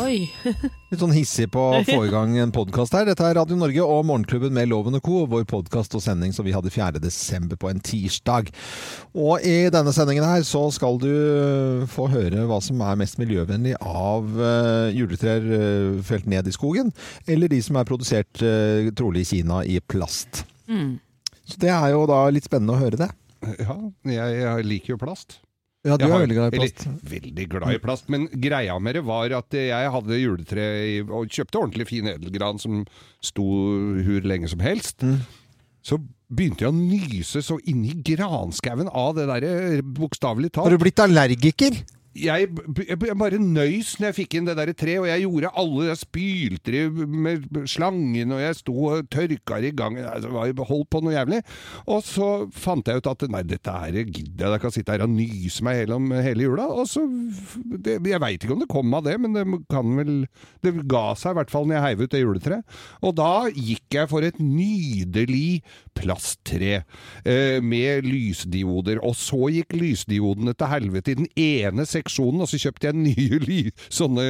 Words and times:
Oi. 0.00 0.30
Litt 0.90 1.00
sånn 1.02 1.12
hissig 1.14 1.46
på 1.52 1.60
å 1.60 1.80
få 1.86 1.98
i 2.06 2.10
gang 2.12 2.32
en 2.40 2.52
podkast 2.54 2.94
her. 2.96 3.04
Dette 3.08 3.24
er 3.26 3.36
Radio 3.38 3.56
Norge 3.58 3.84
og 3.84 4.06
Morgenklubben 4.08 4.54
med 4.56 4.70
Loven 4.70 4.96
og 4.98 5.02
Co. 5.06 5.22
Vår 5.30 5.44
podkast 5.50 5.94
og 5.98 6.02
sending 6.04 6.34
som 6.34 6.46
vi 6.46 6.54
hadde 6.54 6.72
4. 6.72 7.02
desember 7.02 7.58
på 7.60 7.70
en 7.70 7.82
tirsdag. 7.84 8.50
Og 9.14 9.44
i 9.46 9.68
denne 9.72 9.94
sendingen 9.96 10.26
her 10.26 10.46
så 10.46 10.62
skal 10.74 11.00
du 11.02 11.10
få 11.90 12.08
høre 12.12 12.46
hva 12.48 12.60
som 12.64 12.80
er 12.86 12.98
mest 13.00 13.20
miljøvennlig 13.20 13.76
av 13.80 14.30
uh, 14.38 14.88
juletrær 14.94 15.46
uh, 15.50 16.00
felt 16.06 16.30
ned 16.30 16.48
i 16.50 16.54
skogen, 16.56 16.94
eller 17.30 17.52
de 17.52 17.60
som 17.64 17.78
er 17.78 17.88
produsert 17.88 18.42
uh, 18.44 18.90
trolig 18.96 19.26
i 19.26 19.30
Kina 19.34 19.62
i 19.66 19.78
plast. 19.82 20.44
Mm. 20.70 20.98
Så 21.44 21.60
det 21.62 21.74
er 21.74 21.92
jo 21.94 22.06
da 22.10 22.24
litt 22.32 22.48
spennende 22.48 22.78
å 22.78 22.82
høre 22.82 23.04
det. 23.06 23.12
Ja, 23.62 23.78
jeg 24.04 24.68
liker 24.68 24.94
jo 24.94 25.00
plast. 25.00 25.40
Ja, 25.80 25.96
du 25.96 26.04
Jeg 26.04 26.12
er 26.12 26.22
veldig 26.26 26.36
glad 26.36 26.52
i 26.52 26.58
plast. 26.58 26.82
Eller, 26.84 26.96
veldig 27.08 27.44
glad 27.48 27.72
i 27.72 27.80
plast, 27.80 28.08
men 28.12 28.26
greia 28.36 28.74
med 28.78 28.98
det 28.98 29.04
var 29.08 29.32
at 29.32 29.56
jeg 29.56 29.92
hadde 29.94 30.18
juletre 30.20 30.64
og 31.08 31.30
kjøpte 31.32 31.56
ordentlig 31.56 31.86
fin 31.88 32.10
edelgran 32.12 32.60
som 32.60 32.82
sto 33.24 33.46
hur 34.04 34.26
lenge 34.28 34.50
som 34.52 34.60
helst. 34.60 35.00
Mm. 35.00 35.22
Så 35.80 35.96
begynte 36.28 36.66
jeg 36.66 36.74
å 36.74 36.76
nyse 36.76 37.40
så 37.42 37.56
inni 37.64 37.94
granskauen 38.04 38.90
av 38.92 39.16
det 39.16 39.24
derre 39.30 39.80
bokstavelig 39.82 40.52
Har 40.58 40.76
du 40.76 40.82
blitt 40.82 41.00
allergiker? 41.00 41.80
Jeg, 42.10 42.48
jeg, 42.88 42.98
bare 42.98 43.38
nøys 43.38 43.92
når 44.00 44.08
jeg 44.08 44.14
fikk 44.16 44.32
inn 44.34 44.48
det 44.48 44.56
der 44.58 44.72
treet, 44.74 44.98
og 44.98 45.06
jeg 45.06 45.22
gjorde 45.22 45.52
alle 45.62 45.84
Jeg 45.86 45.98
spylte 46.00 46.72
det 46.74 47.06
med 47.06 47.44
slangen, 47.70 48.32
og 48.34 48.40
jeg 48.42 48.56
sto 48.58 48.74
og 48.90 49.10
tørka 49.14 49.60
det 49.62 49.70
i 49.70 49.76
gang. 49.78 49.98
Altså, 50.02 50.32
holdt 50.66 50.88
på 50.90 51.02
noe 51.04 51.14
jævlig. 51.14 51.38
Og 51.86 52.02
så 52.02 52.30
fant 52.50 52.90
jeg 52.90 52.98
ut 52.98 53.10
at 53.12 53.22
nei, 53.30 53.44
dette 53.46 53.74
her 53.76 54.00
gidder 54.00 54.48
jeg, 54.48 54.54
jeg 54.56 54.62
kan 54.64 54.74
sitte 54.74 54.96
her 54.96 55.04
og 55.06 55.12
nyse 55.14 55.66
meg 55.66 55.84
gjennom 55.84 56.10
hele 56.16 56.48
jula. 56.48 56.66
Og 56.74 56.90
så 56.90 57.04
det, 57.78 58.00
Jeg 58.10 58.22
veit 58.24 58.42
ikke 58.42 58.56
om 58.56 58.64
det 58.64 58.70
kom 58.74 58.98
av 58.98 59.06
det, 59.06 59.14
men 59.22 59.36
det 59.36 59.46
kan 59.70 59.94
vel 60.00 60.12
Det 60.66 60.74
ga 60.90 61.04
seg 61.14 61.36
i 61.36 61.38
hvert 61.38 61.54
fall 61.54 61.68
når 61.68 61.78
jeg 61.78 61.86
heiv 61.86 62.02
ut 62.02 62.16
det 62.16 62.24
juletreet. 62.24 62.80
Og 63.06 63.14
da 63.22 63.32
gikk 63.54 64.00
jeg 64.00 64.10
for 64.10 64.26
et 64.26 64.42
nydelig 64.42 65.62
plasttre 65.94 66.82
eh, 67.22 67.62
med 67.62 68.06
lysdioder. 68.08 68.98
Og 69.06 69.14
så 69.18 69.54
gikk 69.54 69.78
lysdiodene 69.78 70.58
til 70.58 70.74
helvete 70.74 71.14
i 71.14 71.20
den 71.22 71.30
ene 71.38 71.86
seksjonen, 72.00 72.42
og 72.44 72.50
så 72.50 72.58
kjøpte 72.60 72.90
jeg 72.90 72.98
nye 72.98 73.72
sånne 74.00 74.24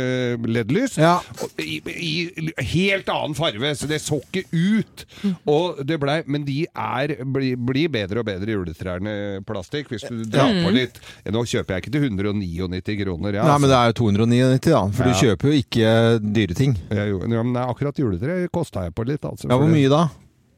LED-lys. 0.44 0.98
Ja. 1.00 1.16
I, 1.62 1.80
I 1.88 2.50
helt 2.74 3.08
annen 3.12 3.34
farve, 3.38 3.72
så 3.78 3.88
det 3.90 4.00
så 4.04 4.20
ikke 4.20 4.44
ut. 4.52 5.04
Og 5.48 5.80
det 5.86 5.98
ble, 6.02 6.20
Men 6.30 6.44
de 6.48 6.64
er 6.74 7.16
blir 7.24 7.56
bli 7.60 7.86
bedre 7.92 8.20
og 8.22 8.26
bedre 8.28 8.54
juletrærne 8.56 9.14
plastikk, 9.48 9.90
hvis 9.94 10.04
du 10.10 10.24
drar 10.30 10.52
på 10.64 10.72
litt. 10.74 10.98
Nå 11.30 11.44
kjøper 11.48 11.76
jeg 11.76 11.84
ikke 11.86 11.94
til 11.96 12.08
199 12.10 12.98
kroner. 13.04 13.38
Ja, 13.40 13.44
Nei, 13.46 13.58
men 13.62 13.70
altså. 13.70 13.72
det 13.72 13.78
er 13.78 13.92
jo 13.92 13.98
299, 14.00 14.70
da. 14.70 14.82
For 14.96 15.04
Ja. 15.04 15.12
du 15.12 15.20
kjøper 15.24 15.50
jo 15.52 15.60
ikke 15.62 15.92
dyre 16.34 16.56
ting. 16.58 16.76
Ja, 16.90 17.06
men 17.44 17.56
akkurat 17.62 17.98
juletre 18.00 18.40
kosta 18.52 18.86
jeg 18.88 18.94
på 18.96 19.06
litt. 19.08 19.24
Altså, 19.24 19.48
Ja, 19.50 19.56
hvor 19.60 19.70
mye 19.70 19.88
da? 19.92 20.02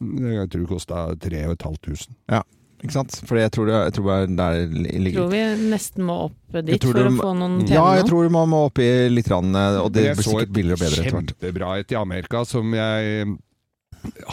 Jeg 0.03 0.49
tror 0.51 0.65
det 0.65 0.71
kosta 0.73 1.03
3500. 1.23 2.09
Ja, 2.33 2.41
ikke 2.83 2.93
sant? 2.97 3.15
For 3.29 3.39
jeg 3.39 3.51
tror, 3.55 3.67
det, 3.71 3.77
jeg 3.87 3.95
tror 3.97 4.07
bare 4.09 4.27
der 4.27 4.57
ligger 4.75 5.21
Tror 5.23 5.31
vi 5.31 5.43
nesten 5.71 6.05
må 6.09 6.17
opp 6.27 6.57
Jeg 6.59 6.67
dit 6.67 6.85
for 6.85 6.99
du 6.99 7.03
å 7.07 7.13
få 7.21 7.33
noen 7.39 7.61
Ja, 7.71 7.85
jeg 8.01 8.09
tror 8.11 8.29
man 8.35 8.51
må 8.53 8.65
opp 8.69 8.79
i 8.83 8.89
litt, 9.13 9.31
rann, 9.33 9.55
og 9.55 9.93
det 9.95 10.05
Jeg 10.09 10.19
blir 10.19 10.27
så 10.27 10.35
sikkert 10.35 10.53
billigere 10.59 10.79
og 10.79 10.83
bedre 10.83 10.99
etter 11.07 11.17
hvert. 11.19 11.33
kjempebra 11.39 11.73
et 11.81 11.93
i 11.95 11.99
Amerika 12.01 12.45
som 12.49 12.75
jeg 12.75 13.27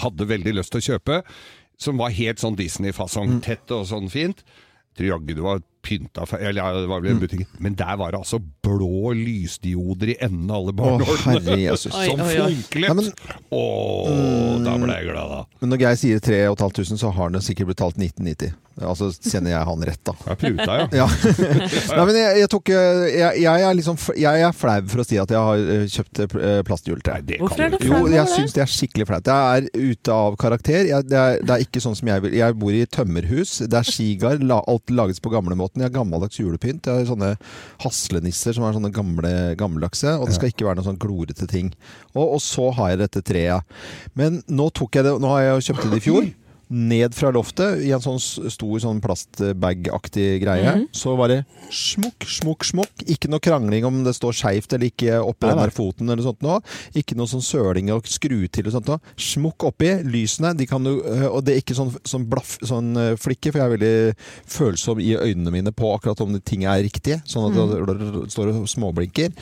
hadde 0.01 0.25
veldig 0.29 0.55
lyst 0.57 0.73
til 0.73 0.81
å 0.81 0.87
kjøpe. 0.89 1.21
Som 1.79 1.99
var 2.01 2.09
helt 2.11 2.41
sånn 2.41 2.57
Disney-fasong, 2.59 3.37
Mm. 3.37 3.41
tett 3.45 3.71
og 3.71 3.85
sånn 3.87 4.09
fint. 4.11 4.41
Tror 4.97 5.13
jaggu 5.19 5.35
det 5.37 5.43
var 5.45 5.61
pynta 5.89 6.25
Eller 6.39 6.61
ja, 6.61 6.69
det 6.77 6.87
var 6.91 7.01
Mm. 7.01 7.05
vel 7.07 7.11
en 7.15 7.21
butikk. 7.25 7.47
Men 7.59 7.75
der 7.79 7.97
var 7.97 8.11
det 8.13 8.19
altså 8.21 8.39
blå 8.39 9.13
lysdioder 9.17 10.13
i 10.13 10.17
enden 10.21 10.49
av 10.51 10.61
alle 10.61 10.73
barnehårene. 10.77 11.39
herre 11.41 11.59
Jesus. 11.63 11.93
Oi, 11.99 12.07
Som 12.11 12.23
funklet! 12.25 12.87
Ja, 12.87 12.93
men- 12.93 13.09
Mm. 13.09 13.57
Å, 13.59 14.63
da 14.63 14.73
ble 14.77 14.93
jeg 14.93 15.07
glad, 15.09 15.29
da. 15.33 15.39
Men 15.61 15.71
når 15.73 15.79
Geir 15.81 15.95
sier 15.99 16.19
3500, 16.21 16.97
så 17.01 17.09
har 17.11 17.29
han 17.31 17.41
sikkert 17.41 17.71
betalt 17.71 17.97
1990. 17.97 18.53
Altså 18.79 19.09
kjenner 19.11 19.51
jeg 19.51 19.65
han 19.67 19.81
rett, 19.89 19.99
da. 20.07 20.13
Jeg 20.29 20.37
pruta, 20.39 20.75
ja. 20.79 20.85
Ja. 21.01 21.07
Nei, 21.09 22.05
men 22.07 22.15
jeg, 22.15 22.37
jeg, 22.43 22.49
tok, 22.53 22.69
eh, 22.71 23.01
jeg, 23.11 23.41
jeg, 23.43 23.63
er 23.67 23.73
liksom, 23.75 23.97
jeg 24.21 24.43
er 24.45 24.53
flau 24.55 24.77
for 24.91 25.01
å 25.03 25.05
si 25.07 25.17
at 25.19 25.33
jeg 25.33 25.41
har 25.49 25.63
eh, 25.73 25.83
kjøpt 25.91 26.21
eh, 26.23 26.61
plastjuletre. 26.67 27.17
Hvorfor 27.41 27.63
er 27.65 27.73
du 27.73 27.77
flau? 27.81 27.97
Jo, 28.05 28.13
jeg 28.13 28.31
syns 28.35 28.55
det 28.55 28.63
er 28.63 28.71
skikkelig 28.71 29.07
flaut. 29.09 29.27
Jeg 29.33 29.65
er 29.65 29.89
ute 29.91 30.15
av 30.15 30.37
karakter. 30.39 30.87
Jeg, 30.93 31.09
det, 31.11 31.19
er, 31.19 31.41
det 31.43 31.55
er 31.57 31.65
ikke 31.65 31.81
sånn 31.83 31.97
som 31.99 32.07
jeg 32.13 32.23
vil. 32.27 32.37
Jeg 32.39 32.55
bor 32.61 32.77
i 32.77 32.85
tømmerhus. 32.87 33.57
Det 33.65 33.81
er 33.81 33.89
skigard. 33.89 34.45
La, 34.47 34.61
alt 34.69 34.93
lages 34.95 35.19
på 35.25 35.33
gamlemåten. 35.33 35.78
Jeg 35.79 35.89
har 35.89 35.95
gammeldags 35.95 36.39
julepynt. 36.39 36.87
Jeg 36.87 37.03
har 37.03 37.09
sånne 37.09 37.31
haslenisser 37.83 38.57
som 38.57 38.67
er 38.67 38.75
sånne 38.77 38.93
gamle, 38.95 39.33
gammeldagse. 39.59 40.17
Og 40.19 40.29
det 40.29 40.37
skal 40.37 40.53
ikke 40.53 40.67
være 40.67 40.79
noen 40.81 40.89
sånn 40.91 41.01
glorete 41.01 41.47
ting. 41.49 41.71
Og, 42.15 42.25
og 42.37 42.43
så 42.43 42.69
har 42.77 42.93
jeg 42.93 43.03
dette 43.05 43.25
treet. 43.25 43.79
Men 44.19 44.41
nå 44.47 44.69
tok 44.75 44.99
jeg 44.99 45.07
det 45.07 45.15
Nå 45.19 45.31
har 45.33 45.45
jeg 45.45 45.55
jo 45.55 45.65
kjøpt 45.69 45.89
det 45.89 46.01
i 46.01 46.05
fjor. 46.09 46.29
Ned 46.69 47.15
fra 47.17 47.31
loftet 47.33 47.81
i 47.81 47.89
en 47.95 48.01
sånn 48.03 48.19
stor 48.21 48.81
sånn 48.83 48.99
plastbag-aktig 49.01 50.27
greie. 50.43 50.75
Mhm. 50.75 50.83
Så 50.93 51.15
var 51.17 51.31
det 51.31 51.39
smukk, 51.73 52.27
smukk, 52.29 52.65
smukk. 52.67 53.05
Ikke 53.09 53.29
noe 53.31 53.41
krangling 53.41 53.85
om 53.85 54.03
det 54.05 54.13
står 54.13 54.37
skeivt 54.37 54.73
eller 54.73 54.91
ikke 54.91 55.17
oppi 55.17 55.49
den 55.49 55.57
der 55.57 55.73
foten 55.73 56.09
eller 56.09 56.21
sånt 56.21 56.43
noe. 56.45 56.59
Ikke 56.93 57.17
noe 57.17 57.25
sånn 57.25 57.41
søling 57.41 57.89
og 57.91 58.05
skru 58.05 58.47
til 58.47 58.69
og 58.69 58.75
sånt 58.75 58.91
noe. 58.91 59.01
Smukk 59.17 59.65
oppi. 59.65 59.89
Lysene, 60.05 60.53
de 60.55 60.67
kan 60.69 60.83
du 60.85 61.01
øh, 61.01 61.27
Og 61.29 61.43
det 61.43 61.55
er 61.55 61.63
ikke 61.63 61.77
sånn, 61.77 61.89
sånn 62.05 62.27
blaff, 62.29 62.59
sånn 62.61 62.93
øh, 62.95 63.15
flikke, 63.17 63.51
for 63.51 63.59
jeg 63.59 63.65
er 63.65 63.75
veldig 63.77 63.95
følsom 64.45 65.01
i 65.01 65.15
øynene 65.17 65.51
mine 65.51 65.73
på 65.73 65.89
akkurat 65.95 66.21
om 66.21 66.37
ting 66.41 66.65
er 66.69 66.83
riktige. 66.85 67.21
Sånn 67.25 67.49
at 67.49 67.57
det 67.57 68.29
står 68.33 68.53
og 68.53 68.69
småblinker. 68.69 69.33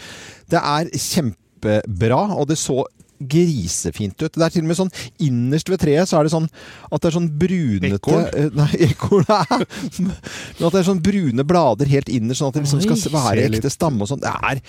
Det 0.47 0.61
er 0.63 0.91
kjempebra, 0.95 2.21
og 2.37 2.47
det 2.47 2.57
så 2.61 2.85
grisefint 3.19 4.17
ut. 4.21 4.33
Det 4.33 4.43
er 4.45 4.53
til 4.53 4.63
og 4.65 4.69
med 4.71 4.77
sånn 4.79 4.91
innerst 5.23 5.69
ved 5.71 5.81
treet 5.81 6.09
så 6.09 6.19
er 6.19 6.27
det 6.27 6.33
sånn 6.33 6.47
at 6.91 7.01
det 7.01 7.09
er 7.09 7.15
sånn 7.17 7.29
brunete 7.39 7.97
Ekorn? 7.97 8.27
Nei, 8.59 8.69
ekorn 8.87 9.25
er 9.33 9.63
Men 10.03 10.67
at 10.67 10.75
det 10.75 10.81
er 10.81 10.87
sånn 10.89 11.01
brune 11.03 11.45
blader 11.47 11.89
helt 11.91 12.11
innerst, 12.13 12.41
sånn 12.41 12.51
at 12.51 12.59
det 12.59 12.65
liksom 12.67 12.83
skal 13.01 13.15
være 13.15 13.47
ekte 13.47 13.71
stamme 13.73 14.05
og 14.05 14.11
sånn. 14.11 14.21
Det 14.23 14.33
er 14.51 14.61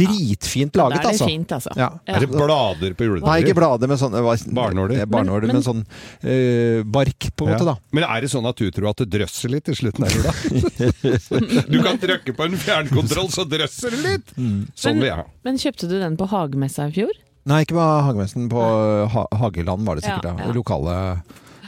dritfint 0.00 0.76
laget 0.80 0.98
er 0.98 1.06
det 1.06 1.12
altså. 1.14 1.28
fint, 1.30 1.54
altså. 1.56 1.74
Ja. 1.78 1.90
Er 2.10 2.24
det 2.24 2.30
blader 2.32 2.96
på 2.98 3.08
juletreet? 3.08 3.28
Nei, 3.28 3.38
ikke 3.44 3.56
blader, 3.58 3.90
men 3.90 4.00
sånn 4.00 4.16
Barnåler? 4.54 4.98
eh, 5.00 5.08
Barnåler, 5.10 5.46
Men- 5.48 5.60
men, 5.60 5.62
sånn 5.66 5.84
øh, 6.24 6.82
bark, 6.84 7.30
på 7.36 7.46
en 7.46 7.54
måte, 7.54 7.64
da. 7.68 7.76
Men 7.92 8.04
er 8.08 8.24
det 8.24 8.30
sånn 8.32 8.46
at 8.48 8.56
du 8.58 8.70
tror 8.74 8.90
at 8.90 9.02
det 9.04 9.10
drøsser 9.14 9.52
litt 9.52 9.68
i 9.68 9.76
slutten 9.78 10.04
av 10.04 10.10
jula? 10.14 10.32
du 11.72 11.78
kan 11.82 11.98
trykke 12.02 12.34
på 12.36 12.48
en 12.48 12.56
fjernkontroll, 12.58 13.30
så 13.32 13.46
drøsser 13.48 13.94
det 13.94 14.02
litt! 14.04 14.34
Sånn 14.74 14.98
vil 15.00 15.10
jeg 15.10 15.18
ha. 15.22 15.26
Men 15.46 15.60
kjøpte 15.60 15.88
du 15.90 15.98
den 16.00 16.16
på 16.20 16.28
hagemessa 16.30 16.88
i 16.90 16.94
fjor? 16.96 17.12
Nei, 17.46 17.62
ikke 17.64 17.76
på 17.76 17.86
Hagemessen. 18.08 18.48
På 18.48 18.60
ha 19.12 19.26
Hageland 19.36 19.84
var 19.86 19.96
det 20.00 20.04
sikkert. 20.06 20.24
Ja, 20.24 20.36
Ja, 20.38 20.46
ja. 20.48 20.52
Lokale, 20.56 20.94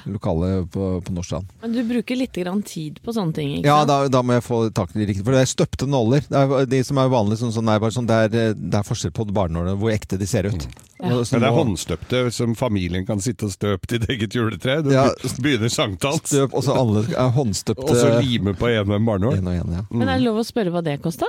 lokale 0.07 0.51
på, 0.71 1.03
på 1.05 1.13
Nordstrand. 1.13 1.49
Men 1.63 1.73
du 1.75 1.83
bruker 1.85 2.17
litt 2.17 2.33
grann 2.39 2.63
tid 2.63 3.01
på 3.05 3.13
sånne 3.13 3.35
ting, 3.35 3.51
ikke 3.59 3.67
Ja, 3.67 3.81
sant? 3.83 3.89
da, 3.91 3.97
da 4.09 4.23
må 4.23 4.37
jeg 4.37 4.45
få 4.47 4.61
tak 4.73 4.95
i 4.95 5.01
de 5.03 5.07
riktige. 5.11 5.25
For 5.27 5.35
det 5.37 5.43
er 5.43 5.51
støpte 5.51 5.89
nåler. 5.91 6.23
Det 6.31 6.39
er, 6.45 6.67
de 6.71 6.81
som 6.87 7.01
er 7.03 7.11
vanlige, 7.13 7.41
sånn, 7.43 7.53
sånn, 7.59 7.69
er 7.75 7.81
bare 7.83 7.93
sånn, 7.97 8.07
det, 8.09 8.19
er, 8.29 8.55
det 8.57 8.79
er 8.81 8.87
forskjell 8.87 9.13
på 9.19 9.27
barnålene, 9.37 9.77
hvor 9.83 9.93
ekte 9.93 10.17
de 10.21 10.29
ser 10.31 10.49
ut. 10.49 10.69
Ja. 11.03 11.11
Og 11.13 11.27
så 11.29 11.37
Men 11.37 11.43
det 11.45 11.49
er 11.51 11.57
håndstøpte 11.59 12.21
som 12.33 12.55
familien 12.57 13.05
kan 13.05 13.21
sitte 13.21 13.51
og 13.51 13.53
støpe 13.53 13.91
til 13.91 14.07
eget 14.09 14.33
juletre. 14.39 14.79
Du 14.87 14.93
Ja. 14.95 15.11
begynner 15.43 15.69
sankthans, 15.69 16.23
Støp, 16.31 16.55
og 16.57 16.65
så 16.65 16.73
alle 16.79 17.03
er 17.13 17.35
håndstøpte. 17.37 17.85
og 17.91 17.97
så 18.01 18.15
lime 18.23 18.55
på 18.57 18.71
ene 18.73 18.97
barnål. 19.05 19.37
En 19.43 19.51
og 19.51 19.59
en, 19.61 19.75
ja. 19.77 19.83
Men 19.91 20.09
er 20.09 20.17
det 20.23 20.25
lov 20.25 20.39
å 20.41 20.47
spørre 20.47 20.73
hva 20.73 20.83
det 20.87 21.03
kosta? 21.05 21.27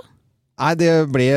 Nei, 0.58 0.74
det 0.80 0.92
ble 1.14 1.28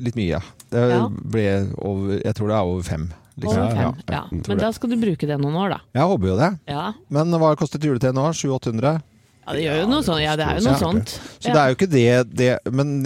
litt 0.00 0.16
mye. 0.16 0.40
Det 0.70 0.84
Ja. 0.90 1.08
ble 1.08 1.46
over 1.78 2.20
Jeg 2.24 2.34
tror 2.38 2.48
det 2.48 2.56
er 2.56 2.62
over 2.64 2.82
fem. 2.82 3.10
liksom. 3.38 3.58
Over 3.58 3.74
fem? 3.76 3.94
Ja, 4.08 4.14
Ja. 4.14 4.24
Men 4.48 4.58
da 4.58 4.70
skal 4.72 4.90
du 4.90 4.96
bruke 4.96 5.26
det 5.26 5.38
noen 5.40 5.54
år, 5.54 5.70
da. 5.70 5.80
Jeg 5.94 6.02
håper 6.02 6.26
jo 6.26 6.36
det. 6.36 6.58
Ja, 6.68 6.92
Men 7.10 7.30
hva 7.30 7.56
kostet 7.56 7.80
juletreet 7.82 8.14
nå? 8.14 8.28
700-800? 8.32 9.02
ja 9.46 9.52
det 9.56 9.62
gjør 9.64 9.80
jo 9.80 9.86
noe 9.90 10.02
sånt. 10.02 10.22
Ja, 10.22 10.36
det 10.36 10.46
er 10.46 10.58
jo 10.60 10.68
noe 10.68 10.78
sånt. 10.78 11.18
Så 11.40 11.50
det 11.50 11.56
er 11.56 11.68
jo 11.68 11.74
ikke 11.74 11.90
det, 11.90 12.36
det 12.36 12.72
Men 12.72 13.02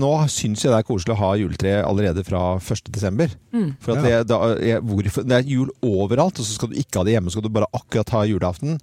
nå 0.00 0.12
syns 0.26 0.64
jeg 0.64 0.72
det 0.72 0.78
er 0.80 0.88
koselig 0.88 1.14
å 1.14 1.18
ha 1.20 1.32
juletre 1.38 1.84
allerede 1.86 2.24
fra 2.26 2.58
1.12. 2.58 3.36
Mm. 3.52 3.76
For 3.80 3.92
at 3.96 4.02
det, 4.02 4.26
da, 4.26 4.54
jeg, 4.56 4.82
hvorfor, 4.82 5.22
det 5.24 5.32
er 5.38 5.48
jul 5.48 5.70
overalt, 5.82 6.38
og 6.40 6.44
så 6.44 6.54
skal 6.58 6.68
du 6.70 6.74
ikke 6.74 6.98
ha 6.98 7.04
det 7.04 7.14
hjemme. 7.14 7.30
Så 7.30 7.38
skal 7.38 7.42
du 7.42 7.48
bare 7.48 7.70
akkurat 7.72 8.10
ha 8.10 8.24
julaften. 8.26 8.80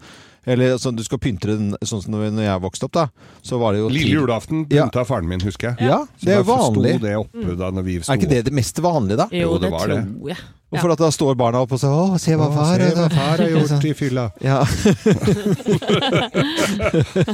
Eller 0.48 0.78
sånn, 0.82 0.96
du 0.98 1.04
skal 1.06 1.20
pynte 1.22 1.46
den 1.52 1.76
sånn 1.86 2.02
som 2.02 2.12
når 2.16 2.42
jeg 2.42 2.62
vokste 2.64 2.88
opp, 2.88 2.92
da. 2.98 3.08
Så 3.46 3.60
var 3.62 3.74
det 3.74 3.80
jo 3.84 3.90
Lille 3.90 4.16
julaften 4.16 4.64
julaften 4.66 4.96
Ja. 4.98 5.04
faren 5.06 5.28
min, 5.30 5.40
husker 5.40 5.76
jeg. 5.76 5.88
Ja, 5.88 6.00
Så 6.18 6.26
det 6.26 6.34
er 6.34 6.44
jo 6.44 6.48
vanlig. 6.50 6.96
sto 6.98 7.06
det 7.06 7.16
oppe 7.18 7.58
da 7.58 7.70
når 7.72 7.84
vi 7.84 8.00
sto 8.02 8.12
Er 8.14 8.18
ikke 8.18 8.30
det 8.30 8.46
det 8.46 8.54
mest 8.54 8.76
vanlige, 8.82 9.18
da? 9.18 9.28
Jo, 9.32 9.40
Jo, 9.52 9.54
det 9.58 9.62
det 9.62 9.72
var 9.72 9.88
det. 9.88 10.02
tror 10.06 10.28
jeg. 10.30 10.38
Og 10.72 10.80
for 10.80 10.92
at 10.94 11.02
da 11.04 11.10
står 11.12 11.36
barna 11.40 11.60
opp 11.66 11.74
og 11.76 11.80
sier 11.82 11.92
'Å, 11.92 12.16
se 12.20 12.32
hva 12.40 12.48
far 12.54 12.80
Se 12.80 12.92
hva 12.96 13.04
har 13.04 13.10
far 13.12 13.38
har 13.44 13.50
gjort 13.52 13.86
i 13.86 13.94
fylla. 13.94 14.32
Ja. 14.42 14.64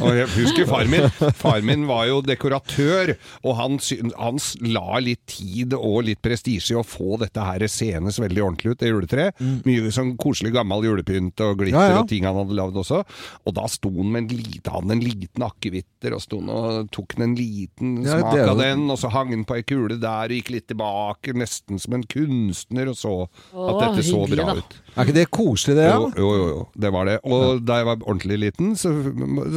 Og 0.01 0.15
jeg 0.17 0.27
husker 0.33 0.65
far 0.69 0.85
min. 0.89 1.05
Far 1.37 1.61
min 1.65 1.85
var 1.87 2.05
jo 2.09 2.21
dekoratør, 2.25 3.13
og 3.43 3.55
han, 3.57 3.77
han 4.17 4.37
la 4.65 4.99
litt 5.03 5.25
tid 5.29 5.73
og 5.77 6.03
litt 6.07 6.21
prestisje 6.21 6.73
i 6.73 6.77
å 6.79 6.83
få 6.85 7.17
dette 7.21 7.39
her 7.43 7.67
senes 7.71 8.19
veldig 8.21 8.43
ordentlig 8.43 8.71
ut, 8.73 8.79
det 8.81 8.89
juletreet. 8.91 9.33
Mye 9.67 9.91
sånn 9.93 10.15
koselig 10.19 10.53
gammel 10.55 10.83
julepynt 10.89 11.39
og 11.45 11.57
glitter 11.61 11.75
Mm. 11.77 11.77
Ja, 11.77 11.89
ja. 11.91 11.99
og 12.01 12.07
ting 12.09 12.23
han 12.25 12.35
hadde 12.39 12.55
lagd 12.57 12.75
også. 12.79 13.03
Og 13.45 13.53
da 13.53 13.67
sto 13.69 13.89
han 13.91 14.11
med 14.11 14.31
en 14.31 14.37
han 14.71 14.91
en 14.91 14.99
liten 15.03 15.43
akevitter, 15.45 16.13
og 16.15 16.21
sto 16.23 16.39
han 16.41 16.49
og 16.49 16.89
tok 16.95 17.13
han 17.17 17.23
en 17.29 17.35
liten 17.37 18.03
Ja, 18.05 18.17
smak 18.19 18.37
av 18.47 18.57
den, 18.61 18.89
og 18.89 18.97
så 19.01 19.07
hang 19.13 19.29
han 19.35 19.45
på 19.45 19.55
ei 19.59 19.63
kule 19.67 19.97
der 20.01 20.25
og 20.31 20.35
gikk 20.37 20.49
litt 20.55 20.67
tilbake, 20.71 21.33
nesten 21.37 21.79
som 21.81 21.93
en 21.97 22.03
kunstner, 22.07 22.87
og 22.89 22.95
så 22.97 23.26
Å, 23.53 23.65
at 23.71 23.79
dette 23.83 24.03
så 24.07 24.21
hyggelig, 24.25 24.37
bra 24.43 24.53
da. 24.53 24.61
ut. 24.61 24.75
Er 24.97 25.05
ikke 25.05 25.15
det 25.17 25.25
koselig, 25.29 25.75
det? 25.77 25.85
Jo, 25.87 25.99
Ja? 26.07 26.11
jo, 26.17 26.29
jo, 26.37 26.45
jo, 26.51 26.61
det 26.85 26.91
var 26.95 27.05
det. 27.09 27.15
Og 27.23 27.61
da 27.67 27.77
jeg 27.81 27.85
var 27.89 27.97
ordentlig 28.01 28.39
liten, 28.41 28.71
så, 28.79 28.91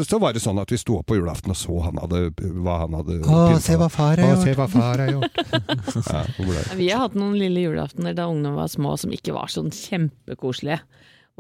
så 0.05 0.21
var 0.21 0.33
det 0.37 0.43
sånn 0.45 0.61
at 0.61 0.71
vi 0.75 0.79
sto 0.81 0.99
opp 1.01 1.07
på 1.11 1.17
julaften 1.19 1.51
og 1.55 1.57
så 1.57 1.79
han 1.87 2.01
hadde, 2.03 2.23
hva 2.61 2.79
han 2.85 2.97
hadde 3.01 3.21
Å, 3.25 3.59
se 3.63 3.77
hva 3.81 3.89
far 3.93 4.21
har 4.21 4.37
Å, 4.37 4.41
se 4.43 4.53
gjort. 4.53 4.61
hva 4.61 4.69
far 4.75 5.05
har 5.05 5.13
gjort. 5.17 5.41
ja, 5.41 6.23
hvor 6.37 6.47
ble 6.51 6.59
det? 6.61 6.79
Vi 6.81 6.91
har 6.93 7.07
hatt 7.07 7.17
noen 7.19 7.39
lille 7.41 7.67
julaftener 7.69 8.15
da 8.19 8.29
ungene 8.29 8.53
var 8.59 8.69
små 8.73 8.97
som 9.01 9.11
ikke 9.17 9.33
var 9.37 9.49
sånn 9.53 9.71
kjempekoselige. 9.73 10.81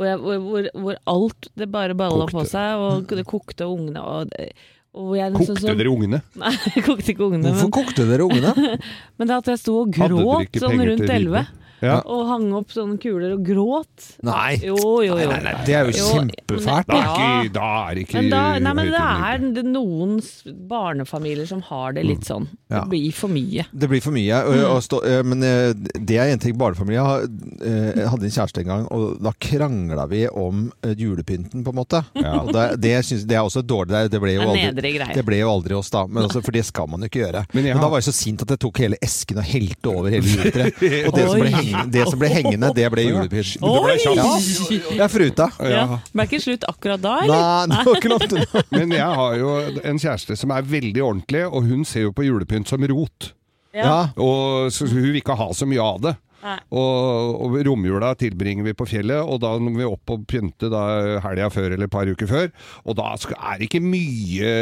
Hvor, 0.00 0.06
jeg, 0.08 0.18
hvor, 0.24 0.36
hvor, 0.48 0.68
hvor 0.80 1.00
alt 1.12 1.48
det 1.60 1.66
bare 1.68 1.94
balla 1.98 2.24
på 2.30 2.38
Kokte. 2.40 2.54
seg, 2.54 2.80
og 2.80 3.10
det 3.18 3.24
kokte 3.28 3.66
og 3.68 3.74
ungene 3.82 4.00
og, 4.00 4.30
det- 4.32 4.52
og 4.96 5.04
hvor 5.06 5.16
jeg 5.18 5.30
liksom 5.34 5.54
Kokte 5.54 5.62
sånn- 5.68 5.78
dere 5.78 5.90
ungene? 5.92 6.18
Nei, 6.40 6.50
jeg 6.74 6.82
kokte 6.86 7.12
ikke 7.12 7.26
ungene. 7.28 7.50
Hvorfor 7.52 7.68
Men, 7.68 7.74
kokte 7.76 8.06
dere 8.08 8.24
ungene? 8.26 8.78
men 9.20 9.28
det 9.30 9.36
at 9.36 9.50
jeg 9.52 9.60
sto 9.60 9.74
og 9.84 9.92
Hadde 9.94 10.16
dere 10.16 10.24
gråt 10.24 10.46
ikke 10.48 10.62
sånn 10.64 10.72
penger 10.72 10.90
rundt 10.94 11.12
elleve. 11.18 11.42
Ja. 11.80 12.00
Og 12.04 12.26
hang 12.28 12.48
opp 12.56 12.72
sånne 12.74 12.98
kuler 13.00 13.34
og 13.36 13.44
gråt. 13.46 14.10
Nei. 14.26 14.58
Jo, 14.62 14.76
jo, 15.04 15.16
jo. 15.20 15.28
Det 15.66 15.74
er 15.74 15.88
jo 15.88 15.94
Jo, 15.96 16.08
kjempefælt. 16.18 16.90
Da 16.90 17.00
Ja. 17.00 17.48
da 17.52 17.68
er 17.90 18.00
ikke 18.02 18.20
Men, 18.20 18.30
da, 18.30 18.42
nei, 18.58 18.72
men 18.76 18.90
det 18.92 19.00
er 19.00 19.38
det 19.56 19.64
noen 19.64 20.20
barnefamilier 20.68 21.46
som 21.48 21.62
har 21.68 21.94
det 21.96 22.04
litt 22.06 22.26
sånn. 22.28 22.48
Ja. 22.70 22.82
Det 22.84 22.90
blir 22.92 23.12
for 23.16 23.32
mye. 23.32 23.66
Det 23.72 23.88
blir 23.90 24.02
for 24.04 24.14
mye. 24.14 24.42
Og, 24.46 24.60
og 24.76 24.82
stå, 24.84 25.00
eh, 25.08 25.22
men 25.26 25.42
eh, 25.46 25.72
det 25.98 26.18
er 26.20 26.32
en 26.34 26.42
ting 26.42 26.56
barnefamilie. 26.60 27.04
Har, 27.06 27.24
eh, 27.24 27.90
jeg 28.02 28.08
hadde 28.12 28.28
en 28.28 28.36
kjæreste 28.36 28.62
en 28.64 28.70
gang, 28.70 28.86
og 28.94 29.20
da 29.24 29.32
krangla 29.40 30.06
vi 30.10 30.26
om 30.28 30.68
julepynten, 30.84 31.64
på 31.64 31.74
en 31.74 31.80
måte. 31.80 32.02
Ja. 32.20 32.36
Og 32.42 32.52
det, 32.54 32.66
det, 32.84 32.94
synes, 33.08 33.24
det 33.28 33.36
er 33.38 33.42
også 33.46 33.64
dårlig. 33.66 33.94
Det, 33.94 34.14
det 34.14 34.22
ble 34.22 34.36
jo 34.36 34.46
aldri, 34.50 34.92
det 35.14 35.24
ble 35.26 35.40
jo 35.40 35.50
aldri 35.50 35.76
oss, 35.78 35.90
da. 35.92 36.04
Men 36.06 36.28
også, 36.28 36.42
for 36.44 36.54
det 36.54 36.64
skal 36.68 36.88
man 36.90 37.04
jo 37.04 37.10
ikke 37.10 37.24
gjøre. 37.24 37.44
Men 37.54 37.70
Men, 37.70 37.80
da 37.82 37.88
var 37.88 38.02
jeg 38.02 38.10
så 38.10 38.16
sint 38.16 38.42
at 38.44 38.54
jeg 38.54 38.60
tok 38.62 38.80
hele 38.82 38.98
esken 39.02 39.40
og 39.40 39.46
helte 39.48 39.92
over 39.92 40.10
hele 40.12 40.26
juletreet. 40.26 40.80
Og 41.10 41.16
det 41.16 41.26
som, 41.28 41.40
ble 41.40 41.50
Oi. 41.50 41.69
Hengende, 41.70 41.92
det 41.96 42.04
som 42.10 42.20
ble 42.20 42.30
hengende, 42.32 42.70
det 42.76 42.86
ble 42.92 43.06
julepynt. 43.06 43.52
Det 43.60 43.70
Oi! 43.70 43.96
kjapt. 44.04 44.94
Jeg 45.00 45.10
fruta. 45.14 45.48
Ja. 45.62 45.70
Ja. 45.70 45.98
Ble 46.12 46.26
ikke 46.28 46.42
slutt 46.44 46.66
akkurat 46.68 47.02
da, 47.02 47.16
eller? 47.24 47.44
Nei, 47.70 47.82
det 47.82 47.90
var 47.90 48.00
ikke 48.00 48.14
langt. 48.14 48.56
Men 48.76 48.96
jeg 48.98 49.18
har 49.20 49.36
jo 49.40 49.52
en 49.92 50.00
kjæreste 50.02 50.38
som 50.40 50.54
er 50.56 50.66
veldig 50.76 51.04
ordentlig, 51.06 51.44
og 51.48 51.68
hun 51.70 51.84
ser 51.88 52.08
jo 52.08 52.16
på 52.16 52.26
julepynt 52.28 52.70
som 52.70 52.86
rot. 52.92 53.32
Ja. 53.76 54.10
Og 54.18 54.72
så 54.74 54.88
hun 54.90 55.04
vil 55.06 55.20
ikke 55.20 55.36
ha 55.38 55.50
så 55.54 55.68
mye 55.70 55.84
av 55.84 56.02
det. 56.08 56.16
Og, 56.40 57.40
og 57.44 57.56
romjula 57.66 58.12
tilbringer 58.18 58.64
vi 58.64 58.72
på 58.76 58.86
fjellet, 58.88 59.20
og 59.20 59.40
da 59.42 59.52
må 59.60 59.72
vi 59.76 59.86
opp 59.86 60.12
og 60.14 60.22
pynte 60.30 60.70
da 60.72 60.82
helga 61.24 61.50
før 61.52 61.74
eller 61.74 61.86
et 61.88 61.92
par 61.92 62.08
uker 62.08 62.30
før. 62.30 62.48
Og 62.88 62.96
da 62.98 63.10
er 63.14 63.60
det 63.60 63.68
ikke 63.68 63.82
mye 63.84 64.52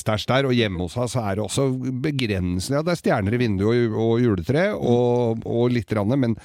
stæsj 0.00 0.26
der, 0.30 0.48
og 0.50 0.56
hjemme 0.56 0.82
hos 0.86 0.96
oss 1.00 1.16
er 1.20 1.38
det 1.38 1.44
også 1.44 1.68
begrensende. 2.02 2.80
Ja, 2.80 2.84
det 2.86 2.94
er 2.94 3.00
stjerner 3.00 3.36
i 3.36 3.40
vinduet 3.40 3.90
og, 3.90 3.96
og 4.00 4.24
juletre, 4.24 4.66
og, 4.74 5.44
og 5.46 5.70
litt, 5.74 5.92
rann, 5.96 6.14
men 6.20 6.36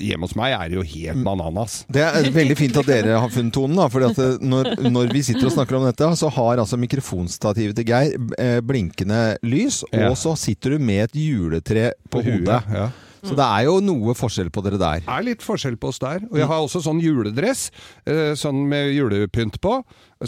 hjemme 0.00 0.26
hos 0.28 0.36
meg 0.38 0.54
er 0.56 0.72
det 0.72 0.78
jo 0.80 0.86
helt 0.94 1.24
bananas. 1.26 1.80
Det 1.92 2.02
er 2.04 2.30
veldig 2.34 2.58
fint 2.58 2.78
at 2.80 2.90
dere 2.90 3.20
har 3.22 3.32
funnet 3.34 3.54
tonen. 3.54 3.78
Da, 3.78 3.88
For 3.92 4.06
eh, 4.08 4.36
når, 4.42 4.72
når 4.90 5.14
vi 5.14 5.22
sitter 5.26 5.48
og 5.50 5.54
snakker 5.56 5.78
om 5.78 5.86
dette, 5.88 6.10
så 6.18 6.30
har 6.34 6.62
altså 6.62 6.78
mikrofonstativet 6.80 7.78
til 7.78 7.88
Geir 7.88 8.18
eh, 8.40 8.58
blinkende 8.64 9.22
lys, 9.46 9.82
Ja. 9.94 10.08
og 10.10 10.16
så 10.18 10.32
sitter 10.38 10.74
du 10.74 10.82
med 10.82 11.04
et 11.08 11.16
juletre 11.18 11.92
på, 12.10 12.22
hodet. 12.24 12.60
Ja. 12.72 12.88
Så 13.24 13.34
det 13.38 13.44
er 13.46 13.64
jo 13.66 13.78
noe 13.80 14.14
forskjell 14.18 14.50
på 14.52 14.62
dere 14.66 14.78
der. 14.80 15.00
Det 15.06 15.14
er 15.16 15.24
litt 15.26 15.44
forskjell 15.44 15.78
på 15.80 15.88
oss 15.92 16.00
der. 16.02 16.24
Og 16.30 16.36
jeg 16.40 16.48
har 16.50 16.60
også 16.64 16.82
sånn 16.84 17.00
juledress, 17.00 17.70
eh, 18.06 18.34
sånn 18.36 18.64
med 18.68 18.92
julepynt 18.92 19.56
på, 19.64 19.78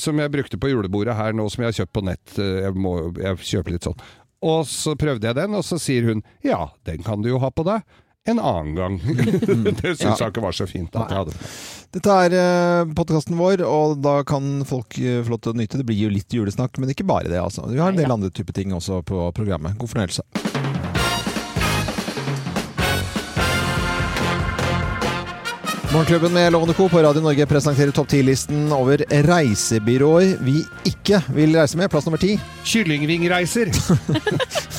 som 0.00 0.19
jeg 0.22 0.32
brukte 0.32 0.56
på 0.60 0.70
julebordet 0.72 1.16
her 1.19 1.37
nå, 1.37 1.44
som 1.52 1.62
jeg 1.66 1.72
har 1.75 1.78
kjøpt 1.82 1.93
på 1.98 2.04
nett. 2.08 2.38
Eh, 2.40 2.62
Jeg, 2.66 2.75
må, 2.81 2.96
jeg 3.20 3.37
kjøper 3.52 3.76
litt 3.76 3.84
sånn. 3.90 4.00
Og 4.46 4.64
så 4.69 4.96
prøvde 4.96 5.28
jeg 5.28 5.37
den, 5.38 5.54
og 5.56 5.64
så 5.64 5.78
sier 5.81 6.08
hun 6.08 6.25
ja, 6.44 6.66
den 6.88 7.02
kan 7.04 7.22
du 7.25 7.28
jo 7.32 7.38
ha 7.43 7.50
på 7.52 7.64
deg. 7.66 7.84
En 8.26 8.40
annen 8.43 8.72
gang. 8.75 8.96
det 9.81 9.92
syns 10.00 10.19
jeg 10.19 10.32
ikke 10.32 10.42
var 10.42 10.56
så 10.56 10.66
fint 10.66 10.96
at 10.99 11.12
jeg 11.12 11.20
hadde. 11.20 11.37
Dette 11.94 12.16
er 12.26 12.34
eh, 12.34 12.90
podkasten 12.99 13.37
vår, 13.38 13.62
og 13.62 14.00
da 14.02 14.16
kan 14.26 14.64
folk 14.66 14.96
få 14.99 15.31
lov 15.31 15.40
til 15.44 15.54
å 15.54 15.58
nyte. 15.60 15.78
Det 15.78 15.87
blir 15.87 16.00
jo 16.08 16.10
litt 16.10 16.34
julesnakk, 16.34 16.81
men 16.82 16.90
ikke 16.90 17.06
bare 17.06 17.31
det. 17.31 17.38
altså. 17.38 17.69
Vi 17.70 17.78
har 17.78 17.94
en 17.94 18.00
del 18.00 18.10
andre 18.10 18.32
typer 18.34 18.56
ting 18.58 18.75
også 18.75 19.04
på 19.06 19.28
programmet. 19.37 19.78
God 19.78 19.92
fornøyelse. 19.94 20.56
Morgenklubben 25.93 26.33
med 26.33 26.53
Lovende 26.53 26.75
Co. 26.75 26.88
på 26.88 26.99
Radio 27.03 27.23
Norge 27.23 27.47
presenterer 27.47 27.91
topp 27.94 28.09
10-listen 28.11 28.67
over 28.75 29.00
reisebyråer 29.25 30.33
vi 30.44 30.59
ikke 30.88 31.21
vil 31.33 31.55
reise 31.56 31.79
med. 31.79 31.88
Plass 31.93 32.05
nummer 32.09 32.19
ti. 32.21 32.35
Kyllingvingreiser. 32.67 33.71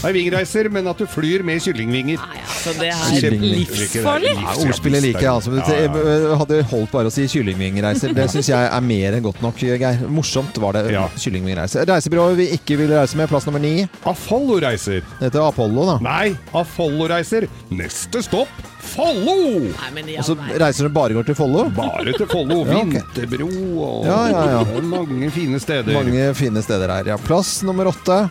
Er 0.06 0.14
vingreiser, 0.14 0.68
men 0.70 0.86
at 0.92 1.00
du 1.02 1.08
flyr 1.10 1.42
med 1.48 1.58
kyllingvinger. 1.64 2.20
Nei, 2.22 2.42
altså, 2.44 2.74
det 2.78 2.92
er 2.94 3.34
livsfarlig. 3.42 4.34
Ja, 4.38 4.52
ordspillet 4.68 5.02
liker 5.08 5.24
jeg. 5.26 5.32
Altså. 5.32 5.54
Men 5.56 5.64
Ja, 5.66 5.80
ja. 5.88 5.88
det 5.90 6.36
hadde 6.44 6.60
holdt 6.70 6.92
bare 6.94 7.10
å 7.10 7.14
si 7.16 7.26
kyllingvingreiser. 7.32 8.14
Det 8.14 8.28
syns 8.30 8.52
jeg 8.52 8.68
er 8.70 8.86
mer 8.86 9.18
enn 9.18 9.26
godt 9.26 9.42
nok, 9.42 9.58
Geir. 9.64 10.04
Morsomt 10.14 10.60
var 10.62 10.78
det. 10.78 10.84
Ja. 10.94 11.08
Kyllingvingreiser. 11.18 11.88
Reisebyrået 11.90 12.38
vi 12.38 12.50
ikke 12.60 12.78
vil 12.84 12.94
reise 12.94 13.18
med. 13.18 13.32
Plass 13.32 13.48
nummer 13.50 13.64
ni. 13.64 13.88
Apollo-reiser. 14.06 15.02
Det 15.18 15.32
heter 15.32 15.48
Apollo, 15.48 15.88
da. 15.90 15.98
Nei, 16.06 16.36
Apollo-reiser. 16.54 17.50
Neste 17.74 18.22
stopp 18.28 18.54
Follo! 18.80 19.72
Og 20.18 20.26
så 20.26 20.36
reiser 20.60 20.88
du 20.88 20.94
bare 20.94 21.16
går 21.18 21.28
til 21.30 21.38
Follo. 21.38 21.66
Bare 21.76 22.14
til 22.16 22.28
Follo. 22.30 22.62
Vinterbro 22.70 23.50
og 23.88 24.06
Ja, 24.08 24.20
ja, 24.32 24.44
ja. 24.58 24.84
Mange 24.86 25.32
fine 25.34 25.60
steder. 25.64 25.94
Mange 25.98 26.30
fine 26.38 26.64
steder 26.66 26.94
her. 26.94 27.12
Ja. 27.14 27.18
Plass 27.18 27.60
nummer 27.68 27.90
åtte. 27.92 28.22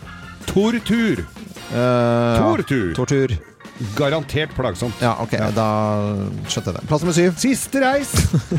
Tortur. 0.46 1.20
Eh, 1.20 1.76
ja. 1.76 2.38
Tortur. 2.40 2.94
Tortur. 2.96 3.36
Garantert 3.98 4.54
plagsomt. 4.56 4.96
Ja, 5.04 5.16
ok. 5.20 5.36
Da 5.56 5.68
skjønte 6.48 6.72
jeg 6.72 6.80
det. 6.80 6.86
Plass 6.88 7.04
nummer 7.04 7.18
syv. 7.18 7.36
Siste 7.42 7.84
reis. 7.84 8.14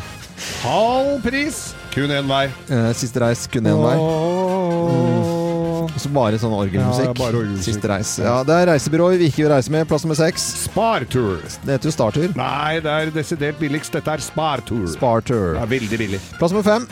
Halv 0.66 1.22
pris. 1.26 1.64
Kun 1.96 2.14
én 2.14 2.30
vei. 2.30 2.46
Uh, 2.70 2.92
siste 2.94 3.24
reis, 3.24 3.48
kun 3.50 3.66
én 3.66 3.82
vei. 3.82 5.46
Og 5.88 6.04
så 6.04 6.12
bare 6.14 6.40
sånn 6.42 6.54
orgelmusikk. 6.56 7.10
Ja, 7.10 7.16
bare 7.18 7.42
orgelmusikk. 7.42 7.78
Siste 7.78 7.92
reis. 7.92 8.14
Ja, 8.22 8.38
det 8.48 8.60
er 8.62 8.72
reisebyrået 8.74 9.22
vi 9.22 9.32
ikke 9.32 9.46
vil 9.46 9.52
reise 9.54 9.74
med. 9.74 9.88
Plass 9.90 10.06
nummer 10.06 10.20
seks. 10.20 10.46
Spartur. 10.68 11.42
Det 11.64 11.78
heter 11.78 11.92
jo 11.92 11.96
Startur. 11.96 12.30
Nei, 12.38 12.78
det 12.84 12.94
er 12.94 13.12
desidert 13.16 13.60
billigst. 13.62 13.96
Dette 13.96 14.18
er 14.18 14.24
Spartur. 14.24 14.88
Spartur. 14.94 15.54
Det 15.58 15.66
er 15.66 15.76
veldig 15.78 16.02
billig. 16.06 16.22
Plass 16.38 16.56
nummer 16.56 16.68
fem. 16.68 16.88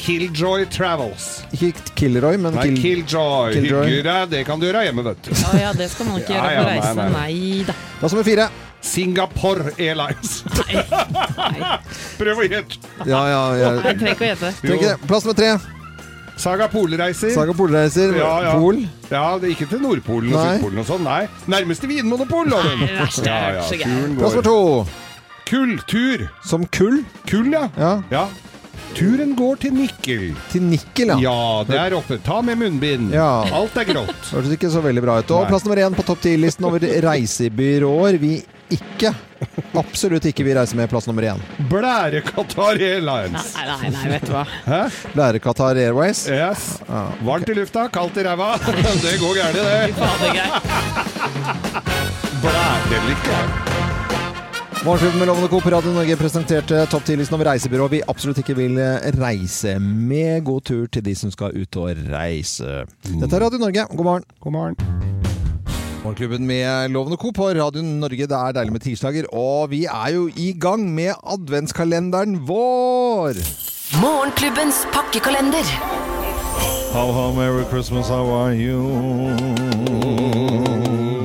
Killjoy 0.00 0.64
Travels. 0.72 1.42
Ikke 1.52 1.92
Killroy 1.98 2.38
men 2.40 2.54
Nei, 2.56 2.70
Kill... 2.70 2.80
Killjoy. 2.80 3.52
Killjoy. 3.52 3.84
Hygge 3.84 4.04
deg, 4.06 4.30
det 4.32 4.40
kan 4.48 4.62
du 4.62 4.66
gjøre 4.70 4.86
hjemme, 4.86 5.04
vet 5.10 5.26
du. 5.26 5.30
Ja, 5.36 5.50
ja, 5.66 5.72
det 5.76 5.90
skal 5.92 6.08
man 6.08 6.22
ikke 6.22 6.32
gjøre 6.38 6.52
ja, 6.54 6.62
på 6.64 6.70
nei, 6.70 6.94
nei. 6.96 7.08
Nei 7.16 7.64
da. 7.68 7.76
Plass 8.00 8.16
nummer 8.16 8.28
fire. 8.28 8.48
Singapore 8.80 9.74
Airlines. 9.76 10.38
Nei, 10.56 11.58
nei. 11.60 11.74
Prøv 12.16 12.40
å 12.40 12.46
gjette. 12.46 12.78
Ja, 13.04 13.20
ja, 13.28 13.42
ja. 13.60 13.74
jeg 13.76 13.98
trenger 14.00 14.14
ikke 14.14 14.24
å 14.24 14.30
gjette. 14.30 14.94
Plass 15.04 15.28
nummer 15.28 15.36
tre. 15.36 15.79
Saga 16.40 16.68
Polreiser. 16.72 17.30
Saga 17.34 17.52
Polreiser. 17.52 18.14
Ja, 18.16 18.32
ja. 18.46 18.52
Pol. 18.56 18.78
Ja, 19.10 19.24
det 19.38 19.50
er 19.50 19.52
ikke 19.52 19.68
til 19.68 19.82
Nordpolen 19.84 20.32
og. 20.32 20.40
Sydpolen 20.40 20.80
og 20.80 20.86
sånn, 20.88 21.02
nei. 21.04 21.22
Nærmeste 21.52 21.90
vinmonopol, 21.90 22.48
loven. 22.48 22.86
Er 22.90 23.02
Plass 23.02 23.20
nummer 23.84 24.38
går. 24.40 24.46
to. 24.46 24.60
Kulltur. 25.50 26.28
Som 26.46 26.64
kull. 26.72 27.02
Kull, 27.28 27.50
ja. 27.52 27.66
Ja. 27.76 27.92
ja. 28.12 28.28
Turen 28.96 29.34
går 29.38 29.60
til 29.62 29.74
Nikkel. 29.76 30.24
Til 30.50 30.64
nikkel, 30.66 31.12
ja. 31.12 31.18
Ja, 31.22 31.64
det 31.68 31.76
er 31.78 31.94
oppe. 31.98 32.18
Ta 32.24 32.40
med 32.42 32.58
munnbind. 32.58 33.12
Ja. 33.14 33.28
Alt 33.54 33.76
er 33.78 33.86
grått. 33.90 34.30
Hørtes 34.32 34.56
ikke 34.56 34.70
så 34.72 34.82
veldig 34.84 35.04
bra 35.04 35.18
ut. 35.20 35.34
Og 35.36 35.46
plass 35.50 35.66
nummer 35.66 35.82
én 35.84 35.94
på 35.96 36.06
topp 36.08 36.24
ti-listen 36.24 36.66
over 36.66 36.82
reisebyråer 37.04 38.18
vi 38.22 38.38
ikke, 38.74 39.12
absolutt 39.78 40.26
ikke 40.30 40.44
vil 40.46 40.56
reise 40.58 40.76
med. 40.78 40.88
Plass 40.90 41.08
nummer 41.10 41.26
én. 41.26 41.40
Blære 41.70 42.22
Qatar 42.26 42.80
Airlines. 42.80 43.54
Nei, 43.56 43.66
nei, 43.70 43.90
nei, 43.96 44.04
vet 44.14 44.26
du 44.28 44.34
hva. 44.34 44.44
Hæ? 44.66 44.82
Lære 45.18 45.42
Qatar 45.42 45.80
Airways. 45.80 46.26
Yes. 46.30 46.68
Varmt 47.26 47.50
i 47.50 47.56
lufta, 47.58 47.88
kaldt 47.92 48.20
i 48.20 48.26
ræva. 48.26 48.52
Det 49.04 49.16
går 49.20 49.34
gærent, 49.40 49.56
det. 49.56 49.94
Blærelykke. 52.40 53.38
Morgenklubben 54.80 55.18
med 55.18 55.26
Lovende 55.28 55.48
Coop 55.52 55.66
Radio 55.66 55.92
Norge 55.92 56.16
presenterte 56.16 56.86
topp 56.88 57.04
10-listen 57.04 57.36
over 57.36 57.50
reisebyrå 57.50 57.88
vi 57.92 58.00
absolutt 58.08 58.40
ikke 58.40 58.56
vil 58.56 58.78
eh, 58.80 59.10
reise 59.20 59.74
med. 59.76 60.40
God 60.48 60.64
tur 60.64 60.86
til 60.88 61.04
de 61.04 61.12
som 61.20 61.28
skal 61.34 61.52
ut 61.52 61.80
og 61.82 61.92
reise. 62.08 62.86
Dette 63.04 63.34
er 63.36 63.44
Radio 63.44 63.60
Norge. 63.60 63.84
God 63.92 64.08
morgen. 64.08 64.30
God 64.40 64.56
morgen. 64.56 65.19
Morgenklubben 66.10 66.46
med 66.46 66.90
Lovende 66.90 67.16
Co. 67.16 67.30
på 67.32 67.44
Radio 67.54 67.82
Norge. 67.82 68.26
Det 68.26 68.34
er 68.34 68.54
deilig 68.56 68.72
med 68.74 68.82
tirsdager, 68.82 69.26
og 69.30 69.70
vi 69.70 69.84
er 69.86 70.08
jo 70.10 70.24
i 70.34 70.48
gang 70.58 70.82
med 70.90 71.12
adventskalenderen 71.22 72.40
vår! 72.48 73.38
Morgenklubbens 74.02 74.80
pakkekalender. 74.90 75.70
How, 76.90 77.12
how, 77.14 77.30
Merry 77.30 77.62
Christmas, 77.70 78.08
how 78.08 78.26
are 78.26 78.56
you? 78.58 78.90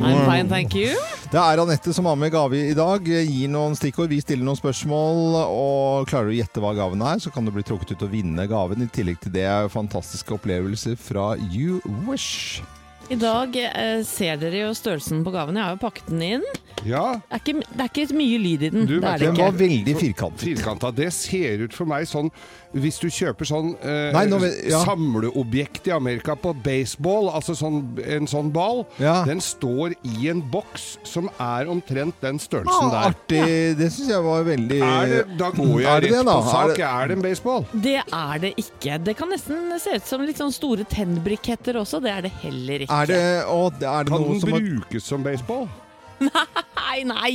I'm 0.06 0.22
fine, 0.30 0.54
thank 0.54 0.76
you. 0.76 0.94
Det 1.34 1.42
er 1.42 1.64
Anette 1.66 1.90
som 1.90 2.06
har 2.06 2.22
med 2.22 2.30
gave 2.38 2.62
i 2.70 2.78
dag. 2.78 3.10
Gir 3.10 3.50
noen 3.50 3.74
stikkord, 3.74 4.14
vi 4.14 4.22
stiller 4.22 4.46
noen 4.46 4.62
spørsmål, 4.62 5.42
og 5.50 6.06
klarer 6.14 6.30
du 6.30 6.38
å 6.38 6.40
gjette 6.44 6.62
hva 6.62 6.78
gaven 6.78 7.02
er, 7.02 7.26
så 7.26 7.34
kan 7.34 7.42
du 7.42 7.56
bli 7.58 7.66
trukket 7.66 7.98
ut 7.98 8.06
og 8.06 8.14
vinne 8.14 8.46
gaven. 8.54 8.86
I 8.86 8.94
tillegg 8.94 9.18
til 9.26 9.34
det 9.34 9.50
fantastiske 9.74 10.38
opplevelser 10.38 10.94
fra 11.10 11.32
You 11.50 11.82
Wish. 12.06 12.62
I 13.10 13.16
dag 13.22 13.54
eh, 13.62 14.00
ser 14.08 14.40
dere 14.42 14.64
jo 14.66 14.72
størrelsen 14.74 15.22
på 15.26 15.34
gaven. 15.36 15.60
Jeg 15.60 15.68
har 15.68 15.76
jo 15.76 15.82
pakket 15.84 16.08
den 16.10 16.24
inn. 16.26 16.48
Ja, 16.86 17.16
Det 17.32 17.38
er 17.38 17.40
ikke, 17.40 17.54
det 17.72 17.82
er 17.86 17.88
ikke 17.90 18.18
mye 18.18 18.38
lyd 18.42 18.64
i 18.68 18.70
den. 18.74 18.84
Du, 18.86 18.96
det 19.00 19.08
er 19.08 19.18
det 19.22 19.28
Den 19.30 19.36
ikke. 19.38 19.46
var 19.46 19.56
veldig 19.62 19.94
firkantet. 20.02 20.42
firkanta. 20.50 20.92
Det 20.94 21.08
ser 21.16 21.64
ut 21.66 21.74
for 21.74 21.86
meg 21.90 22.06
sånn 22.10 22.30
Hvis 22.76 22.98
du 23.00 23.08
kjøper 23.08 23.48
sånn 23.48 23.70
eh, 23.80 24.10
Nei, 24.12 24.26
nå 24.28 24.38
ja. 24.68 24.82
samleobjekt 24.84 25.88
i 25.88 25.94
Amerika 25.96 26.34
på 26.36 26.52
baseball, 26.66 27.30
altså 27.32 27.56
sånn, 27.56 27.78
en 28.04 28.28
sånn 28.28 28.50
ball, 28.54 28.84
Ja. 29.00 29.22
den 29.26 29.40
står 29.42 29.96
i 30.04 30.28
en 30.30 30.42
boks 30.52 30.98
som 31.08 31.30
er 31.40 31.70
omtrent 31.72 32.20
den 32.22 32.36
Ah, 32.36 32.44
størrelsen 32.44 32.92
der. 32.92 33.08
artig. 33.14 33.78
Det 33.80 33.88
syns 33.96 34.10
jeg 34.12 34.26
var 34.28 34.44
veldig 34.50 34.82
Er 34.84 35.08
det, 35.14 35.22
da 35.40 35.50
går 35.56 35.72
Er 35.80 35.88
jeg 35.88 36.02
det 36.04 36.12
rett 36.12 36.18
det, 36.20 36.26
da? 36.28 36.36
på 36.36 36.52
sak. 36.52 36.66
Er 36.66 36.76
det- 36.76 36.90
Er 36.92 37.08
det 37.08 37.16
en 37.18 37.24
baseball? 37.30 37.66
Det 37.72 37.96
er 38.12 38.40
det 38.44 38.54
ikke. 38.60 39.00
Det 39.08 39.16
kan 39.18 39.30
nesten 39.32 39.80
se 39.80 39.96
ut 39.96 40.06
som 40.12 40.26
litt 40.28 40.38
sånn 40.44 40.52
store 40.54 40.84
tennbriketter 40.84 41.80
også. 41.80 42.02
Det 42.04 42.12
er 42.12 42.22
det 42.28 42.34
heller 42.44 42.80
ikke. 42.86 42.95
Er 42.96 43.10
det, 43.10 43.24
og 43.52 43.80
er 43.80 44.06
det 44.06 44.14
Kan 44.14 44.22
noe 44.22 44.34
den 44.34 44.42
som 44.44 44.56
har 44.56 44.66
brukes 44.66 45.10
som 45.12 45.26
baseball? 45.26 45.68
Nei, 46.26 47.00
nei! 47.04 47.32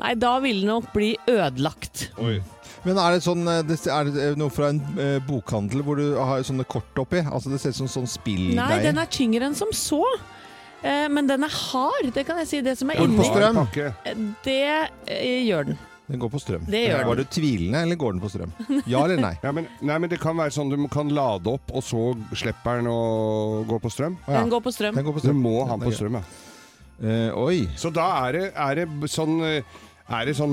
Nei, 0.00 0.14
da 0.20 0.34
vil 0.44 0.58
den 0.60 0.68
nok 0.68 0.90
bli 0.92 1.14
ødelagt. 1.30 2.10
Oi. 2.20 2.40
Men 2.84 2.98
er 3.00 3.16
det 3.16 3.24
sånn 3.24 3.44
eh, 3.48 3.72
Er 3.92 4.08
det 4.08 4.26
noe 4.40 4.52
fra 4.52 4.70
en 4.72 4.80
eh, 5.00 5.18
bokhandel 5.24 5.82
hvor 5.84 6.00
du 6.00 6.14
har 6.16 6.44
sånne 6.46 6.64
kort 6.68 7.00
oppi? 7.00 7.20
Altså 7.24 7.52
Det 7.52 7.60
ser 7.60 7.74
ut 7.74 7.80
som 7.82 7.90
sånn 7.92 8.08
spillgreie. 8.08 8.56
Nei, 8.56 8.80
den 8.84 9.00
er 9.00 9.08
tyngre 9.12 9.48
enn 9.50 9.56
som 9.56 9.72
så. 9.76 10.02
Eh, 10.80 11.06
men 11.12 11.28
den 11.28 11.44
er 11.44 11.52
hard, 11.52 12.12
det 12.16 12.24
kan 12.28 12.40
jeg 12.40 12.48
si. 12.48 12.62
Det 12.64 12.76
som 12.80 12.92
er 12.92 13.00
Går 13.00 13.10
inni, 13.10 13.88
det 14.46 14.60
eh, 15.12 15.40
gjør 15.48 15.72
den. 15.72 15.80
Den 16.10 16.18
går 16.18 16.30
på 16.32 16.40
strøm. 16.42 16.64
Det 16.66 16.80
gjør 16.88 17.04
Var 17.06 17.20
du 17.20 17.24
tvilende, 17.30 17.82
eller 17.86 17.98
går 18.00 18.16
den 18.16 18.22
på 18.22 18.30
strøm? 18.32 18.54
Ja 18.90 19.04
eller 19.04 19.20
nei? 19.22 19.34
Ja, 19.46 19.52
men, 19.54 19.68
nei, 19.80 19.98
men 20.02 20.10
det 20.10 20.18
kan 20.22 20.34
være 20.38 20.54
sånn 20.54 20.72
du 20.72 20.76
kan 20.90 21.12
lade 21.14 21.52
opp, 21.52 21.70
og 21.70 21.84
så 21.86 22.10
slipper 22.34 22.80
den 22.80 22.90
å 22.90 22.98
gå 23.70 23.78
på 23.82 23.92
strøm. 23.94 24.18
Ja. 24.26 24.40
Den 24.40 24.50
går 24.52 24.64
på 24.64 24.74
strøm. 24.74 24.98
Den 24.98 25.06
går 25.06 25.16
på 25.16 25.22
strøm. 25.22 25.38
Du 25.38 25.48
må 25.48 25.56
ha 25.64 25.76
den 25.76 25.86
på 25.86 25.94
strøm, 25.94 26.18
ja. 26.18 26.24
Eh, 27.00 27.30
oi. 27.38 27.62
Så 27.80 27.92
da 27.94 28.10
er 28.26 28.36
det, 28.36 28.44
er 28.58 28.82
det 28.82 29.08
sånn 29.08 29.38
eh, 29.46 29.78
Er 30.10 30.26
det 30.26 30.34
sånn 30.36 30.52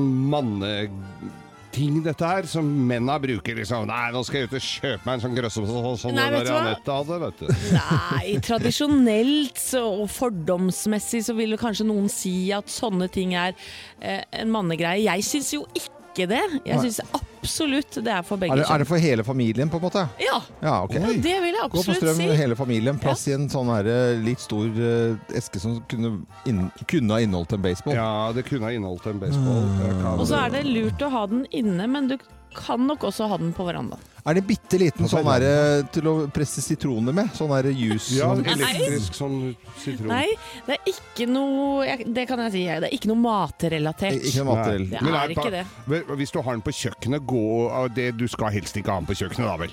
manneting, 1.77 2.03
dette 2.03 2.25
her, 2.25 2.43
som 2.49 2.65
menna 2.87 3.17
bruker, 3.21 3.55
liksom? 3.57 3.85
Nei, 3.87 4.11
nå 4.13 4.23
skal 4.25 4.41
jeg 4.41 4.49
ut 4.49 4.55
og 4.57 4.61
kjøpe 4.65 5.05
meg 5.05 5.13
en 5.17 5.23
sånn 5.25 5.35
grøsse 5.37 5.63
sånn 5.67 5.97
som 6.01 6.15
Nei, 6.15 6.29
vet 6.33 6.45
du 6.47 6.51
hva? 6.51 6.61
Anette 6.63 6.97
hadde, 6.97 7.19
vet 7.23 7.39
du. 7.39 7.47
Nei, 7.77 8.37
tradisjonelt 8.47 9.57
så- 9.61 10.01
og 10.01 10.09
fordomsmessig 10.09 11.23
så 11.27 11.35
vil 11.35 11.57
kanskje 11.57 11.85
noen 11.87 12.09
si 12.09 12.51
at 12.51 12.65
sånne 12.67 13.09
ting 13.11 13.33
er 13.35 13.53
eh, 14.01 14.23
en 14.33 14.49
mannegreie. 14.51 15.03
Jeg 15.03 15.23
syns 15.23 15.53
jo 15.53 15.65
ikke 15.73 15.93
det. 16.25 16.41
Jeg 16.65 16.79
syns 16.81 16.99
absolutt 17.13 17.99
det 18.03 18.11
er 18.11 18.23
for 18.25 18.41
begge 18.41 18.55
Er 18.55 18.63
det, 18.63 18.67
er 18.73 18.81
det 18.81 18.87
for 18.89 18.97
hele 19.01 19.23
familien, 19.23 19.69
på 19.69 19.77
en 19.77 19.85
måte? 19.85 20.03
Ja, 20.21 20.39
Ja, 20.61 20.83
okay. 20.83 20.99
ja, 20.99 21.13
det 21.27 21.35
vil 21.43 21.53
jeg 21.53 21.63
absolutt 21.63 21.85
si. 21.85 21.91
Gå 21.91 21.93
på 21.93 21.99
strøm, 22.01 22.21
si. 22.23 22.39
hele 22.41 22.57
familien. 22.59 22.99
Plass 23.03 23.27
i 23.27 23.35
en 23.35 23.45
sånn 23.51 23.69
her, 23.71 23.91
eh, 23.91 24.17
litt 24.23 24.41
stor 24.41 24.65
uh, 24.65 25.35
eske 25.37 25.61
som 25.61 25.77
kunne, 25.91 26.15
inn, 26.49 26.65
kunne 26.89 27.13
ha 27.13 27.21
inneholdt 27.23 27.53
en 27.53 27.61
baseball. 27.61 27.95
Ja, 27.99 28.09
det 28.35 28.47
kunne 28.49 28.69
ha 28.69 28.73
inneholdt 28.73 29.05
en 29.11 29.21
baseball. 29.21 29.61
Mm. 29.77 30.07
Og 30.17 30.25
så 30.29 30.41
er 30.41 30.57
det 30.57 30.65
lurt 30.67 31.05
å 31.05 31.11
ha 31.13 31.27
den 31.29 31.45
inne, 31.55 31.87
men 31.91 32.09
du 32.09 32.17
kan 32.57 32.81
nok 32.89 33.05
også 33.07 33.27
ha 33.31 33.37
den 33.39 33.53
på 33.55 33.65
verandaen. 33.67 34.01
Er 34.27 34.35
det 34.35 34.43
bitte 34.49 34.75
liten 34.81 35.07
sånn 35.07 35.23
her, 35.29 35.43
eh, 35.47 35.85
til 35.95 36.09
å 36.11 36.13
presse 36.35 36.59
sitroner 36.65 37.15
med? 37.15 37.29
Sånn 37.37 37.53
der 37.53 37.69
juice? 37.71 38.17
Ja, 38.17 38.33
elektrisk 38.35 39.15
sånn 39.15 39.55
sitron. 39.79 40.09
Nei, 40.11 40.25
det 40.67 40.75
er 40.81 40.91
ikke 40.91 41.29
noe 41.31 41.85
jeg, 41.87 42.09
Det 42.13 42.27
kan 42.27 42.41
jeg 42.47 42.51
si, 42.57 42.65
det 42.67 42.89
er 42.89 42.95
ikke 42.97 43.07
noe 43.13 43.21
matrelatert. 43.23 44.19
Ikke 44.19 44.43
noe 44.43 44.57
matrelatert. 44.57 44.91
Det 44.97 45.01
Men 45.07 45.19
er 45.21 45.35
ikke 45.37 45.51
det. 45.55 45.65
Men 45.87 46.17
Hvis 46.19 46.33
du 46.35 46.41
har 46.41 46.51
den 46.57 46.65
på 46.67 46.75
kjøkkenet, 46.75 47.25
gå 47.29 47.45
av 47.71 47.93
det 47.95 48.09
Du 48.19 48.27
skal 48.27 48.51
helst 48.57 48.75
ikke 48.75 48.91
ha 48.91 48.99
den 48.99 49.07
på 49.07 49.15
kjøkkenet, 49.21 49.47
da 49.47 49.57
vel? 49.63 49.71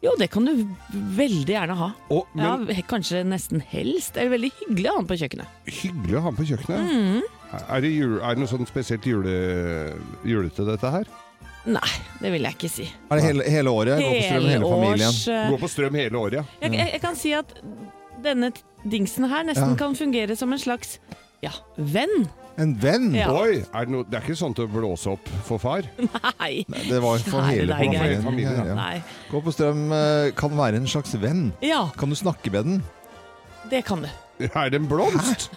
Jo, 0.00 0.14
det 0.16 0.30
kan 0.32 0.46
du 0.48 0.54
veldig 1.20 1.52
gjerne 1.52 1.74
ha. 1.76 1.90
Å, 2.08 2.22
men 2.32 2.68
Ja, 2.72 2.82
kanskje 2.88 3.20
nesten 3.28 3.60
helst. 3.60 4.14
Det 4.16 4.22
er 4.24 4.30
veldig 4.32 4.48
hyggelig 4.62 4.88
å 4.88 4.94
ha 4.94 5.02
den 5.02 5.10
på 5.10 5.18
kjøkkenet. 5.20 5.58
hyggelig 5.68 6.16
å 6.16 6.22
ha 6.24 6.30
den 6.32 6.38
på 6.40 6.48
kjøkkenet. 6.48 6.88
Mm. 6.88 7.22
Er, 7.68 7.80
det 7.84 7.90
jul, 7.92 8.14
er 8.22 8.32
det 8.32 8.40
noe 8.40 8.48
sånn 8.48 8.64
spesielt 8.70 9.04
jule, 9.04 9.34
julete, 10.24 10.64
dette 10.64 10.88
her? 10.94 11.04
Nei, 11.68 11.90
det 12.22 12.30
vil 12.32 12.46
jeg 12.48 12.56
ikke 12.56 12.68
si. 12.72 12.86
Er 13.10 13.18
det 13.20 13.24
hele, 13.26 13.44
hele 13.52 13.70
året? 13.76 14.00
Gå 14.00 14.08
på 14.10 14.22
strøm 14.24 14.48
hele 14.48 14.68
familien? 14.70 15.16
Eh, 15.34 15.48
Gå 15.52 15.58
på 15.60 15.68
strøm 15.68 15.98
hele 16.00 16.16
året, 16.22 16.36
ja. 16.40 16.44
jeg, 16.64 16.72
jeg, 16.78 16.92
jeg 16.94 17.00
kan 17.02 17.18
si 17.20 17.32
at 17.36 17.50
denne 18.24 18.48
dingsen 18.88 19.26
her 19.28 19.44
nesten 19.44 19.74
Ja. 19.74 19.80
kan 19.80 19.96
fungere 19.96 20.36
som 20.36 20.52
en 20.56 20.58
slags 20.60 20.98
ja, 21.44 21.52
venn. 21.76 22.28
En 22.60 22.72
venn? 22.80 23.10
Ja. 23.16 23.28
Oi, 23.32 23.60
er 23.72 23.86
det, 23.86 23.92
no, 23.92 24.02
det 24.04 24.18
er 24.18 24.24
ikke 24.26 24.36
sånn 24.40 24.56
til 24.56 24.66
å 24.66 24.72
blåse 24.72 25.12
opp 25.12 25.28
for 25.46 25.60
far? 25.60 25.84
Nei. 26.40 26.64
Nei, 26.68 26.82
Det 26.88 26.98
var 27.00 27.20
for 27.24 27.40
Kjære 27.40 27.52
hele 27.52 27.76
deg, 27.76 27.92
familien. 27.94 28.24
Familien, 28.24 28.72
ja. 28.72 28.88
Gå 29.30 29.40
på 29.46 29.54
strøm 29.56 29.86
eh, 29.96 30.32
kan 30.36 30.56
være 30.58 30.80
en 30.80 30.88
slags 30.90 31.14
venn. 31.20 31.46
Ja, 31.64 31.86
Kan 32.00 32.12
du 32.12 32.16
snakke 32.20 32.52
med 32.56 32.68
den? 32.68 32.82
det 33.70 33.84
kan 33.86 34.00
du. 34.02 34.08
Er 34.48 34.70
det 34.72 34.80
en 34.80 34.88
blomst? 34.88 35.50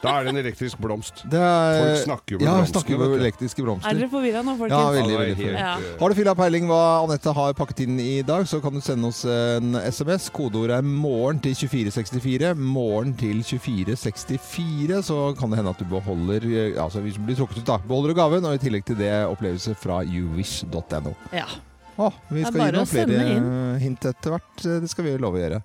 Da 0.00 0.12
er 0.18 0.24
det 0.24 0.30
en 0.32 0.38
elektrisk 0.40 0.78
blomst. 0.80 1.22
Det 1.30 1.38
er, 1.40 1.78
Folk 1.80 1.98
snakker 2.06 2.34
jo 2.34 2.38
med 2.40 2.46
ja, 2.46 2.54
blomstene, 2.56 2.80
snakker 2.80 3.00
med 3.02 3.14
elektriske 3.20 3.64
blomster. 3.66 3.90
Er 3.90 3.98
dere 4.00 4.08
forvirra 4.12 4.42
nå, 4.46 4.54
folkens? 4.56 4.80
Ja, 4.80 4.90
veldig, 4.96 5.16
veldig 5.20 5.36
helt, 5.40 5.58
Ja. 5.60 5.72
eh, 5.76 5.98
Har 6.00 6.08
du 6.08 6.14
fylla 6.20 6.34
peiling 6.38 6.66
hva 6.70 6.80
Anette 7.04 7.34
har 7.36 7.52
pakket 7.58 7.82
inn 7.84 8.00
i 8.00 8.22
dag, 8.26 8.46
så 8.48 8.60
kan 8.64 8.72
du 8.72 8.80
sende 8.84 9.10
oss 9.10 9.24
en 9.28 9.74
SMS. 9.80 10.30
Kodeordet 10.32 10.78
er 10.78 10.82
'morgen' 10.86 11.42
til 11.44 11.54
2464. 11.54 12.54
Morgen 12.56 13.14
til 13.20 13.42
2464. 13.44 15.02
Så 15.04 15.18
kan 15.38 15.50
det 15.50 15.58
hende 15.60 15.70
at 15.74 15.78
du 15.78 15.84
beholder 15.84 16.44
eh, 16.48 16.82
Altså 16.82 17.00
hvis 17.04 17.14
du 17.18 17.24
blir 17.26 17.36
trukket 17.36 17.58
ut, 17.62 17.66
da. 17.66 17.78
Beholder 17.78 18.14
du 18.14 18.20
gaven, 18.20 18.44
og 18.48 18.54
i 18.54 18.62
tillegg 18.62 18.84
til 18.88 18.96
det 18.96 19.12
opplevelse 19.28 19.74
fra 19.76 20.02
youwish.no. 20.04 21.14
Ja. 21.32 21.46
Å, 22.00 22.08
vi 22.30 22.40
skal 22.46 22.54
gi 22.54 22.58
bare 22.62 22.76
noen 22.78 22.88
flere 22.88 23.78
hint 23.82 24.04
etter 24.08 24.32
hvert. 24.32 24.62
Det 24.64 24.88
skal 24.88 25.04
vi 25.04 25.16
love 25.20 25.36
å 25.36 25.42
gjøre. 25.42 25.62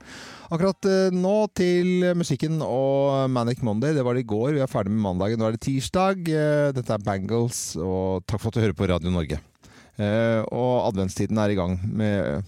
Akkurat 0.54 0.86
eh, 0.86 1.10
nå 1.16 1.36
til 1.58 2.04
musikken 2.18 2.60
og 2.62 3.30
Manic 3.34 3.64
Monday. 3.66 3.96
Det 3.98 4.04
var 4.06 4.14
det 4.18 4.26
i 4.26 4.30
går. 4.30 4.54
Vi 4.58 4.62
er 4.64 4.70
ferdig 4.70 4.94
med 4.94 5.02
mandagen. 5.08 5.42
Nå 5.42 5.48
er 5.50 5.56
det 5.58 5.64
tirsdag. 5.66 6.22
Eh, 6.30 6.70
Dette 6.76 6.94
er 6.94 7.02
Bangles, 7.06 7.62
og 7.82 8.26
takk 8.30 8.44
for 8.44 8.52
at 8.54 8.60
du 8.60 8.64
hører 8.66 8.78
på 8.78 8.90
Radio 8.92 9.14
Norge. 9.14 9.40
Eh, 9.98 10.42
Og 10.52 10.86
adventstiden 10.92 11.40
er 11.42 11.54
i 11.54 11.58
gang 11.58 11.78
med 11.88 12.46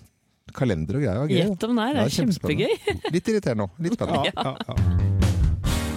kalender 0.58 1.00
og 1.00 1.04
greier. 1.04 1.32
Gjett 1.32 1.66
om 1.68 1.77
det 1.80 1.88
er. 1.89 1.98
Det 1.98 2.06
er 2.06 2.16
kjempegøy. 2.20 3.12
Litt 3.18 3.32
irriterende 3.34 3.68
òg. 3.68 3.82
Litt 3.88 3.98
spennende. 3.98 4.32
Ja, 4.38 4.54
ja, 4.54 4.56
ja. 4.68 5.04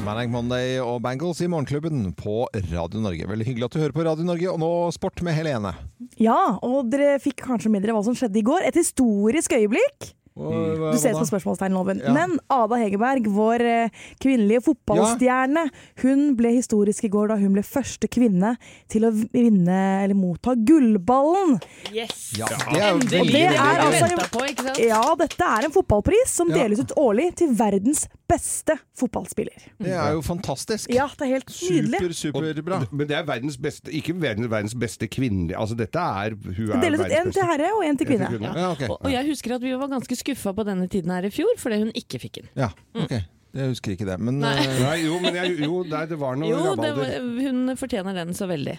Manic 0.00 0.30
Monday 0.32 0.78
og 0.80 1.02
Bangles 1.04 1.42
i 1.44 1.46
Morgenklubben 1.52 2.06
på 2.16 2.46
Radio 2.72 3.02
Norge. 3.04 3.26
Veldig 3.28 3.44
hyggelig 3.46 3.66
at 3.68 3.74
du 3.76 3.82
hører 3.82 3.92
på 3.94 4.04
Radio 4.06 4.24
Norge. 4.24 4.48
Og 4.48 4.56
nå 4.62 4.70
sport 4.96 5.20
med 5.26 5.36
Helene. 5.36 5.74
Ja, 6.18 6.56
og 6.64 6.88
dere 6.90 7.18
fikk 7.20 7.44
kanskje 7.44 7.68
med 7.70 7.84
dere 7.84 7.92
hva 7.98 8.00
som 8.06 8.16
skjedde 8.16 8.40
i 8.40 8.46
går. 8.48 8.64
Et 8.70 8.78
historisk 8.80 9.52
øyeblikk. 9.58 10.14
Du 10.40 10.98
ser 11.00 11.16
på 11.18 11.26
spørsmålstegnloven. 11.28 12.00
Ja. 12.04 12.14
Men 12.16 12.38
Ada 12.52 12.78
Hegerberg, 12.80 13.28
vår 13.30 13.64
eh, 13.66 14.04
kvinnelige 14.22 14.62
fotballstjerne, 14.70 15.66
hun 16.02 16.24
ble 16.38 16.54
historisk 16.56 17.06
i 17.06 17.12
går 17.12 17.32
da 17.32 17.38
hun 17.40 17.52
ble 17.56 17.64
første 17.66 18.08
kvinne 18.10 18.54
til 18.90 19.06
å 19.08 19.12
vinne 19.12 19.80
eller 20.04 20.16
motta 20.18 20.56
gullballen. 20.56 21.58
Yes! 21.92 22.30
Ja, 22.38 22.48
det 22.48 22.80
er 22.80 22.96
veldig, 22.96 23.10
det 23.10 23.34
Det 23.34 23.44
er 23.50 23.84
vi 23.84 23.90
altså-? 23.90 24.78
Ja, 24.86 25.02
dette 25.20 25.52
er 25.58 25.68
en 25.68 25.74
fotballpris 25.74 26.32
som 26.40 26.50
deles 26.52 26.80
ut 26.80 26.96
årlig 27.00 27.30
til 27.40 27.52
verdens 27.58 28.06
beste 28.30 28.76
fotballspiller. 29.00 29.64
Det 29.82 29.90
er 29.92 30.12
jo 30.14 30.22
fantastisk. 30.24 30.92
Ja, 30.94 31.08
det 31.18 31.26
er 31.26 31.32
helt 31.34 31.50
nydelig. 31.50 32.00
Super, 32.14 32.14
superbra. 32.52 32.78
Men 32.92 33.10
det 33.10 33.16
er 33.18 33.26
verdens 33.28 33.58
beste 33.60 33.90
Ikke 33.96 34.14
verdens, 34.22 34.48
verdens 34.52 34.76
beste 34.78 35.08
kvinnelige 35.10 35.58
Altså, 35.58 35.76
dette 35.78 35.98
er 35.98 36.36
Hun 36.38 36.70
er 36.70 36.76
Det 36.76 36.80
deles 36.86 37.02
ut 37.04 37.16
en 37.18 37.34
til 37.34 37.48
herre 37.50 37.72
og 37.74 37.82
en 37.86 37.98
til 38.00 38.06
kvinne. 38.12 38.30
kvinne. 38.30 38.54
Ja, 38.56 38.70
ok. 38.76 38.86
Og, 38.88 38.96
og 39.04 39.12
jeg 39.12 39.26
husker 39.32 39.56
at 39.58 39.66
vi 39.66 39.74
var 39.82 39.90
ganske 39.92 40.16
skuffa 40.22 40.54
på 40.56 40.64
denne 40.68 40.86
tiden 40.92 41.10
her 41.14 41.26
i 41.28 41.34
fjor, 41.34 41.52
fordi 41.58 41.82
hun 41.84 41.92
ikke 41.98 42.20
fikk 42.22 42.40
den. 42.42 42.50
Ja, 42.58 42.70
ok. 42.94 43.18
Jeg 43.50 43.66
husker 43.72 43.96
ikke 43.96 44.06
det, 44.06 44.14
men 44.22 44.36
Nei. 44.38 44.52
eh, 44.62 44.76
Nei, 44.78 44.92
jo, 45.08 45.16
men 45.18 45.34
jeg, 45.34 45.56
jo, 45.64 45.80
nei, 45.90 46.04
det 46.06 46.18
var 46.20 46.36
noe 46.38 46.46
Jo, 46.52 46.58
var- 46.78 47.16
hun 47.42 47.72
fortjener 47.80 48.14
den 48.14 48.30
så 48.38 48.46
veldig. 48.46 48.76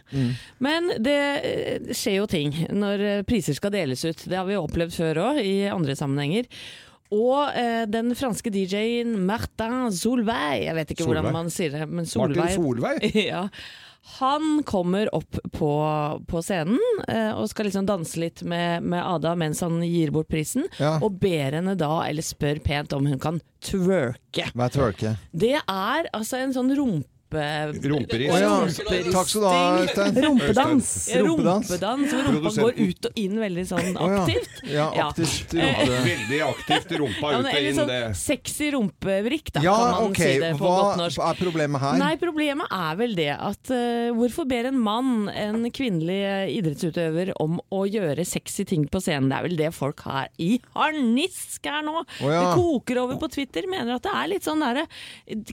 Men 0.63 0.87
det 1.03 1.17
eh, 1.43 1.89
skjer 1.91 2.21
jo 2.21 2.29
ting 2.31 2.53
når 2.71 3.03
eh, 3.09 3.23
priser 3.27 3.57
skal 3.57 3.73
deles 3.75 4.05
ut. 4.07 4.23
Det 4.31 4.37
har 4.39 4.47
vi 4.47 4.55
opplevd 4.55 4.95
før 4.95 5.19
òg, 5.25 5.41
i 5.43 5.57
andre 5.67 5.97
sammenhenger. 5.99 6.47
Og 7.11 7.49
eh, 7.59 7.83
den 7.91 8.13
franske 8.15 8.51
DJ-en 8.53 9.17
Martin 9.27 9.89
Solveig, 9.91 10.63
jeg 10.67 10.75
vet 10.77 10.91
ikke 10.93 11.03
Solveig? 11.03 11.21
hvordan 11.23 11.35
man 11.35 11.49
sier 11.51 11.73
det, 11.75 11.87
men 11.91 12.05
Solveig 12.07 12.37
Martin 12.37 12.61
Solveig? 12.63 13.15
ja. 13.33 13.45
Han 14.17 14.63
kommer 14.65 15.11
opp 15.13 15.37
på, 15.53 15.67
på 16.25 16.39
scenen 16.41 16.79
eh, 17.05 17.35
og 17.37 17.45
skal 17.51 17.67
liksom 17.69 17.85
danse 17.85 18.17
litt 18.17 18.41
med, 18.49 18.81
med 18.81 18.97
Ada 19.03 19.35
mens 19.37 19.61
han 19.61 19.75
gir 19.85 20.09
bort 20.15 20.31
prisen, 20.31 20.65
Ja. 20.79 20.95
og 21.05 21.19
ber 21.21 21.59
henne 21.59 21.75
da, 21.77 21.91
eller 22.07 22.25
spør 22.25 22.63
pent 22.65 22.95
om 22.97 23.05
hun 23.11 23.19
kan 23.21 23.37
twerke. 23.61 24.47
Hva 24.55 24.65
er 24.71 24.73
twerke? 24.73 25.13
Det 25.35 25.53
er 25.61 26.09
altså 26.17 26.39
en 26.41 26.55
sånn 26.57 26.73
rumpe... 26.79 27.05
Rumperis. 27.31 28.31
Oh, 28.31 28.39
ja. 28.39 28.55
Takk 29.11 29.27
skal 29.29 29.41
du 29.41 29.47
ha, 29.47 29.61
Øystein. 29.85 30.17
Rumpedans. 30.25 30.89
Rumpedans. 31.15 31.71
Rumpedans, 31.71 32.11
hvor 32.13 32.27
rumpa 32.27 32.51
går 32.57 32.79
ut 32.81 33.05
og 33.09 33.19
inn 33.21 33.37
veldig 33.41 33.65
sånn 33.69 33.95
aktivt. 33.95 34.49
Oh. 34.63 34.69
Ja, 34.71 34.87
Ja. 34.95 35.07
aktivt 35.09 35.53
Ja, 35.55 35.69
rumpe. 35.79 35.99
veldig 36.05 36.39
aktivt 36.47 36.93
rumpa 37.01 37.31
Ja, 37.31 37.39
ut 37.39 37.45
og 37.45 37.61
inn. 37.61 37.75
sånn 37.75 37.87
Det. 37.87 38.15
sexy 38.15 38.71
rumpevrikk, 38.75 39.51
da, 39.53 39.61
Ja, 39.63 39.75
kan 39.75 39.91
man 39.91 40.11
ok. 40.11 40.17
si 40.17 40.39
det 40.39 40.51
på 40.57 40.65
Hva 40.67 40.81
godt 40.81 40.97
norsk. 41.01 41.19
er 41.29 41.33
problemet 41.45 41.79
her? 41.81 41.97
Nei, 41.97 42.15
problemet 42.17 42.67
er 42.71 42.95
vel 42.95 43.15
det 43.15 43.29
at 43.39 43.71
uh, 43.71 44.11
hvorfor 44.17 44.47
ber 44.47 44.65
en 44.67 44.79
mann 44.79 45.29
en 45.29 45.63
kvinnelig 45.71 46.19
eh, 46.21 46.61
idrettsutøver 46.61 47.33
om 47.39 47.59
å 47.71 47.85
gjøre 47.89 48.25
sexy 48.25 48.65
ting 48.65 48.87
på 48.87 49.01
scenen? 49.01 49.29
Det 49.29 49.37
er 49.37 49.43
vel 49.47 49.57
det 49.57 49.73
folk 49.73 49.99
har 50.01 50.27
i 50.39 50.59
harnisk 50.75 51.65
her 51.65 51.81
nå. 51.83 52.03
Oh, 52.21 52.29
ja. 52.29 52.41
Det 52.41 52.55
koker 52.59 52.97
over 53.03 53.15
på 53.17 53.29
Twitter. 53.31 53.63
Mener 53.67 53.95
at 53.95 54.03
det 54.03 54.11
er 54.13 54.27
litt 54.27 54.43
sånn 54.43 54.59
derre 54.59 54.85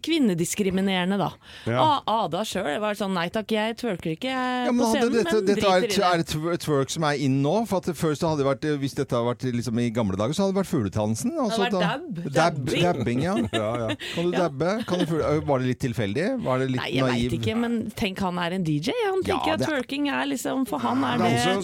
kvinnediskriminerende, 0.02 1.18
da. 1.18 1.32
Ja. 1.68 1.84
Ada 2.08 2.42
sjøl 2.48 2.80
var 2.82 2.94
sånn 2.98 3.12
nei 3.16 3.26
takk, 3.34 3.50
jeg 3.54 3.76
twerker 3.80 4.12
ikke 4.14 4.30
Ja, 4.32 4.66
på 4.68 4.75
men 4.75 4.87
hadde 4.87 4.98
scenen, 4.98 5.12
dette, 5.18 5.34
men 5.34 5.46
dette 5.48 5.66
er, 5.68 5.84
i 5.84 5.88
det. 5.88 5.98
er 6.08 6.22
det 6.22 6.60
twerk 6.64 6.90
som 6.94 7.04
er 7.08 7.20
inn 7.25 7.38
nå? 7.44 7.54
For 7.68 7.78
at 7.82 7.88
det 7.90 7.96
så 7.98 8.30
hadde 8.30 8.42
det 8.42 8.48
vært, 8.48 8.66
Hvis 8.82 8.94
dette 8.98 9.16
hadde 9.16 9.28
vært 9.28 9.46
liksom 9.58 9.78
i 9.82 9.88
gamle 9.90 10.16
dager, 10.20 10.32
så 10.37 10.46
hadde 10.46 10.54
det 10.56 10.60
vært 10.62 10.72
fugledansen. 10.72 11.32
altså 11.38 11.60
vært 11.64 11.72
da- 11.72 11.80
dab. 11.80 12.14
Dab, 12.14 12.32
Dabbing. 12.38 12.82
dabbing, 12.82 13.22
ja. 13.22 13.34
Ja, 13.58 13.68
ja. 13.88 13.88
Kan 14.14 14.30
du 14.30 14.37
dabbe? 14.37 14.84
Kan 14.88 14.98
du, 15.04 15.16
var 15.46 15.58
det 15.58 15.66
litt 15.72 15.80
tilfeldig? 15.80 16.26
Var 16.44 16.58
det 16.58 16.70
litt 16.72 16.80
Nei, 16.82 16.90
jeg 16.94 17.02
naiv? 17.04 17.30
veit 17.30 17.38
ikke, 17.40 17.56
men 17.56 17.78
tenk 17.98 18.18
han 18.20 18.38
er 18.38 18.58
en 18.58 18.64
DJ. 18.64 18.92
Han 19.06 19.22
tenker 19.26 19.54
at 19.58 19.64
twerking 19.66 20.08
er 20.12 20.26
liksom 20.30 20.66
For 20.68 20.78
han 20.78 21.02
er 21.04 21.18
det, 21.18 21.30
det 21.32 21.44
ja. 21.46 21.54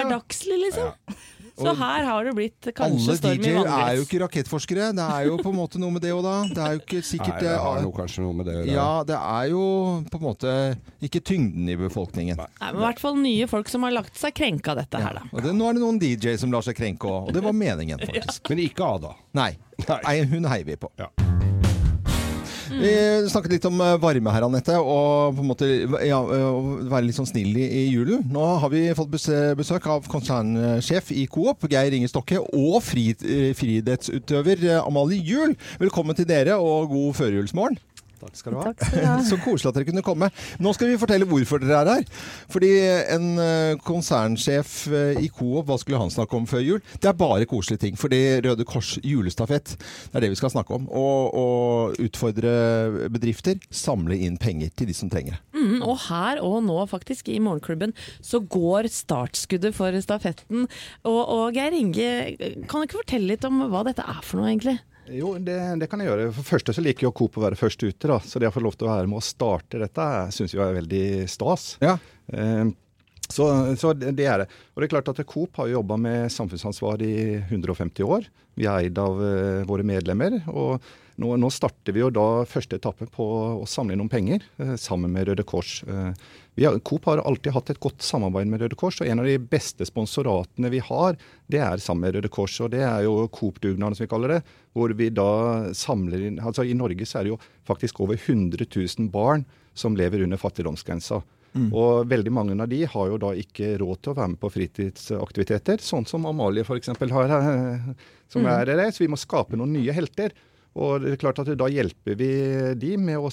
hverdagslig, 0.00 0.58
liksom. 0.66 0.92
Så 1.60 1.74
her 1.80 2.06
har 2.08 2.28
det 2.28 2.34
blitt 2.38 2.68
kanskje 2.76 3.10
Alle 3.10 3.16
storm 3.20 3.44
i 3.44 3.44
DJ-er 3.44 3.70
er 3.74 3.98
jo 3.98 4.06
ikke 4.06 4.20
rakettforskere. 4.24 4.90
Det 4.96 5.06
er 5.16 5.26
jo 5.28 5.36
på 5.40 5.52
en 5.52 5.58
måte 5.58 5.80
noe 5.82 5.94
med 5.94 6.04
det 6.04 6.12
òg, 6.16 6.22
da. 6.26 6.34
Det 6.48 6.64
er 6.64 6.76
jo 6.76 6.82
ikke 6.82 7.00
Nei, 7.00 7.06
sikkert 7.10 7.44
det 7.44 7.54
har 7.64 7.82
noe, 7.84 7.94
kanskje 7.96 8.24
noe 8.24 8.38
med 8.40 8.48
det 8.50 8.56
å 8.56 8.62
gjøre. 8.62 8.76
Ja, 8.76 8.88
det 9.10 9.18
er 9.20 9.50
jo 9.52 9.64
på 10.10 10.20
en 10.20 10.26
måte 10.26 10.54
ikke 11.10 11.22
tyngden 11.32 11.70
i 11.70 11.78
befolkningen. 11.80 12.40
Nei, 12.40 12.50
men 12.72 12.80
i 12.82 12.86
hvert 12.86 13.02
fall 13.02 13.18
nye 13.20 13.48
folk 13.50 13.72
som 13.72 13.86
har 13.86 13.96
lagt 13.96 14.18
seg 14.20 14.36
krenka 14.36 14.74
av 14.74 14.82
dette 14.82 15.02
her, 15.04 15.20
da. 15.20 15.26
Og 15.30 15.44
det, 15.44 15.54
nå 15.56 15.68
er 15.70 15.78
det 15.78 15.84
noen 15.84 16.00
DJ 16.02 16.36
som 16.40 16.52
lar 16.54 16.64
seg 16.66 16.78
krenke 16.80 17.10
òg, 17.10 17.30
og 17.30 17.36
det 17.36 17.44
var 17.44 17.56
meningen, 17.56 18.00
faktisk. 18.10 18.48
Men 18.52 18.64
ikke 18.66 18.92
Ada. 18.96 19.14
Nei. 19.38 19.52
Nei. 19.86 20.00
Nei, 20.04 20.16
hun 20.32 20.50
heier 20.50 20.68
vi 20.68 20.80
på. 20.80 20.92
Ja. 21.00 21.12
Vi 22.70 22.90
snakket 23.30 23.56
litt 23.56 23.66
om 23.66 23.80
eh, 23.82 23.96
varme 24.00 24.32
her, 24.34 24.46
Anette, 24.46 24.76
og 24.78 25.34
på 25.34 25.42
en 25.42 25.48
måte 25.50 25.68
ja, 26.06 26.20
å 26.20 26.78
være 26.90 27.08
litt 27.08 27.18
sånn 27.18 27.28
snill 27.28 27.56
i, 27.58 27.66
i 27.66 27.82
julen. 27.90 28.22
Nå 28.30 28.44
har 28.62 28.70
vi 28.72 28.84
fått 28.96 29.10
besøk 29.10 29.88
av 29.90 30.06
konsernsjef 30.10 31.10
i 31.16 31.26
Coop, 31.30 31.66
Geir 31.70 31.96
Inge 31.96 32.10
Stokke, 32.10 32.38
og 32.38 32.78
fri, 32.86 33.10
eh, 33.26 33.50
friidrettsutøver 33.58 34.66
eh, 34.68 34.80
Amalie 34.84 35.22
Juel. 35.26 35.56
Velkommen 35.82 36.18
til 36.18 36.28
dere, 36.30 36.60
og 36.62 36.92
god 36.94 37.18
førjulsmorgen. 37.18 37.80
Takk 38.20 38.36
skal 38.36 38.54
du 38.54 38.60
ha. 38.60 38.72
Skal 38.76 39.00
du 39.00 39.06
ha. 39.06 39.16
Så 39.30 39.38
koselig 39.40 39.70
at 39.70 39.78
dere 39.78 39.88
kunne 39.88 40.04
komme. 40.04 40.30
Nå 40.60 40.72
skal 40.76 40.90
vi 40.90 40.98
fortelle 41.00 41.28
hvorfor 41.28 41.62
dere 41.62 41.80
er 41.80 41.90
her. 41.94 42.24
Fordi 42.52 42.70
en 43.16 43.28
eh, 43.40 43.80
konsernsjef 43.84 44.74
eh, 44.92 45.22
i 45.24 45.30
Coop, 45.32 45.64
hva 45.68 45.78
skulle 45.80 46.00
han 46.00 46.12
snakke 46.12 46.36
om 46.36 46.48
før 46.50 46.64
jul? 46.64 46.82
Det 47.00 47.10
er 47.10 47.18
bare 47.18 47.48
koselige 47.50 47.84
ting. 47.86 47.98
Fordi 48.00 48.20
Røde 48.44 48.66
Kors 48.68 48.96
julestafett, 49.04 49.76
det 49.76 50.20
er 50.20 50.26
det 50.26 50.32
vi 50.34 50.40
skal 50.40 50.52
snakke 50.52 50.76
om. 50.76 50.88
Og, 50.88 51.38
og 51.40 52.02
utfordre 52.04 53.08
bedrifter, 53.12 53.60
samle 53.72 54.18
inn 54.20 54.38
penger 54.40 54.72
til 54.76 54.90
de 54.90 54.96
som 54.96 55.12
trenger 55.12 55.38
det. 55.38 55.42
Mm, 55.60 55.80
og 55.84 55.96
her 56.08 56.40
og 56.44 56.60
nå, 56.66 56.78
faktisk, 56.90 57.28
i 57.28 57.40
Morgenklubben, 57.42 57.94
så 58.24 58.40
går 58.40 58.90
startskuddet 58.92 59.76
for 59.76 59.96
stafetten. 60.04 60.68
Og, 61.04 61.20
og 61.20 61.56
Geir 61.56 61.76
Inge, 61.76 62.10
kan 62.68 62.80
du 62.80 62.88
ikke 62.88 63.02
fortelle 63.02 63.34
litt 63.34 63.46
om 63.48 63.64
hva 63.70 63.84
dette 63.86 64.04
er 64.04 64.22
for 64.24 64.40
noe, 64.40 64.50
egentlig? 64.52 64.78
Jo, 65.14 65.34
det, 65.42 65.58
det 65.80 65.88
kan 65.90 66.02
jeg 66.02 66.10
gjøre. 66.10 66.28
For 66.36 66.48
første 66.54 66.74
så 66.76 66.84
liker 66.84 67.08
jo 67.08 67.14
Coop 67.16 67.38
å 67.38 67.44
være 67.46 67.58
først 67.58 67.82
ute, 67.82 68.10
da. 68.10 68.20
Så 68.22 68.42
det 68.42 68.50
å 68.50 68.54
få 68.54 68.62
lov 68.64 68.78
til 68.78 68.88
å 68.88 68.92
være 68.92 69.10
med 69.10 69.20
å 69.20 69.24
starte 69.24 69.80
dette, 69.82 70.06
syns 70.36 70.54
jeg 70.54 70.62
er 70.64 70.78
veldig 70.78 71.04
stas. 71.30 71.74
Ja. 71.82 71.96
Eh, 72.32 72.70
så, 73.30 73.46
så 73.78 73.92
det 73.94 74.26
er 74.26 74.42
det. 74.42 74.48
Og 74.74 74.82
det 74.82 74.88
er 74.88 74.94
klart 74.94 75.10
at 75.12 75.22
Coop 75.30 75.60
har 75.60 75.70
jo 75.70 75.78
jobba 75.78 75.98
med 76.00 76.32
samfunnsansvar 76.34 77.02
i 77.06 77.14
150 77.48 78.06
år. 78.06 78.26
Vi 78.58 78.66
er 78.66 78.88
eid 78.88 78.98
av 78.98 79.22
eh, 79.24 79.62
våre 79.68 79.86
medlemmer. 79.86 80.40
og 80.50 80.80
nå, 81.20 81.34
nå 81.36 81.50
starter 81.52 81.92
vi 81.92 82.00
jo 82.00 82.08
da 82.14 82.46
første 82.48 82.78
etappe 82.80 83.08
på 83.12 83.24
å 83.60 83.66
samle 83.68 83.94
inn 83.94 84.00
noen 84.00 84.12
penger 84.12 84.44
eh, 84.62 84.76
sammen 84.80 85.12
med 85.12 85.28
Røde 85.28 85.44
Kors. 85.48 85.80
Eh, 85.84 86.12
har, 86.58 86.78
Coop 86.84 87.04
har 87.04 87.18
alltid 87.18 87.52
hatt 87.52 87.70
et 87.70 87.80
godt 87.80 88.02
samarbeid 88.02 88.50
med 88.50 88.60
Røde 88.62 88.76
Kors, 88.78 89.00
og 89.00 89.08
en 89.08 89.22
av 89.22 89.28
de 89.28 89.38
beste 89.38 89.86
sponsoratene 89.86 90.70
vi 90.72 90.82
har, 90.84 91.18
det 91.50 91.62
er 91.62 91.82
sammen 91.82 92.06
med 92.06 92.16
Røde 92.18 92.30
Kors. 92.32 92.58
og 92.60 92.70
Det 92.74 92.82
er 92.84 93.04
jo 93.06 93.28
Coop-dugnaden, 93.28 93.96
som 93.96 94.04
vi 94.04 94.10
kaller 94.10 94.36
det. 94.36 94.40
Hvor 94.74 94.92
vi 94.94 95.10
da 95.14 95.30
samler 95.74 96.26
inn 96.28 96.38
altså 96.38 96.66
I 96.66 96.76
Norge 96.78 97.06
så 97.06 97.20
er 97.20 97.26
det 97.26 97.34
jo 97.34 97.40
faktisk 97.66 98.00
over 98.04 98.18
100 98.18 98.66
000 98.66 99.10
barn 99.10 99.46
som 99.74 99.96
lever 99.96 100.22
under 100.26 100.40
fattigdomsgrensa. 100.40 101.22
Og 101.74 102.06
veldig 102.06 102.30
mange 102.30 102.54
av 102.62 102.68
de 102.70 102.84
har 102.86 103.08
jo 103.10 103.18
da 103.18 103.32
ikke 103.34 103.72
råd 103.80 104.02
til 104.02 104.12
å 104.12 104.18
være 104.20 104.32
med 104.34 104.40
på 104.42 104.52
fritidsaktiviteter, 104.54 105.82
sånn 105.82 106.06
som 106.06 106.28
Amalie 106.30 106.62
f.eks. 106.62 106.92
har, 107.10 107.34
eh, 107.34 107.88
som 108.30 108.46
er 108.46 108.70
det. 108.70 108.92
Så 108.94 109.02
vi 109.02 109.10
må 109.10 109.18
skape 109.18 109.58
noen 109.58 109.72
nye 109.74 109.94
helter. 109.96 110.30
Og 110.78 111.02
det 111.02 111.14
er 111.16 111.18
klart 111.18 111.40
at 111.42 111.48
Da 111.58 111.66
hjelper 111.70 112.14
vi 112.18 112.30
de 112.78 112.92
med 113.00 113.18
å 113.18 113.30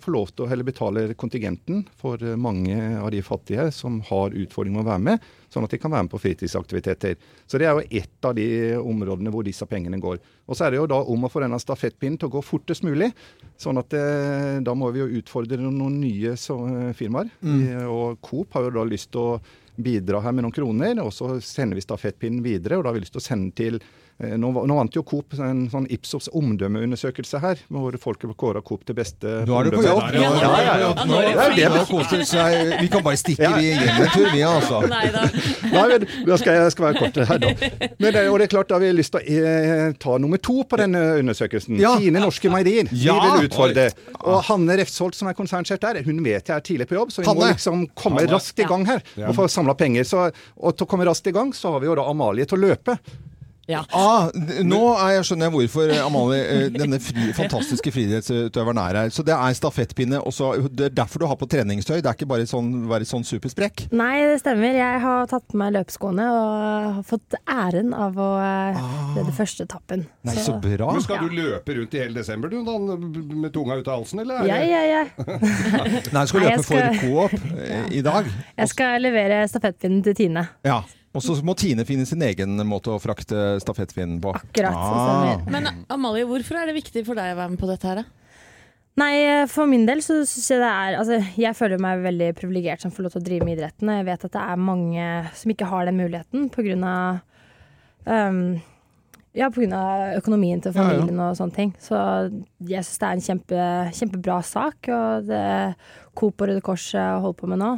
få 0.00 0.12
lov 0.12 0.30
til 0.32 0.46
å 0.46 0.48
heller 0.48 0.64
betale 0.64 1.02
kontingenten 1.20 1.82
for 1.98 2.22
mange 2.40 2.78
av 2.96 3.10
de 3.12 3.20
fattige 3.24 3.68
som 3.76 4.00
har 4.08 4.32
utfordringer 4.32 4.78
med 4.78 4.86
å 4.86 4.88
være 4.88 5.04
med, 5.04 5.26
sånn 5.52 5.66
at 5.66 5.74
de 5.74 5.80
kan 5.82 5.92
være 5.92 6.06
med 6.06 6.14
på 6.14 6.22
fritidsaktiviteter. 6.22 7.18
Så 7.46 7.60
Det 7.60 7.68
er 7.68 7.76
jo 7.76 8.00
ett 8.00 8.24
av 8.24 8.34
de 8.34 8.48
områdene 8.80 9.32
hvor 9.34 9.44
disse 9.44 9.66
pengene 9.68 10.00
går. 10.00 10.18
Og 10.48 10.56
Så 10.56 10.64
er 10.64 10.70
det 10.70 10.80
jo 10.80 10.88
da 10.88 11.02
om 11.02 11.24
å 11.24 11.30
få 11.30 11.44
denne 11.44 11.60
stafettpinnen 11.60 12.18
til 12.18 12.28
å 12.28 12.36
gå 12.38 12.44
fortest 12.44 12.82
mulig. 12.82 13.12
sånn 13.58 13.78
at 13.78 13.88
det, 13.90 14.64
Da 14.64 14.74
må 14.74 14.92
vi 14.92 15.00
jo 15.00 15.20
utfordre 15.20 15.58
noen 15.58 16.00
nye 16.00 16.36
så, 16.36 16.56
firmaer. 16.94 17.28
Mm. 17.42 17.88
Og 17.88 18.20
Coop 18.22 18.52
har 18.54 18.62
jo 18.62 18.70
da 18.70 18.84
lyst 18.84 19.12
til 19.12 19.20
å 19.20 19.40
bidra 19.78 20.20
her 20.20 20.32
med 20.32 20.44
noen 20.44 20.54
kroner, 20.54 20.98
og 21.04 21.12
så 21.14 21.40
sender 21.42 21.78
vi 21.78 21.84
stafettpinnen 21.86 22.42
videre. 22.42 22.76
og 22.76 22.84
da 22.84 22.90
har 22.90 22.94
vi 22.94 23.04
lyst 23.04 23.14
til 23.14 23.22
å 23.22 23.28
sende 23.28 23.54
til 23.54 23.78
eh, 23.78 24.07
Nå, 24.18 24.48
nå 24.50 24.74
vant 24.74 24.96
jo 24.96 25.04
Coop 25.06 25.36
en 25.38 25.68
sånn 25.70 25.84
Ipsos 25.94 26.26
omdømmeundersøkelse 26.34 27.38
her, 27.38 27.60
hvor 27.70 27.94
folk 28.02 28.24
kåra 28.34 28.58
Coop 28.66 28.82
til 28.88 28.96
beste 28.98 29.44
Nå 29.46 29.54
er 29.54 29.68
du 29.68 29.76
på 29.76 29.84
jobb! 29.84 30.00
Ja, 30.10 30.32
ja, 30.34 30.48
ja, 30.64 30.72
ja. 30.82 30.88
Nå 31.06 31.20
er 31.20 31.28
det 31.54 31.66
er 31.68 31.76
det 31.76 31.84
fri. 31.86 32.24
seg. 32.26 32.72
Vi 32.82 32.88
kan 32.90 33.04
bare 33.06 33.20
stikke 33.20 33.52
vi 33.54 33.68
hjem 33.68 34.00
en 34.02 34.10
tur, 34.10 34.26
vi 34.32 34.42
altså. 34.42 34.80
Nei 34.90 35.04
da. 35.14 35.22
Nei, 35.70 35.84
men 35.92 36.06
da 36.26 36.38
skal 36.40 36.58
jeg, 36.58 36.72
skal 36.74 36.88
være 36.88 36.98
kort 36.98 37.20
her, 37.30 37.42
da. 37.44 37.52
Men 38.02 38.16
det, 38.16 38.24
og 38.26 38.40
det 38.42 38.48
er 38.48 38.52
klart, 38.56 38.70
da 38.72 38.78
har 38.80 38.82
vi 38.82 38.90
lyst 38.98 39.14
til 39.14 39.22
å 39.22 39.44
eh, 39.52 39.94
ta 40.02 40.16
nummer 40.18 40.42
to 40.42 40.56
på 40.66 40.80
denne 40.82 41.04
undersøkelsen. 41.20 41.78
Ja. 41.78 41.94
Fine 42.02 42.24
norske 42.24 42.50
meierier. 42.50 42.90
Vi 42.90 43.06
vil 43.06 43.46
utfordre. 43.46 43.86
Og 44.24 44.42
Hanne 44.50 44.80
Refsholt, 44.82 45.14
som 45.18 45.30
er 45.30 45.38
konsernsjef 45.38 45.78
der, 45.84 46.02
hun 46.08 46.24
vet 46.26 46.50
jeg 46.50 46.56
er 46.56 46.66
tidlig 46.72 46.90
på 46.90 46.98
jobb, 46.98 47.14
så 47.14 47.22
vi 47.22 47.30
må 47.30 47.52
liksom 47.52 47.86
komme 47.94 48.24
Hanne. 48.24 48.34
raskt 48.34 48.66
i 48.66 48.66
gang 48.66 48.86
her 48.90 49.06
og 49.28 49.38
få 49.38 49.46
samla 49.52 49.78
penger. 49.78 50.10
Så, 50.10 50.26
og 50.58 50.74
til 50.74 50.88
å 50.88 50.90
komme 50.90 51.06
raskt 51.06 51.30
i 51.30 51.36
gang, 51.38 51.54
så 51.54 51.76
har 51.76 51.86
vi 51.86 51.92
jo 51.92 51.98
da 51.98 52.10
Amalie 52.10 52.48
til 52.48 52.58
å 52.58 52.66
løpe. 52.66 52.98
Ja. 53.68 53.82
Ah, 53.92 54.30
nå 54.64 54.78
er 54.96 55.18
jeg, 55.18 55.24
skjønner 55.28 55.50
jeg 55.50 55.52
hvorfor 55.52 55.90
eh, 55.92 56.00
Amalie, 56.00 56.40
eh, 56.40 56.68
denne 56.72 56.96
fri, 57.04 57.26
fantastiske 57.36 57.92
friidrettsutøveren 57.92 58.80
er 58.80 58.96
her. 59.02 59.10
Så 59.12 59.24
det 59.28 59.34
er 59.36 59.56
stafettpinne. 59.58 60.22
Og 60.24 60.32
så, 60.32 60.54
det 60.72 60.86
er 60.88 60.94
derfor 61.02 61.20
du 61.20 61.26
har 61.28 61.36
på 61.36 61.48
treningstøy. 61.52 61.98
Det 62.00 62.08
er 62.08 62.16
ikke 62.16 62.30
bare 62.30 62.46
sånn, 62.48 62.70
være 62.88 63.04
sånn 63.08 63.26
supersprekk. 63.28 63.86
Nei, 63.92 64.14
det 64.30 64.38
stemmer. 64.40 64.72
Jeg 64.78 65.02
har 65.04 65.28
tatt 65.28 65.44
på 65.52 65.60
meg 65.60 65.74
løpeskoene 65.76 66.30
og 66.32 66.48
har 66.96 67.04
fått 67.10 67.36
æren 67.44 67.92
av 67.92 68.16
å 68.16 68.30
eh, 68.40 68.80
redde 69.18 69.36
første 69.36 69.68
etappen. 69.68 70.06
Nei, 70.24 70.38
så 70.40 70.56
bra. 70.62 70.88
Men 70.96 71.04
skal 71.04 71.28
du 71.28 71.36
løpe 71.36 71.76
rundt 71.76 71.96
i 71.98 72.02
hele 72.06 72.16
desember 72.22 72.48
du, 72.52 72.62
da, 72.64 72.78
med 72.80 73.52
tunga 73.52 73.76
ut 73.82 73.88
av 73.92 74.00
halsen, 74.00 74.24
eller? 74.24 74.42
er 74.42 74.48
Ja, 74.48 74.62
ja, 74.64 74.82
ja. 74.88 75.04
Nei, 75.28 76.22
du 76.24 76.30
skal 76.32 76.40
Nei, 76.40 76.48
løpe 76.48 76.54
jeg 76.54 76.64
skal- 76.64 76.86
for 76.88 77.02
Coop 77.04 77.92
i 77.92 78.00
dag. 78.06 78.32
Jeg 78.62 78.72
skal 78.72 79.04
levere 79.04 79.42
stafettpinnen 79.52 80.00
til 80.08 80.16
Tine. 80.24 80.48
Ja. 80.64 80.80
Og 81.18 81.24
så 81.26 81.34
må 81.44 81.54
Tine 81.58 81.84
finne 81.88 82.06
sin 82.08 82.22
egen 82.22 82.54
måte 82.68 82.94
å 82.94 83.00
frakte 83.02 83.58
stafettpinnen 83.62 84.20
på. 84.22 84.32
Akkurat, 84.38 84.78
Ah. 84.78 85.42
Men 85.50 85.66
Amalie, 85.90 86.24
hvorfor 86.28 86.60
er 86.60 86.70
det 86.70 86.78
viktig 86.78 87.02
for 87.06 87.18
deg 87.18 87.34
å 87.34 87.38
være 87.40 87.52
med 87.56 87.60
på 87.60 87.68
dette 87.70 87.90
her? 87.90 88.00
da? 88.02 88.04
Nei, 88.98 89.12
for 89.46 89.68
min 89.70 89.84
del 89.86 90.00
så 90.02 90.16
syns 90.26 90.48
jeg 90.50 90.58
det 90.58 90.68
er 90.70 90.96
Altså, 90.98 91.18
jeg 91.38 91.54
føler 91.54 91.78
meg 91.78 92.00
veldig 92.02 92.32
privilegert 92.38 92.82
som 92.82 92.90
får 92.90 93.04
lov 93.06 93.12
til 93.14 93.22
å 93.22 93.26
drive 93.28 93.46
med 93.46 93.58
idretten. 93.58 93.90
Og 93.92 94.00
jeg 94.00 94.08
vet 94.08 94.24
at 94.26 94.34
det 94.34 94.42
er 94.42 94.64
mange 94.70 95.04
som 95.38 95.52
ikke 95.54 95.68
har 95.70 95.86
den 95.86 96.00
muligheten 96.00 96.48
på 96.54 96.64
grunn 96.66 96.82
av 96.88 97.20
um, 98.06 98.40
Ja, 99.36 99.50
pga. 99.52 100.14
økonomien 100.18 100.60
til 100.62 100.72
Ja, 100.72 100.80
ja. 100.82 100.88
familien 100.88 101.20
og 101.20 101.36
sånne 101.36 101.54
ting. 101.54 101.74
Så 101.78 101.94
jeg 102.64 102.84
syns 102.84 102.98
det 102.98 103.08
er 103.08 103.12
en 103.18 103.26
kjempe, 103.26 103.66
kjempebra 103.98 104.38
sak, 104.42 104.88
og 104.88 105.26
det 105.28 105.74
Coop 106.18 106.40
og 106.42 106.48
Røde 106.48 106.62
Kors 106.64 106.88
eh, 106.98 107.20
holder 107.22 107.36
på 107.38 107.46
med 107.46 107.60
nå. 107.60 107.70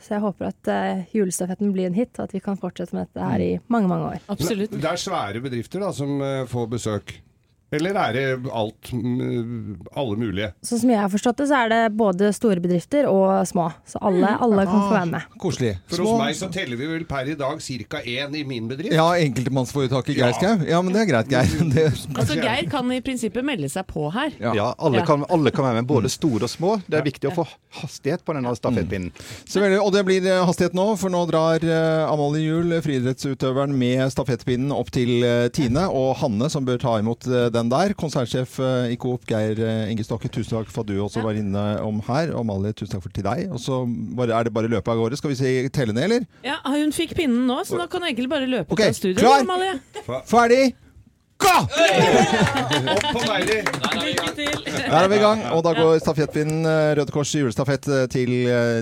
Så 0.00 0.14
jeg 0.14 0.22
håper 0.24 0.48
at 0.48 0.70
eh, 0.72 1.02
julestafetten 1.12 1.72
blir 1.74 1.90
en 1.90 1.98
hit, 1.98 2.14
og 2.16 2.24
at 2.24 2.32
vi 2.32 2.40
kan 2.40 2.56
fortsette 2.56 2.96
med 2.96 3.08
dette 3.10 3.20
her 3.26 3.42
i 3.44 3.50
mange, 3.68 3.90
mange 3.90 4.14
år. 4.14 4.22
Absolutt. 4.32 4.72
Det 4.72 4.88
er 4.88 4.96
svære 5.02 5.42
bedrifter 5.44 5.84
da, 5.84 5.92
som 5.92 6.20
eh, 6.24 6.46
får 6.48 6.70
besøk. 6.72 7.12
Eller 7.74 7.96
er 7.98 8.12
det 8.14 8.50
alt, 8.54 8.92
mm, 8.94 9.86
alle 9.98 10.16
mulige? 10.20 10.52
Sånn 10.62 10.80
som 10.84 10.90
jeg 10.92 11.00
har 11.02 11.10
forstått 11.10 11.40
det, 11.40 11.46
så 11.50 11.58
er 11.64 11.72
det 11.72 11.80
både 11.98 12.28
store 12.36 12.62
bedrifter 12.62 13.08
og 13.10 13.42
små. 13.50 13.66
Så 13.90 13.98
alle, 14.06 14.30
alle 14.42 14.66
kan 14.68 14.84
få 14.84 14.92
være 14.94 15.08
med. 15.10 15.32
Koselig. 15.42 15.72
For 15.90 16.04
hos 16.06 16.20
meg 16.20 16.36
så 16.38 16.48
teller 16.54 16.78
vi 16.78 16.90
vel 16.92 17.06
per 17.10 17.32
i 17.32 17.34
dag 17.38 17.58
ca. 17.90 18.02
én 18.06 18.36
i 18.38 18.44
min 18.46 18.68
bedrift. 18.70 18.94
Ja, 18.94 19.08
enkeltmannsforetaket 19.18 20.14
Geir 20.14 20.30
Ja. 20.30 20.36
Skau. 20.38 20.62
Ja, 20.68 20.82
men 20.82 20.94
det 20.94 21.02
er 21.02 21.10
greit, 21.10 21.32
Geir. 21.32 21.50
Det, 21.76 21.86
Altså, 22.16 22.36
Geir 22.38 22.70
kan 22.70 22.92
i 22.94 23.00
prinsippet 23.04 23.44
melde 23.44 23.68
seg 23.72 23.86
på 23.90 24.06
her. 24.14 24.30
Ja. 24.38 24.54
Ja, 24.54 24.68
alle, 24.78 25.02
Ja. 25.02 25.06
Kan, 25.06 25.26
alle 25.28 25.50
kan 25.50 25.66
være 25.66 25.80
med, 25.82 25.88
både 25.90 26.08
store 26.12 26.46
og 26.46 26.50
små. 26.50 26.76
Det 26.86 27.00
er 27.00 27.04
viktig 27.04 27.32
å 27.32 27.34
få 27.34 27.48
hastighet 27.82 28.22
på 28.24 28.32
denne 28.36 28.54
stafettpinnen. 28.56 29.10
Mm. 29.10 29.74
og 29.82 29.90
det 29.92 30.04
blir 30.06 30.24
eh, 30.24 30.44
hastighet 30.46 30.74
nå, 30.76 30.86
for 30.96 31.12
nå 31.12 31.24
drar 31.28 31.62
uh, 31.66 32.06
Amalie 32.12 32.46
Juel, 32.46 32.78
friidrettsutøveren, 32.84 33.74
med 33.76 34.06
stafettpinnen 34.14 34.72
opp 34.72 34.90
til 34.94 35.18
uh, 35.26 35.48
Tine 35.52 35.86
og 35.90 36.16
Hanne, 36.22 36.48
som 36.52 36.64
bør 36.66 36.80
ta 36.80 36.96
imot 37.02 37.26
eh, 37.26 37.50
den 37.56 37.70
der. 37.72 37.94
Konsernsjef 37.98 38.58
eh, 38.62 38.92
i 38.94 38.96
Coop, 39.00 39.26
Geir 39.28 39.58
eh, 39.58 39.90
Inge 39.92 40.04
Stokke, 40.06 40.30
tusen 40.32 40.52
takk 40.52 40.70
for 40.72 40.84
at 40.84 40.90
du 40.90 40.96
også 41.02 41.24
var 41.24 41.38
inne 41.38 41.64
om 41.84 42.00
her. 42.08 42.32
Og 42.36 42.46
Mali, 42.48 42.72
tusen 42.76 42.94
takk 42.94 43.04
for 43.06 43.16
til 43.16 43.26
deg. 43.26 43.46
Og 43.50 43.60
så 43.62 43.82
er 44.26 44.48
det 44.48 44.54
bare 44.54 44.70
løpet 44.72 44.92
av 44.92 45.00
gårde. 45.00 45.18
Skal 45.20 45.32
vi 45.32 45.38
si 45.40 45.52
telle 45.74 45.96
ned, 45.96 46.08
eller? 46.08 46.26
Ja, 46.46 46.60
Hun 46.66 46.94
fikk 46.94 47.16
pinnen 47.18 47.46
nå, 47.48 47.60
så 47.66 47.78
nå 47.78 47.88
kan 47.90 48.04
hun 48.04 48.10
egentlig 48.10 48.32
bare 48.32 48.48
løpe 48.50 48.76
okay, 48.76 48.92
av 48.92 48.98
studio. 48.98 49.20
klar? 49.22 49.46
Amalie. 49.46 49.78
Ferdig! 50.28 50.64
Gå! 51.36 51.52
Opp 51.52 53.06
på 53.12 53.22
Meirer! 53.26 53.66
Lykke 54.06 54.30
til! 54.38 54.60
Der 54.64 54.98
er 55.02 55.08
vi 55.12 55.18
i 55.18 55.24
gang, 55.24 55.42
og 55.52 55.60
da 55.66 55.74
går 55.76 55.98
stafettpinnen 56.00 56.64
eh, 56.64 56.92
Røde 56.96 57.12
Kors 57.12 57.34
julestafett 57.36 57.88
til, 58.12 58.36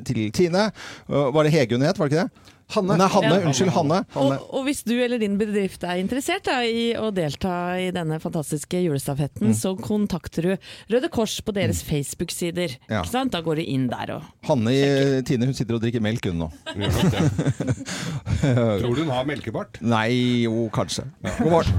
til 0.07 0.27
Tine. 0.35 0.69
Var 1.09 1.47
det 1.47 1.55
Hege 1.55 1.79
hun 1.79 1.87
het, 1.87 1.99
var 1.99 2.11
det 2.11 2.15
ikke 2.15 2.27
det? 2.29 2.54
Hanne. 2.73 2.97
Nei, 2.97 3.09
Hanne. 3.13 3.35
Ja. 3.41 3.47
Unnskyld, 3.51 3.71
Hanne. 3.75 3.99
Og, 4.17 4.33
og 4.57 4.65
hvis 4.67 4.81
du 4.87 4.95
eller 4.97 5.19
din 5.21 5.37
bedrift 5.41 5.85
er 5.85 5.99
interessert 6.01 6.45
da, 6.49 6.61
i 6.65 6.95
å 6.97 7.11
delta 7.15 7.53
i 7.81 7.91
denne 7.95 8.19
fantastiske 8.23 8.81
julestafetten, 8.87 9.53
så 9.57 9.75
kontakter 9.77 10.43
du 10.49 10.53
Røde 10.95 11.09
Kors 11.13 11.37
på 11.45 11.53
deres 11.57 11.83
Facebook-sider. 11.87 12.77
Ja. 12.89 13.03
Da 13.05 13.41
går 13.45 13.61
du 13.61 13.65
inn 13.69 13.89
der 13.91 14.15
og 14.17 14.23
Hanne 14.49 14.71
i 14.75 14.83
Tine 15.27 15.47
hun 15.49 15.55
sitter 15.57 15.75
og 15.77 15.83
drikker 15.85 16.03
melk, 16.05 16.25
hun 16.31 16.39
nå. 16.45 16.49
Tror 18.81 18.95
du 18.95 19.01
hun 19.05 19.13
har 19.13 19.25
melkebart? 19.29 19.73
Nei, 19.85 20.11
jo, 20.49 20.69
kanskje. 20.75 21.05
God 21.39 21.51
morgen. 21.59 21.75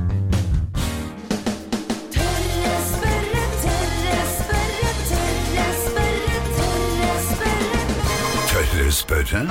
Tørre 2.15 2.75
spørre, 2.85 3.43
tørre 3.63 4.21
spørre, 4.31 4.89
tørre 8.53 8.91
spørre, 8.91 9.41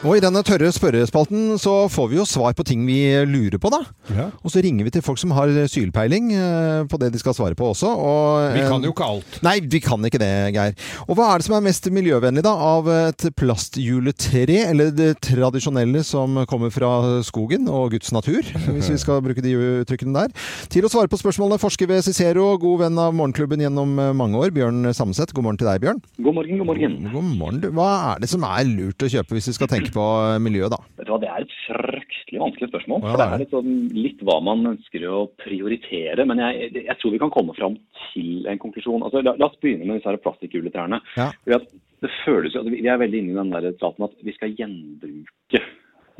Og 0.00 0.14
i 0.16 0.20
denne 0.24 0.40
tørre 0.40 0.70
spørrespalten 0.72 1.58
så 1.60 1.74
får 1.92 2.06
vi 2.08 2.16
jo 2.16 2.22
svar 2.24 2.54
på 2.56 2.64
ting 2.64 2.86
vi 2.88 3.02
lurer 3.28 3.58
på, 3.60 3.68
da. 3.68 3.82
Ja. 4.08 4.30
Og 4.40 4.48
så 4.48 4.62
ringer 4.64 4.86
vi 4.86 4.92
til 4.94 5.02
folk 5.04 5.18
som 5.20 5.34
har 5.36 5.50
sylpeiling 5.68 6.30
eh, 6.32 6.86
på 6.88 6.96
det 7.02 7.10
de 7.12 7.18
skal 7.20 7.34
svare 7.36 7.52
på 7.58 7.66
også. 7.74 7.90
Og, 8.00 8.54
Vi 8.54 8.62
eh, 8.62 8.70
kan 8.72 8.80
jo 8.86 8.94
ikke 8.94 9.04
alt. 9.04 9.36
Nei, 9.44 9.58
vi 9.60 9.82
kan 9.84 10.00
ikke 10.08 10.22
det, 10.22 10.30
Geir. 10.56 10.72
Og 11.04 11.18
hva 11.18 11.26
er 11.34 11.42
det 11.42 11.46
som 11.50 11.56
er 11.58 11.66
mest 11.66 11.90
miljøvennlig, 11.92 12.44
da? 12.46 12.54
Av 12.70 12.88
et 12.94 13.26
plastjuletre, 13.36 14.62
eller 14.70 14.88
det 14.96 15.10
tradisjonelle 15.26 16.00
som 16.08 16.40
kommer 16.48 16.72
fra 16.72 17.20
skogen 17.26 17.68
og 17.68 17.92
Guds 17.92 18.08
natur, 18.16 18.40
hvis 18.72 18.88
vi 18.94 18.98
skal 19.04 19.20
bruke 19.26 19.44
de 19.44 19.52
uttrykkene 19.82 20.16
der. 20.16 20.32
Til 20.72 20.88
å 20.88 20.92
svare 20.94 21.12
på 21.12 21.20
spørsmålene 21.20 21.60
forsker 21.60 21.92
ved 21.92 22.08
Cicero, 22.08 22.54
god 22.62 22.86
venn 22.86 23.02
av 23.04 23.12
Morgenklubben 23.20 23.66
gjennom 23.66 23.92
eh, 24.00 24.14
mange 24.16 24.40
år, 24.40 24.56
Bjørn 24.56 24.94
Samset. 24.96 25.36
God 25.36 25.50
morgen 25.50 25.60
til 25.60 25.68
deg, 25.68 25.84
Bjørn. 25.84 26.00
God 26.24 26.40
morgen, 26.40 26.64
god 26.64 26.72
morgen. 26.72 26.98
God 27.12 27.30
morgen. 27.36 27.62
Hva 27.76 27.92
er 28.14 28.24
det 28.24 28.32
som 28.32 28.48
er 28.48 28.64
lurt 28.72 29.04
å 29.04 29.12
kjøpe 29.18 29.36
hvis 29.36 29.52
vi 29.52 29.58
skal 29.60 29.68
tenke 29.68 29.89
på 29.94 30.06
eh, 30.26 30.38
miljøet, 30.42 30.72
da? 30.74 30.78
Vet 30.98 31.08
du 31.08 31.12
hva, 31.12 31.20
Det 31.22 31.30
er 31.30 31.44
et 31.46 31.56
fryktelig 31.66 32.42
vanskelig 32.42 32.70
spørsmål. 32.70 33.02
Ja, 33.02 33.10
for 33.10 33.20
det 33.20 33.26
Det 33.26 33.36
er 33.36 33.44
litt, 33.44 33.54
sånn, 33.56 33.76
litt 34.06 34.24
hva 34.26 34.38
man 34.46 34.72
ønsker 34.72 35.06
å 35.10 35.20
prioritere. 35.42 36.26
Men 36.28 36.42
jeg, 36.44 36.72
jeg 36.78 36.98
tror 37.00 37.14
vi 37.14 37.22
kan 37.22 37.34
komme 37.34 37.56
fram 37.58 37.76
til 38.10 38.48
en 38.50 38.62
konklusjon. 38.62 39.04
Altså, 39.06 39.24
la, 39.26 39.36
la 39.40 39.50
oss 39.50 39.60
begynne 39.62 39.88
med 39.88 40.00
disse 40.00 40.16
plastikkjuletrærne. 40.24 41.02
Ja. 41.18 41.30
Det 41.50 42.12
føles 42.22 42.54
jo, 42.54 42.62
altså, 42.62 42.72
Vi 42.72 42.88
er 42.88 43.00
veldig 43.00 43.22
inne 43.22 43.34
i 43.34 43.38
den 43.40 43.54
der 43.54 43.76
praten 43.80 44.08
at 44.08 44.16
vi 44.24 44.34
skal 44.36 44.56
gjenbruke, 44.56 45.62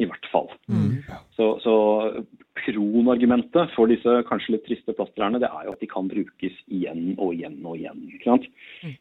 i 0.00 0.08
hvert 0.08 0.30
fall. 0.32 0.48
Så, 1.36 1.54
så 1.64 1.74
kronargumentet 2.58 3.72
for 3.76 3.90
disse 3.90 4.14
kanskje 4.28 4.56
litt 4.56 4.64
triste 4.66 4.94
plastrærne, 4.96 5.40
det 5.42 5.48
er 5.48 5.66
jo 5.66 5.74
at 5.74 5.82
de 5.82 5.88
kan 5.90 6.08
brukes 6.10 6.56
igjen 6.66 7.14
og 7.16 7.34
igjen 7.36 7.58
og 7.62 7.76
igjen. 7.78 8.02
ikke 8.10 8.26
sant? 8.26 8.48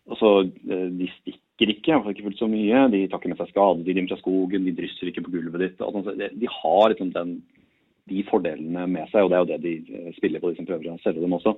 Og 0.10 0.20
så 0.20 0.32
eh, 0.46 0.88
De 1.00 1.10
stikker 1.18 1.74
ikke, 1.74 1.98
hvert 1.98 2.14
ikke 2.14 2.28
fullt 2.30 2.44
så 2.44 2.50
mye. 2.52 2.86
De 2.94 3.06
tar 3.08 3.20
ikke 3.20 3.34
med 3.34 3.42
seg 3.42 3.52
skadedyr 3.54 4.02
inn 4.02 4.10
fra 4.12 4.20
skogen, 4.22 4.68
de 4.68 4.76
drysser 4.78 5.12
ikke 5.12 5.26
på 5.26 5.34
gulvet 5.38 5.66
ditt. 5.66 5.82
Altså, 5.82 6.06
så 6.06 6.16
de, 6.20 6.30
de 6.40 6.52
har 6.60 6.94
liksom 6.94 7.14
den, 7.16 7.40
de 8.10 8.24
fordelene 8.28 8.86
med 8.90 9.10
seg, 9.12 9.24
og 9.24 9.32
det 9.32 9.38
er 9.38 9.44
jo 9.44 9.52
det 9.54 9.60
de 9.66 10.00
eh, 10.00 10.14
spiller 10.18 10.42
på, 10.42 10.52
de 10.52 10.60
som 10.60 10.70
prøver 10.70 10.92
å 10.92 11.00
selge 11.04 11.24
dem 11.24 11.38
også. 11.38 11.56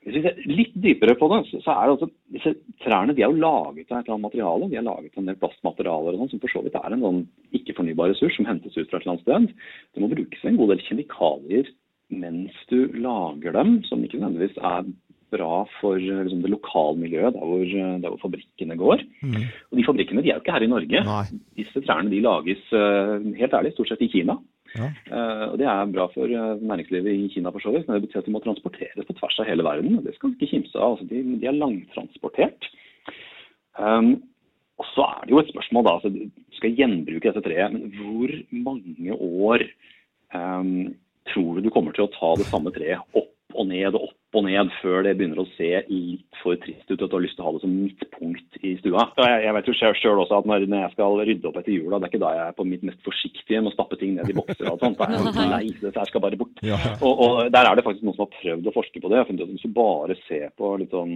Hvis 0.00 0.16
vi 0.16 0.22
ser 0.24 0.38
litt 0.48 0.76
dypere 0.80 1.12
på 1.20 1.28
det, 1.28 1.42
så 1.50 1.74
er 1.74 1.82
det 1.82 1.94
altså, 1.94 2.08
disse 2.32 2.52
trærne 2.80 3.12
de 3.16 3.20
er 3.20 3.28
jo 3.28 3.42
laget 3.42 3.90
av 3.90 3.98
et 3.98 4.06
eller 4.06 4.14
annet 4.14 4.26
materiale. 4.30 4.68
De 4.70 4.78
er 4.80 4.86
laget 4.86 5.12
av 5.12 5.20
en 5.20 5.28
del 5.28 5.38
plastmaterialer 5.42 6.16
og 6.16 6.22
sånn, 6.22 6.30
som 6.32 6.40
for 6.40 6.54
så 6.54 6.62
vidt 6.64 6.78
er 6.80 6.96
en 6.96 7.04
sånn 7.04 7.20
ikke-fornybar 7.58 8.08
ressurs 8.08 8.38
som 8.38 8.48
hentes 8.48 8.78
ut 8.78 8.88
fra 8.88 8.96
et 8.96 9.04
eller 9.04 9.12
annet 9.12 9.26
sted. 9.26 9.68
Det 9.92 10.02
må 10.02 10.08
brukes 10.14 10.46
en 10.48 10.56
god 10.60 10.72
del 10.72 10.82
kjemikalier 10.86 11.68
mens 12.10 12.56
du 12.72 12.78
lager 12.98 13.54
dem, 13.54 13.76
som 13.86 14.00
ikke 14.02 14.18
nødvendigvis 14.18 14.56
er 14.66 14.88
bra 15.30 15.60
for 15.76 16.00
eh, 16.00 16.22
liksom, 16.24 16.40
det 16.42 16.50
lokalmiljøet 16.56 17.36
der 17.36 17.44
hvor, 17.52 17.60
eh, 17.68 17.92
der 18.00 18.08
hvor 18.08 18.22
fabrikkene 18.24 18.78
går. 18.80 19.04
Og 19.68 19.78
de 19.78 19.84
fabrikkene 19.86 20.24
de 20.24 20.32
er 20.32 20.40
jo 20.40 20.42
ikke 20.42 20.56
her 20.56 20.64
i 20.64 20.72
Norge. 20.72 21.04
Nei. 21.06 21.26
Disse 21.60 21.84
trærne 21.84 22.10
de 22.10 22.24
lages 22.24 22.64
helt 22.72 23.60
ærlig 23.60 23.76
stort 23.76 23.92
sett 23.92 24.08
i 24.08 24.10
Kina. 24.16 24.40
Ja. 24.78 24.88
Eh, 24.88 25.44
og 25.50 25.58
Det 25.58 25.66
er 25.66 25.92
bra 25.92 26.06
for 26.14 26.30
eh, 26.30 26.62
næringslivet 26.62 27.12
i 27.12 27.28
Kina, 27.34 27.50
for 27.50 27.62
så 27.64 27.72
vidt, 27.74 27.88
men 27.88 27.98
det 27.98 28.08
betyr 28.08 28.22
at 28.22 28.28
de 28.28 28.34
må 28.34 28.42
transporteres 28.44 29.06
på 29.08 29.16
tvers 29.18 29.38
av 29.42 29.48
hele 29.48 29.66
verden. 29.66 29.98
og 29.98 30.04
Det 30.04 30.14
skal 30.16 30.34
ikke 30.34 30.50
kimse 30.52 30.78
av. 30.78 30.96
Altså, 30.96 31.08
de, 31.10 31.22
de 31.40 31.50
er 31.50 31.58
langtransportert. 31.58 32.70
Um, 33.78 34.14
og 34.80 34.86
så 34.94 35.04
er 35.06 35.26
det 35.26 35.34
jo 35.34 35.40
et 35.42 35.52
spørsmål, 35.52 35.84
da. 35.86 35.96
altså 35.98 36.10
Du 36.14 36.56
skal 36.56 36.76
gjenbruke 36.76 37.28
dette 37.28 37.44
treet, 37.44 37.74
men 37.74 37.92
hvor 37.98 38.32
mange 38.50 39.16
år 39.16 39.66
um, 40.34 40.94
tror 41.30 41.56
du 41.56 41.66
du 41.66 41.72
kommer 41.74 41.96
til 41.96 42.06
å 42.06 42.12
ta 42.14 42.32
det 42.40 42.48
samme 42.48 42.72
treet 42.74 43.18
opp 43.18 43.56
og 43.56 43.68
ned 43.68 43.94
og 43.94 44.08
opp 44.08 44.19
og 44.38 44.44
ned 44.46 44.70
før 44.78 45.02
det 45.06 45.16
begynner 45.18 45.42
å 45.42 45.48
se 45.56 45.68
litt 45.90 46.38
for 46.40 46.56
trist 46.62 46.86
ut, 46.88 47.00
at 47.02 47.10
du 47.10 47.16
har 47.16 47.24
lyst 47.24 47.36
til 47.36 47.44
å 47.44 47.48
ha 47.48 47.52
det 47.56 47.62
som 47.64 47.72
midtpunkt 47.74 48.58
i 48.62 48.76
stua. 48.78 49.08
Jeg, 49.18 49.40
jeg 49.44 49.54
vet 49.56 49.70
jo 49.70 49.74
selv 49.80 50.22
også 50.22 50.38
at 50.38 50.48
når, 50.48 50.66
når 50.70 50.84
jeg 50.84 50.94
skal 50.94 51.18
rydde 51.28 51.50
opp 51.50 51.58
etter 51.60 51.74
jula, 51.74 51.98
det 51.98 52.06
er 52.08 52.12
ikke 52.12 52.22
da 52.22 52.30
jeg 52.36 52.44
er 52.46 52.56
på 52.56 52.66
mitt 52.70 52.86
mest 52.86 53.02
forsiktige 53.06 53.60
med 53.60 53.72
å 53.72 53.74
stappe 53.74 53.98
ting 54.00 54.14
ned 54.16 54.30
i 54.30 54.36
bokser 54.38 54.70
og 54.70 54.80
sånt. 54.82 55.00
Det 55.30 55.44
er 55.44 55.50
lei. 55.50 55.74
Dette 55.80 55.98
her 56.00 56.08
skal 56.08 56.22
bare 56.24 56.38
bort. 56.40 56.62
Ja. 56.64 56.78
Og, 57.02 57.20
og 57.24 57.52
der 57.52 57.68
er 57.68 57.76
det 57.78 57.84
faktisk 57.86 58.06
noen 58.06 58.16
som 58.16 58.26
har 58.26 58.34
prøvd 58.38 58.70
å 58.70 58.74
forske 58.74 59.02
på 59.02 59.10
det. 59.10 59.18
Jeg 59.18 59.24
har 59.24 59.28
funnet 59.30 59.42
ut 59.42 59.48
at 59.48 59.54
Hvis 59.56 59.66
du 59.66 59.76
bare 59.76 60.16
ser 60.28 60.46
på 60.58 60.72
litt 60.80 60.94
sånn 60.94 61.14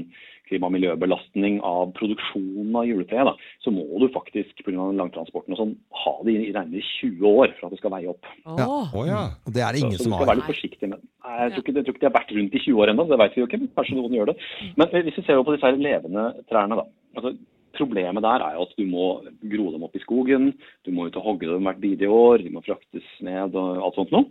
klima- 0.49 0.69
og 0.69 0.75
miljøbelastning 0.75 1.61
av 1.65 1.93
produksjonen 1.97 2.75
av 2.77 2.85
juletre, 2.89 3.25
da, 3.31 3.33
så 3.65 3.73
må 3.73 3.85
du 4.03 4.11
faktisk 4.13 4.61
pga. 4.67 4.91
langtransporten 4.99 5.55
og 5.55 5.61
sånn, 5.61 5.73
ha 6.05 6.15
det 6.27 6.35
i 6.37 6.53
nærmere 6.53 6.85
20 7.01 7.25
år 7.31 7.55
for 7.59 7.69
at 7.69 7.75
det 7.75 7.81
skal 7.81 7.95
veie 7.95 8.11
opp. 8.13 8.29
Ja. 8.45 8.67
Oh, 8.69 9.05
ja. 9.09 9.23
Det 9.49 9.65
er 9.65 9.73
det 9.73 9.81
Så, 9.81 9.87
ingen 9.87 9.99
så 9.99 10.05
du 10.05 10.05
som 10.05 10.13
skal 10.13 10.21
har. 10.21 10.31
være 10.33 10.41
litt 10.43 10.51
forsiktig 10.53 10.91
med 10.91 10.99
det. 11.01 11.09
Jeg 11.25 11.55
tror 11.55 11.65
ikke, 11.65 11.75
jeg 11.79 11.87
tror 11.87 11.95
ikke 11.97 12.05
de 12.05 12.11
har 12.11 12.17
vært 12.19 12.35
rundt 12.37 12.55
i 12.59 12.63
20 12.67 12.83
år 12.85 12.93
ennå, 12.93 13.04
det 13.11 13.19
vet 13.21 13.35
vi 13.37 13.43
jo 13.43 13.49
ikke. 13.49 13.61
men 13.63 13.73
Kanskje 13.77 13.99
noen 13.99 14.15
gjør 14.17 14.33
det. 14.33 14.37
Men 14.81 14.95
hvis 14.95 15.19
vi 15.19 15.27
ser 15.27 15.43
på 15.43 15.55
disse 15.55 15.69
her 15.69 15.81
levende 15.81 16.31
trærne, 16.51 16.79
da. 16.81 16.87
Altså, 17.19 17.35
problemet 17.75 18.23
der 18.23 18.45
er 18.45 18.55
jo 18.55 18.65
at 18.69 18.75
du 18.79 18.85
må 18.87 19.07
gro 19.51 19.67
dem 19.75 19.85
opp 19.87 19.97
i 19.99 20.03
skogen, 20.05 20.53
du 20.87 20.93
må 20.95 21.09
ut 21.09 21.19
og 21.19 21.27
hogge 21.27 21.51
dem 21.51 21.67
hvert 21.67 21.83
bidige 21.83 22.11
år, 22.11 22.39
de 22.43 22.53
må 22.55 22.63
fraktes 22.65 23.07
ned 23.27 23.57
og 23.59 23.83
alt 23.83 23.99
sånt 23.99 24.15
noe. 24.15 24.31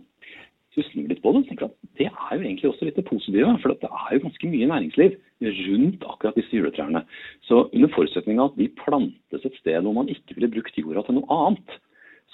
Så 0.74 0.82
du 0.82 0.88
snur 0.88 1.10
litt 1.10 1.20
på 1.22 1.30
det, 1.30 1.44
og 1.44 1.48
tenker 1.48 1.68
at 1.68 1.74
det 2.00 2.08
er 2.08 2.32
jo 2.34 2.42
egentlig 2.42 2.70
også 2.70 2.88
litt 2.88 2.96
det 2.98 3.06
positive. 3.06 3.52
For 3.62 3.70
det 3.78 3.90
er 3.90 4.16
jo 4.16 4.24
ganske 4.24 4.50
mye 4.50 4.70
næringsliv 4.72 5.12
rundt 5.44 6.06
akkurat 6.10 6.38
disse 6.40 6.56
juletrærne. 6.56 7.04
Så 7.46 7.68
under 7.68 7.92
forutsetning 7.94 8.40
av 8.42 8.50
at 8.50 8.58
de 8.58 8.66
plantes 8.80 9.46
et 9.46 9.60
sted 9.60 9.86
hvor 9.86 9.94
man 9.94 10.10
ikke 10.10 10.34
ville 10.34 10.50
brukt 10.56 10.80
jorda 10.80 11.04
til 11.06 11.20
noe 11.20 11.38
annet, 11.38 11.76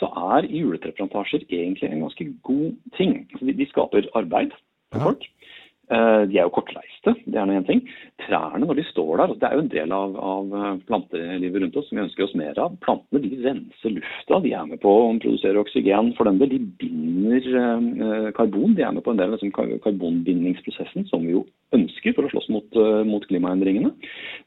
så 0.00 0.08
er 0.32 0.48
juletreplantasjer 0.48 1.44
egentlig 1.50 1.90
en 1.90 2.06
ganske 2.06 2.26
god 2.48 2.70
ting. 2.96 3.12
Altså, 3.28 3.44
de, 3.44 3.56
de 3.58 3.68
skaper 3.68 4.08
arbeid 4.16 4.56
for 4.94 5.10
folk. 5.10 5.26
Eh, 5.26 5.59
De 5.90 6.38
er 6.38 6.44
jo 6.44 6.52
kortreiste, 6.54 7.16
det 7.26 7.38
er 7.40 7.48
nå 7.48 7.56
én 7.58 7.66
ting. 7.66 7.80
Trærne 8.30 8.62
når 8.62 8.78
de 8.78 8.86
står 8.86 9.18
der, 9.18 9.34
det 9.40 9.48
er 9.48 9.56
jo 9.56 9.62
en 9.64 9.72
del 9.72 9.94
av, 9.94 10.16
av 10.32 10.52
eh, 10.54 10.82
plantelivet 10.86 11.64
rundt 11.64 11.78
oss 11.80 11.88
som 11.90 11.98
vi 11.98 12.04
ønsker 12.04 12.26
oss 12.26 12.36
mer 12.38 12.58
av. 12.62 12.76
Plantene 12.84 13.22
de 13.24 13.40
renser 13.42 13.96
lufta, 13.96 14.40
de 14.44 14.54
er 14.54 14.68
med 14.70 14.82
på 14.84 14.92
å 14.94 15.08
produsere 15.18 15.58
oksygen 15.60 16.12
for 16.18 16.30
den 16.30 16.38
del. 16.38 16.54
De 16.54 16.60
binder 16.84 17.48
eh, 17.62 18.30
karbon, 18.38 18.76
de 18.78 18.86
er 18.86 18.94
med 18.94 19.04
på 19.06 19.14
en 19.14 19.18
del 19.18 19.34
av 19.34 19.40
liksom, 19.40 19.80
karbonbindingsprosessen 19.82 21.10
som 21.10 21.26
vi 21.26 21.34
jo 21.34 21.44
ønsker 21.76 22.14
for 22.16 22.26
å 22.26 22.30
slåss 22.32 22.48
mot, 22.50 22.78
eh, 22.78 23.02
mot 23.06 23.26
klimaendringene. 23.26 23.90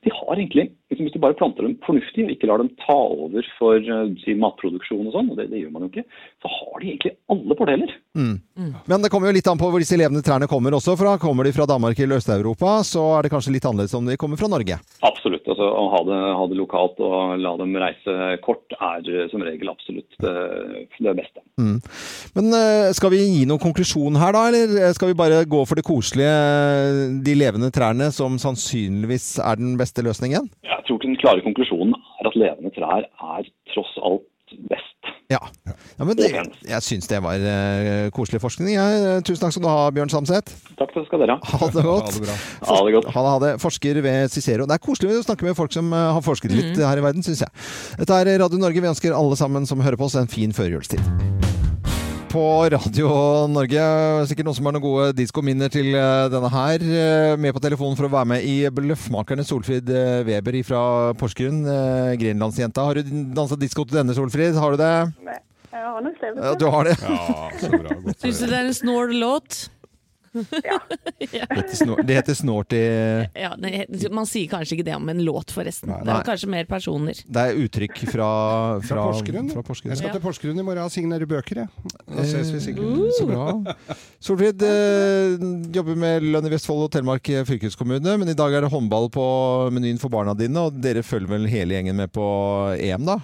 de 0.03 0.11
har 0.11 0.35
egentlig, 0.35 0.71
liksom, 0.91 1.05
Hvis 1.05 1.13
du 1.13 1.19
bare 1.19 1.33
planter 1.33 1.63
dem 1.63 1.77
fornuftig 1.85 2.25
og 2.25 2.31
ikke 2.31 2.47
lar 2.47 2.57
dem 2.57 2.69
ta 2.85 2.93
over 2.93 3.43
for 3.57 3.75
eh, 3.75 4.13
si, 4.23 4.35
matproduksjon 4.35 5.07
og 5.07 5.13
sånn, 5.13 5.31
og 5.31 5.37
det, 5.37 5.49
det 5.51 5.63
gjør 5.63 5.71
man 5.71 5.83
jo 5.83 5.89
ikke, 5.91 6.05
så 6.43 6.47
har 6.47 6.79
de 6.79 6.87
egentlig 6.91 7.15
alle 7.29 7.55
fordeler. 7.55 7.89
Mm. 8.15 8.37
Men 8.85 9.01
det 9.01 9.09
kommer 9.09 9.27
jo 9.27 9.33
litt 9.33 9.47
an 9.47 9.57
på 9.57 9.69
hvor 9.71 9.79
disse 9.79 9.97
levende 9.97 10.21
trærne 10.21 10.47
kommer 10.47 10.75
også 10.75 10.97
fra. 10.99 11.17
Kommer 11.17 11.43
de 11.43 11.55
fra 11.55 11.65
Danmark 11.65 11.99
eller 11.99 12.19
Øst-Europa, 12.19 12.83
så 12.83 13.17
er 13.17 13.23
det 13.23 13.31
kanskje 13.31 13.55
litt 13.55 13.65
annerledes 13.65 13.72
om 13.97 14.07
de 14.07 14.17
kommer 14.19 14.39
fra 14.39 14.49
Norge. 14.51 14.77
Absolutt. 15.05 15.47
altså 15.47 15.67
Å 15.67 15.83
ha 15.93 16.01
det, 16.07 16.19
ha 16.39 16.45
det 16.51 16.59
lokalt 16.59 17.01
og 17.03 17.36
la 17.41 17.53
dem 17.59 17.75
reise 17.81 18.15
kort 18.45 18.75
er 18.77 19.09
eh, 19.09 19.27
som 19.31 19.43
regel 19.45 19.71
absolutt 19.71 20.19
det, 20.23 20.33
det 20.99 21.15
beste. 21.19 21.43
Mm. 21.62 21.77
Men 22.38 22.57
eh, 22.57 22.89
skal 22.97 23.13
vi 23.13 23.21
gi 23.23 23.43
noen 23.49 23.62
konklusjon 23.63 24.19
her 24.21 24.36
da, 24.36 24.45
eller 24.49 24.95
skal 24.97 25.12
vi 25.12 25.19
bare 25.19 25.43
gå 25.49 25.63
for 25.69 25.79
det 25.79 25.88
koselige, 25.88 26.33
de 27.25 27.38
levende 27.38 27.71
trærne, 27.73 28.09
som 28.15 28.39
sannsynligvis 28.41 29.38
er 29.43 29.62
den 29.62 29.77
beste 29.79 30.05
løsningen? 30.05 30.49
Jeg 30.67 30.88
tror 30.88 31.03
den 31.03 31.19
klare 31.21 31.43
konklusjonen 31.45 31.95
er 32.19 32.29
at 32.29 32.39
levende 32.39 32.73
trær 32.75 33.07
er 33.07 33.53
tross 33.73 33.95
alt 34.03 34.57
best. 34.69 34.92
Ja. 35.33 35.41
ja 35.97 36.07
men 36.07 36.17
det, 36.19 36.29
jeg 36.67 36.85
syns 36.85 37.09
det 37.09 37.19
var 37.25 37.41
uh, 37.41 38.09
koselig 38.15 38.41
forskning. 38.43 38.73
Ja, 38.75 38.85
tusen 39.25 39.41
takk 39.41 39.55
skal 39.55 39.65
du 39.65 39.69
ha, 39.71 39.87
Bjørn 39.95 40.13
Samset. 40.13 40.53
Takk 40.79 40.93
skal 40.93 41.23
dere 41.23 41.37
ha. 41.39 41.57
Ha 41.57 41.69
det 41.73 41.85
godt. 41.85 42.09
Ha 42.09 42.13
det 42.13 42.23
bra. 42.27 42.37
Ha 42.69 42.79
det 42.85 42.95
godt. 42.97 43.09
Ha 43.13 43.25
det, 43.25 43.33
ha 43.33 43.41
det. 43.45 43.53
Forsker 43.63 44.01
ved 44.05 44.33
Cicero. 44.33 44.67
Det 44.69 44.77
er 44.77 44.83
koselig 44.83 45.19
å 45.19 45.25
snakke 45.25 45.47
med 45.47 45.57
folk 45.57 45.73
som 45.75 45.91
eh, 45.93 46.09
har 46.17 46.23
forsket 46.25 46.53
litt 46.53 46.79
her 46.79 47.01
i 47.01 47.05
verden, 47.05 47.25
syns 47.25 47.45
jeg. 47.45 47.65
Dette 48.01 48.21
er 48.21 48.33
Radio 48.45 48.61
Norge. 48.61 48.83
Vi 48.83 48.93
ønsker 48.93 49.17
alle 49.17 49.39
sammen 49.39 49.69
som 49.69 49.83
hører 49.83 49.99
på 49.99 50.09
oss, 50.09 50.19
en 50.19 50.31
fin 50.31 50.53
førjulstid. 50.55 51.62
På 52.33 52.65
Radio 52.65 53.09
Norge, 53.51 53.81
sikkert 54.25 54.47
noen 54.47 54.55
som 54.57 54.65
har 54.65 54.73
noen 54.73 54.81
gode 54.81 55.11
diskominner 55.19 55.69
til 55.69 55.91
eh, 55.93 56.23
denne 56.33 56.49
her. 56.49 56.81
Eh, 56.81 57.33
Med 57.37 57.53
på 57.53 57.61
telefonen 57.61 57.93
for 57.99 58.07
å 58.07 58.13
være 58.15 58.29
med 58.31 58.47
i 58.49 58.55
Bløffmakerne, 58.73 59.45
Solfrid 59.45 59.91
eh, 59.93 60.23
Weber 60.25 60.57
fra 60.65 60.81
Porsgrunn. 61.19 61.61
Grenlandsjenta. 62.17 62.87
Har 62.89 62.97
du 62.97 63.11
dansa 63.37 63.57
disko 63.61 63.85
til 63.85 63.99
denne, 63.99 64.15
Solfrid? 64.17 64.57
Har 64.57 64.73
du 64.73 64.81
det? 64.81 64.89
Jeg 65.73 65.85
har 65.85 66.01
nok 66.07 66.17
det. 66.23 66.31
Ja, 66.39 66.55
du 66.57 66.65
har 66.73 66.89
det? 66.89 66.97
Ja, 67.05 67.45
så 67.61 67.69
bra. 67.75 67.99
Syns 68.17 68.41
du 68.41 68.47
det 68.49 68.57
er 68.57 68.65
en 68.71 68.77
snål 68.81 69.13
låt? 69.21 69.59
Det 71.23 71.29
heter, 71.29 71.75
snor, 71.77 71.99
det 72.03 72.15
heter 72.17 72.35
Snorty 72.37 72.79
Ja, 73.37 73.51
det, 73.59 74.09
man 74.13 74.25
sier 74.29 74.49
kanskje 74.51 74.77
ikke 74.77 74.85
det 74.87 74.95
om 74.97 75.09
en 75.11 75.21
låt, 75.25 75.53
forresten. 75.53 75.91
Det 75.91 76.07
Nei. 76.09 76.15
er 76.17 76.25
kanskje 76.27 76.49
mer 76.51 76.67
personer. 76.69 77.19
Det 77.23 77.43
er 77.43 77.59
uttrykk 77.63 78.01
fra, 78.09 78.29
fra, 78.81 78.87
Fra 78.87 79.05
Porsgrunn. 79.07 79.51
Fra 79.53 79.63
Porsgrunn. 79.65 79.93
Jeg 79.93 80.01
skal 80.01 80.15
til 80.15 80.23
Porsgrunn 80.23 80.59
i 80.59 80.65
morgen 80.65 80.83
og 80.87 80.93
signere 80.93 81.27
bøker, 81.29 81.63
jeg. 81.63 81.93
Da 82.09 82.25
ses 82.27 82.49
vi 82.53 82.61
sikkert. 82.65 82.89
Uh. 82.89 83.11
Så 83.17 83.27
bra. 83.29 83.75
Solfrid 84.23 84.65
eh, 84.67 85.45
jobber 85.77 85.99
med 86.05 86.25
lønn 86.33 86.49
i 86.49 86.53
Vestfold 86.55 86.87
og 86.87 86.91
Telemark 86.95 87.29
fylkeskommune, 87.49 88.17
men 88.19 88.33
i 88.33 88.37
dag 88.37 88.57
er 88.57 88.65
det 88.65 88.73
håndball 88.73 89.09
på 89.13 89.27
menyen 89.75 90.01
for 90.01 90.13
barna 90.13 90.35
dine, 90.37 90.65
og 90.67 90.81
dere 90.83 91.05
følger 91.05 91.35
vel 91.37 91.47
hele 91.51 91.77
gjengen 91.77 91.99
med 92.01 92.11
på 92.15 92.25
EM, 92.79 93.05
da? 93.07 93.19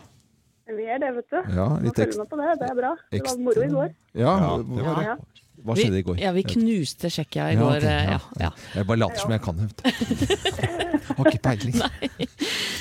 Vi 0.70 0.86
er 0.86 1.00
det, 1.02 1.10
vet 1.16 1.34
du. 1.34 1.38
Ja, 1.58 1.68
litt 1.82 1.98
ekstra. 1.98 2.24
med 2.24 2.30
på 2.30 2.38
det. 2.38 2.50
Det 2.62 2.68
er 2.70 2.76
bra. 2.78 2.92
Det 3.10 3.22
var 3.26 3.38
moro 3.42 3.64
i 3.66 3.70
går. 3.74 3.94
Ja, 4.22 4.34
det 4.62 4.84
var 4.86 5.04
Ja. 5.08 5.16
Hva 5.66 5.76
skjedde 5.78 6.00
i 6.00 6.06
går? 6.08 6.20
Ja, 6.22 6.32
vi 6.36 6.44
knuste 6.48 7.10
Tsjekkia 7.12 7.50
i 7.52 7.56
Ja, 7.56 7.60
går. 7.62 7.78
ok, 7.78 7.84
eh, 7.84 7.90
ja. 7.90 8.12
Ja, 8.12 8.20
ja. 8.48 8.52
Jeg 8.76 8.88
bare 8.88 9.02
later 9.04 9.20
som 9.24 9.32
jeg 9.36 9.42
kan 9.42 9.58
det. 9.60 9.94
Har 11.18 11.26
ikke 11.30 11.42
peiling. 11.44 11.76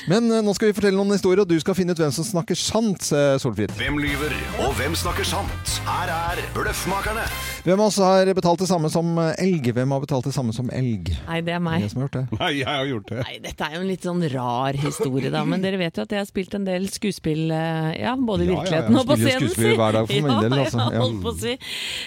Men 0.09 0.29
uh, 0.33 0.41
nå 0.45 0.53
skal 0.57 0.71
vi 0.71 0.77
fortelle 0.77 0.97
noen 0.97 1.13
historier, 1.15 1.43
og 1.43 1.49
du 1.51 1.57
skal 1.61 1.75
finne 1.77 1.93
ut 1.95 2.01
hvem 2.01 2.13
som 2.15 2.25
snakker 2.27 2.57
sant, 2.59 3.09
uh, 3.13 3.37
Solfrid. 3.41 3.73
Hvem 3.79 3.99
lyver, 4.01 4.35
og 4.65 4.75
hvem 4.79 4.95
snakker 4.99 5.27
sant? 5.27 5.75
Her 5.89 6.13
er 6.13 6.43
Bløffmakerne. 6.55 7.25
Hvem 7.67 7.81
av 7.83 7.91
oss 7.91 7.99
har 8.01 8.31
betalt 8.37 8.63
det 8.63 8.69
samme 8.71 8.89
som 8.93 9.11
eh, 9.21 9.35
elg? 9.43 9.67
Hvem 9.77 9.91
har 9.93 10.01
betalt 10.01 10.29
det 10.29 10.33
samme 10.33 10.55
som 10.57 10.71
elg? 10.73 11.11
Nei, 11.27 11.41
det 11.45 11.53
er 11.57 11.61
meg. 11.61 11.85
Det 11.91 11.99
har 12.01 12.13
det? 12.15 12.23
Nei, 12.41 12.51
jeg 12.61 12.69
har 12.71 12.87
gjort 12.89 13.11
det. 13.11 13.19
Nei, 13.27 13.35
dette 13.45 13.67
er 13.67 13.75
jo 13.77 13.83
en 13.83 13.91
litt 13.91 14.07
sånn 14.09 14.23
rar 14.33 14.79
historie, 14.81 15.33
da. 15.35 15.43
Men 15.49 15.65
dere 15.65 15.81
vet 15.81 15.99
jo 15.99 16.07
at 16.07 16.15
jeg 16.15 16.23
har 16.23 16.29
spilt 16.31 16.55
en 16.57 16.65
del 16.69 16.87
skuespill, 16.93 17.43
ja, 17.53 18.15
både 18.17 18.47
i 18.47 18.49
Ja, 18.49 18.53
ja, 18.53 18.55
ja. 18.55 18.63
virkeligheten 18.63 19.01
og 19.03 19.09
på 19.11 19.19
Spiller 19.19 19.29
jo 19.29 19.35
scenen. 19.35 19.51
skuespill 19.51 19.73
si. 19.75 19.81
hver 19.83 19.99
dag 19.99 20.09
for 20.09 20.29
min 20.29 20.41
del, 20.47 20.59
altså. 20.63 20.79
Ja, 20.79 20.89
Ja. 20.95 21.03
holdt 21.05 21.21
på 21.27 21.35
å 21.35 21.39
si. 21.43 21.57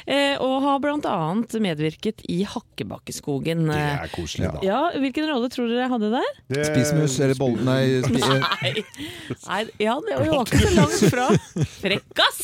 Eh, 0.08 0.36
og 0.62 0.68
har 0.68 0.82
annet 1.10 1.56
medvirket 1.64 2.22
i 2.30 2.42
Hakkebakkeskogen. 2.48 3.66
Det 3.72 3.78
er 3.82 4.12
koselig, 4.14 4.52
da. 4.54 4.62
Ja, 4.66 4.82
hvilken 5.02 5.28
rolle 5.30 5.50
tror 5.54 5.70
dere 5.72 5.86
jeg 5.86 5.92
hadde 5.96 6.12
der? 6.14 6.30
Det- 6.52 6.66
Spismus 6.70 7.18
eller 7.20 7.40
bolle... 7.40 7.66
Nei, 7.66 8.02
spi, 8.06 8.22
Nei, 8.22 8.72
Nei 9.48 9.62
ja, 9.82 9.96
det 10.06 10.20
var 10.22 10.46
ikke 10.46 10.62
så 10.62 10.74
langt 10.78 11.04
fra. 11.14 11.28
Frekkas! 11.82 12.42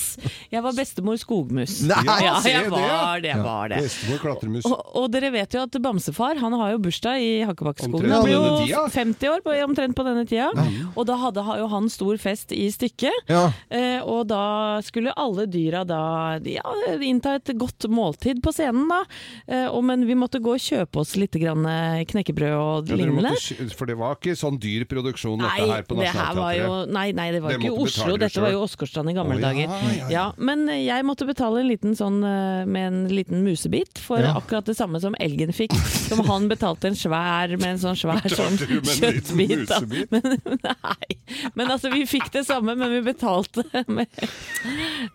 Jeg 0.49 0.63
var 0.63 0.73
bestemor 0.77 1.19
Skogmus. 1.21 1.77
Nei, 1.85 2.01
ja, 2.25 2.37
se 2.41 2.53
jeg 2.53 2.71
det, 2.71 2.81
ja. 2.81 2.97
var 2.97 3.21
det. 3.23 3.33
var 3.45 3.71
det. 3.73 3.81
Bestemor 3.85 4.21
klatremus. 4.23 4.65
Og, 4.69 4.77
og 5.03 5.07
dere 5.13 5.31
vet 5.35 5.53
jo 5.57 5.63
at 5.67 5.77
Bamsefar 5.83 6.41
han 6.41 6.55
har 6.57 6.73
jo 6.73 6.81
bursdag 6.87 7.21
i 7.21 7.31
Hakkebakkeskogen. 7.45 8.09
Han 8.15 8.25
blir 8.25 8.37
jo 8.37 8.55
tida. 8.63 8.85
50 8.95 9.33
år, 9.35 9.45
på, 9.45 9.53
omtrent 9.67 9.97
på 9.97 10.07
denne 10.07 10.25
tida. 10.29 10.49
Og 10.95 11.05
da 11.09 11.19
hadde 11.21 11.45
jo 11.61 11.69
han 11.71 11.91
stor 11.93 12.17
fest 12.21 12.55
i 12.55 12.65
stykket. 12.73 13.27
ja. 13.29 13.45
Eh, 13.69 13.99
og 14.07 14.27
da 14.29 14.79
skulle 14.85 15.13
alle 15.17 15.45
dyra 15.51 15.83
da 15.87 15.99
ja, 16.47 16.63
innta 17.03 17.35
et 17.37 17.51
godt 17.59 17.87
måltid 17.89 18.06
på 18.15 18.51
scenen, 18.53 18.87
da. 18.87 19.01
Eh, 19.47 19.65
og, 19.67 19.83
men 19.83 20.05
vi 20.07 20.15
måtte 20.15 20.39
gå 20.39 20.53
og 20.55 20.61
kjøpe 20.61 20.99
oss 21.01 21.15
litt 21.19 21.33
grann 21.35 21.65
eh, 21.65 22.05
knekkebrød 22.07 22.53
og 22.55 22.87
Ja, 22.89 22.95
lignende. 22.95 23.33
for 23.75 23.85
det 23.85 23.97
var 23.97 24.15
ikke 24.15 24.35
sånn 24.37 24.57
dyr 24.59 24.85
produksjon 24.85 25.39
dette 25.43 25.67
her 25.67 25.83
på 25.83 25.95
det 25.99 26.07
her 26.13 26.33
var 26.35 26.53
jo, 26.53 26.63
Nationaltheatret? 26.87 26.93
nei, 26.93 27.11
nei, 27.11 27.31
det 27.31 27.41
var 27.43 27.51
det 27.57 27.59
ikke 27.63 27.81
Oslo, 27.83 28.17
det 28.17 28.27
dette 28.27 28.41
var 28.41 28.51
jo. 28.51 28.61
Åsgårdstrand 28.67 29.09
i 29.09 29.13
gamle 29.17 29.35
oh, 29.35 29.41
ja, 29.41 29.47
dager. 29.47 29.67
ja, 29.67 29.91
ja. 29.97 30.07
Ja, 30.17 30.25
men 30.37 30.67
jeg 30.69 31.03
måtte 31.05 31.25
betale 31.27 31.61
en 31.61 31.67
liten 31.69 31.95
sånn 31.97 32.21
eh, 32.23 32.65
med 32.65 32.87
en 32.87 32.99
liten 33.11 33.43
musebit 33.45 33.99
for 33.99 34.19
Ja. 34.23 34.35
akkurat 34.37 34.65
det 34.65 34.75
samme 34.77 34.99
som 35.01 35.15
elgen 35.19 35.53
fikk. 35.53 35.73
Som 36.07 36.21
han 36.27 36.47
betalte 36.47 36.87
en 36.87 36.95
svær 36.95 37.51
med 37.59 37.67
en 37.73 37.79
sånn 37.81 37.97
svær 37.99 38.23
sånn 38.31 38.55
Betalte 38.55 38.95
kjøttbit. 38.95 39.65
da. 39.67 39.81
Men, 40.11 40.37
nei, 40.63 41.17
men 41.57 41.67
altså 41.73 41.91
vi 41.91 42.05
fikk 42.07 42.29
det 42.31 42.45
samme, 42.47 42.75
men 42.79 42.91
vi 42.93 43.01
betalte 43.03 43.63
med 43.87 44.07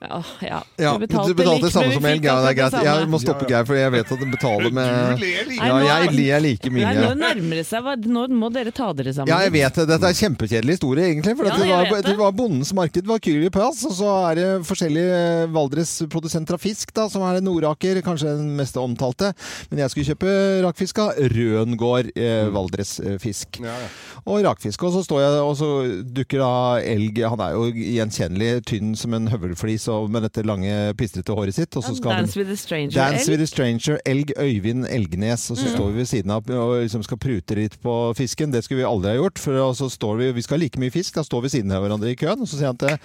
Ja, 0.02 0.22
ja. 0.42 0.60
Vi 0.76 0.84
du 0.98 1.06
betalte 1.06 1.34
det 1.38 1.46
likt, 1.48 1.72
samme 1.72 1.86
men 1.86 1.94
vi 1.94 1.96
som 1.96 2.08
elg. 2.10 2.24
Ja, 2.28 2.34
det 2.42 2.50
er 2.52 2.58
greit. 2.58 2.76
Jeg 2.84 3.08
må 3.12 3.20
stoppe 3.22 3.46
Geir, 3.48 3.64
for 3.68 3.78
jeg 3.78 3.92
vet 3.94 4.12
at 4.12 4.20
den 4.22 4.30
betaler 4.34 4.72
med 4.74 5.16
Du 5.18 5.24
ler 5.24 5.44
like 5.48 5.66
Ja, 5.68 5.78
jeg 6.02 6.12
ler 6.16 6.40
like 6.44 6.70
Nei, 6.72 6.94
nå 6.94 7.08
mye. 7.12 7.14
nærmer 7.22 7.56
det 7.60 7.66
seg. 7.68 7.82
hva- 7.82 7.96
Nå 8.02 8.26
må 8.32 8.50
dere 8.52 8.72
ta 8.72 8.92
dere 8.92 9.12
sammen. 9.14 9.28
Ja, 9.32 9.38
jeg 9.46 9.52
vet 9.52 9.74
det. 9.74 9.86
Dette 9.88 10.04
er 10.04 10.14
en 10.14 10.20
kjempekjedelig 10.22 10.76
historie, 10.78 11.04
egentlig. 11.12 11.36
For 11.36 11.44
Ja, 11.46 11.56
det, 11.56 11.66
jeg 11.66 11.76
var, 11.76 11.84
vet 11.96 12.04
det. 12.04 12.10
det 12.12 12.18
var 12.18 12.32
bondens 12.32 12.72
marked, 12.74 13.06
var 13.06 13.18
Pass, 13.52 13.84
og 13.84 13.92
så 13.92 14.08
er 14.30 14.34
det 14.40 14.48
forskjellige 14.66 15.12
eh, 15.42 15.46
Valdres-produsenter 15.52 16.54
av 16.56 16.60
fisk, 16.62 16.92
da, 16.94 17.08
som 17.08 17.22
er 17.22 17.40
Nordaker, 17.44 18.00
kanskje 18.02 18.36
den 18.38 18.54
mest 18.56 18.76
omtalte. 18.76 19.32
Men 19.70 19.78
jeg 19.82 19.90
skulle 19.90 20.08
kjøpe 20.14 20.32
rakfisk 20.66 20.98
av 20.98 21.12
Røngård 21.32 22.10
eh, 22.16 22.48
Valdres-fisk. 22.52 23.60
Ja, 23.62 23.74
ja. 23.76 23.88
Og 24.26 24.42
rakfisk. 24.46 24.82
Og 24.86 24.92
så 24.96 25.02
står 25.06 25.20
jeg, 25.24 25.40
og 25.42 25.54
så 25.58 25.68
dukker 26.14 26.38
da 26.42 26.50
elg 26.82 27.18
Han 27.28 27.40
er 27.42 27.54
jo 27.56 27.64
gjenkjennelig 27.72 28.50
tynn 28.68 28.92
som 28.98 29.14
en 29.16 29.26
høvelflis 29.32 29.88
og 29.92 30.10
med 30.12 30.22
dette 30.26 30.44
lange, 30.46 30.92
pistrete 30.98 31.34
håret 31.36 31.54
sitt. 31.56 31.74
Og 31.76 31.84
så 31.86 31.96
skal 31.98 32.12
han 32.16 32.24
Dance 32.26 32.38
with 32.38 32.50
a 32.52 32.56
stranger. 32.72 32.96
Dance 32.96 33.30
with 33.30 33.42
a 33.42 33.46
Stranger, 33.46 34.00
Elg 34.06 34.32
Øyvind 34.38 34.86
Elgnes. 34.86 35.50
Og 35.50 35.56
så 35.56 35.68
står 35.68 35.90
vi 35.90 36.00
ved 36.00 36.06
siden 36.06 36.30
av 36.30 36.50
og 36.50 36.74
liksom 36.82 37.04
skal 37.06 37.20
prute 37.20 37.58
litt 37.58 37.78
på 37.82 37.94
fisken. 38.18 38.52
Det 38.52 38.64
skulle 38.64 38.82
vi 38.82 38.88
aldri 38.88 39.14
ha 39.14 39.20
gjort. 39.20 39.38
For 39.42 39.72
så 39.76 39.90
står 39.92 40.20
vi, 40.20 40.32
vi 40.32 40.42
skal 40.42 40.58
ha 40.58 40.64
like 40.64 40.80
mye 40.80 40.94
fisk, 40.94 41.14
da 41.14 41.26
står 41.26 41.46
vi 41.46 41.56
siden 41.58 41.72
av 41.72 41.84
hverandre 41.84 42.12
i 42.12 42.18
køen. 42.18 42.40
Og 42.40 42.48
så 42.48 42.58
sier 42.58 42.72
han 42.72 42.80
til 42.80 42.96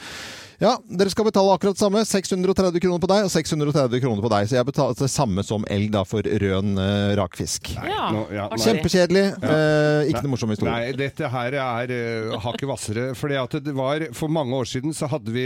ja, 0.58 0.72
dere 0.90 1.12
skal 1.14 1.28
betale 1.28 1.54
akkurat 1.54 1.78
det 1.78 1.84
samme. 1.84 2.02
630 2.02 2.82
kroner 2.82 3.02
på 3.02 3.10
deg 3.12 3.28
og 3.28 3.30
630 3.30 4.02
kroner 4.02 4.24
på 4.26 4.32
deg. 4.34 4.48
Så 4.50 4.58
jeg 4.58 4.66
betalte 4.66 5.06
det 5.06 5.12
samme 5.14 5.44
som 5.46 5.66
elg 5.70 5.92
da 5.94 6.02
for 6.08 6.26
røn 6.26 6.80
uh, 6.82 7.14
rakfisk. 7.20 7.70
Ja, 7.78 8.08
ja, 8.34 8.48
Kjempekjedelig. 8.58 9.26
Ja. 9.36 9.52
Uh, 9.52 10.10
ikke 10.10 10.24
Nei. 10.24 10.26
noe 10.26 10.34
morsom 10.34 10.54
historie. 10.56 10.74
Nei, 10.74 10.96
dette 10.98 11.30
her 11.30 11.58
er 11.62 11.94
uh, 11.94 12.40
hakket 12.42 12.66
hvassere. 12.72 13.06
Fordi 13.18 13.38
det 13.68 13.76
var, 13.78 14.08
For 14.18 14.34
mange 14.34 14.58
år 14.58 14.70
siden 14.70 14.98
så 14.98 15.10
hadde 15.12 15.34
vi 15.34 15.46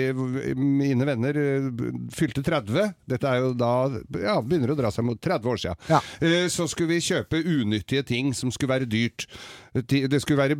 Mine 0.55 1.07
venner 1.07 1.35
fylte 2.15 2.43
30. 2.45 2.95
Dette 3.11 3.27
er 3.27 3.43
jo 3.43 3.51
da 3.57 3.73
Ja, 4.19 4.37
begynner 4.43 4.73
å 4.73 4.77
dra 4.79 4.91
seg 4.93 5.05
mot 5.07 5.21
30 5.21 5.51
år 5.53 5.61
siden. 5.63 5.81
Ja. 5.89 6.01
Eh, 6.19 6.47
så 6.51 6.67
skulle 6.67 6.95
vi 6.95 7.03
kjøpe 7.05 7.41
unyttige 7.41 8.03
ting 8.07 8.33
som 8.37 8.51
skulle 8.51 8.75
være 8.75 8.89
dyrt. 8.91 9.27
Det 9.73 10.21
skulle 10.21 10.41
være 10.41 10.59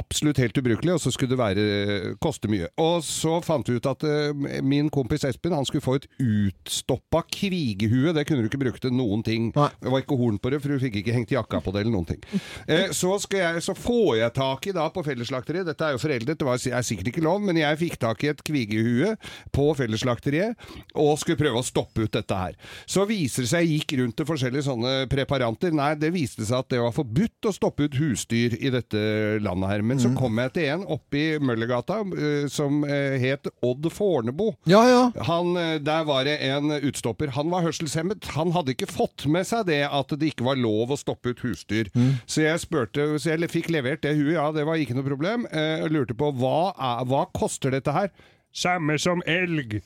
absolutt 0.00 0.40
helt 0.40 0.56
ubrukelig, 0.56 0.94
og 0.94 1.00
så 1.02 1.12
skulle 1.12 1.34
det 1.34 1.38
være, 1.40 2.14
koste 2.22 2.48
mye. 2.50 2.70
Og 2.80 3.02
så 3.04 3.38
fant 3.44 3.68
vi 3.68 3.76
ut 3.76 3.88
at 3.88 4.04
uh, 4.08 4.46
min 4.64 4.88
kompis 4.92 5.26
Espen 5.28 5.52
han 5.52 5.66
skulle 5.68 5.84
få 5.84 5.98
et 5.98 6.06
utstoppa 6.22 7.22
kvigehue. 7.28 8.14
Det 8.16 8.24
kunne 8.28 8.44
du 8.44 8.48
ikke 8.48 8.62
bruke 8.62 8.80
til 8.80 8.94
noen 8.96 9.24
ting. 9.26 9.50
Nei. 9.56 9.68
Det 9.82 9.92
var 9.92 10.04
ikke 10.04 10.18
horn 10.20 10.38
på 10.40 10.52
det, 10.52 10.62
for 10.62 10.72
du 10.72 10.82
fikk 10.82 11.00
ikke 11.02 11.16
hengt 11.16 11.34
jakka 11.34 11.60
på 11.64 11.74
det 11.74 11.84
eller 11.84 11.94
noen 11.96 12.08
ting. 12.08 12.22
Uh, 12.68 12.88
så, 12.96 13.14
jeg, 13.36 13.64
så 13.64 13.76
får 13.76 14.22
jeg 14.22 14.36
tak 14.38 14.70
i 14.70 14.76
da 14.76 14.88
på 14.92 15.04
Fellesslakteriet, 15.04 15.68
dette 15.68 15.86
er 15.86 15.96
jo 15.96 16.02
foreldet, 16.02 16.40
det 16.40 16.48
var, 16.48 16.56
er 16.56 16.88
sikkert 16.88 17.12
ikke 17.12 17.26
lov, 17.26 17.44
men 17.44 17.60
jeg 17.60 17.80
fikk 17.82 17.98
tak 18.00 18.24
i 18.24 18.32
et 18.32 18.42
kvigehue 18.46 19.12
på 19.52 19.68
Fellesslakteriet 19.76 20.56
og 20.96 21.14
skulle 21.20 21.40
prøve 21.40 21.60
å 21.60 21.66
stoppe 21.66 22.06
ut 22.06 22.16
dette 22.16 22.38
her. 22.38 22.56
Så 22.88 23.04
viser 23.08 23.44
det 23.44 23.52
seg, 23.52 23.68
jeg 23.68 23.82
gikk 23.82 23.96
rundt 24.00 24.16
til 24.18 24.28
forskjellige 24.28 24.66
sånne 24.70 24.94
preparanter, 25.12 25.74
nei, 25.76 25.92
det 26.00 26.12
viste 26.14 26.46
seg 26.48 26.62
at 26.62 26.72
det 26.72 26.80
var 26.80 26.96
forbudt 26.96 27.50
å 27.50 27.54
stoppe 27.54 27.88
ut 27.88 27.98
husdyr 28.00 28.56
i 28.56 28.72
dette 28.72 29.02
landet 29.42 29.68
her 29.68 29.81
der. 29.82 29.88
Men 29.88 30.00
så 30.00 30.12
kom 30.18 30.38
jeg 30.38 30.52
til 30.54 30.68
en 30.72 30.84
oppe 30.86 31.18
i 31.18 31.38
Møllergata 31.42 32.00
eh, 32.16 32.46
som 32.48 32.84
eh, 32.84 33.18
het 33.20 33.48
Odd 33.62 33.88
Fornebo. 33.92 34.54
Ja, 34.64 34.82
ja. 34.88 35.02
Han, 35.28 35.56
eh, 35.56 35.80
der 35.82 36.04
var 36.04 36.24
det 36.24 36.38
en 36.40 36.70
utstopper. 36.70 37.32
Han 37.36 37.50
var 37.50 37.62
hørselshemmet. 37.66 38.32
Han 38.36 38.52
hadde 38.52 38.72
ikke 38.74 38.90
fått 38.90 39.26
med 39.26 39.46
seg 39.46 39.66
det 39.66 39.82
at 39.88 40.08
det 40.18 40.32
ikke 40.32 40.46
var 40.46 40.60
lov 40.60 40.92
å 40.92 41.00
stoppe 41.00 41.32
ut 41.32 41.42
husdyr. 41.42 41.90
Så 42.26 42.44
jeg 42.46 42.60
spurte, 42.62 43.18
så 43.18 43.32
jeg 43.32 43.50
fikk 43.50 43.70
levert 43.72 44.02
det 44.02 44.14
huet, 44.16 44.34
ja, 44.36 44.50
det 44.54 44.64
var 44.66 44.80
ikke 44.80 44.96
noe 44.96 45.06
problem. 45.06 45.46
Og 45.50 45.90
lurte 45.92 46.16
på 46.18 46.30
hva, 46.38 46.72
hva 47.08 47.24
koster 47.34 47.74
dette 47.74 47.92
her? 47.94 48.10
Samme 48.52 48.98
som 49.00 49.22
elg, 49.26 49.78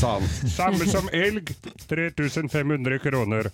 sa 0.00 0.14
han. 0.18 0.28
Samme 0.48 0.86
som 0.88 1.08
elg. 1.12 1.50
3500 1.90 2.98
kroner. 3.04 3.50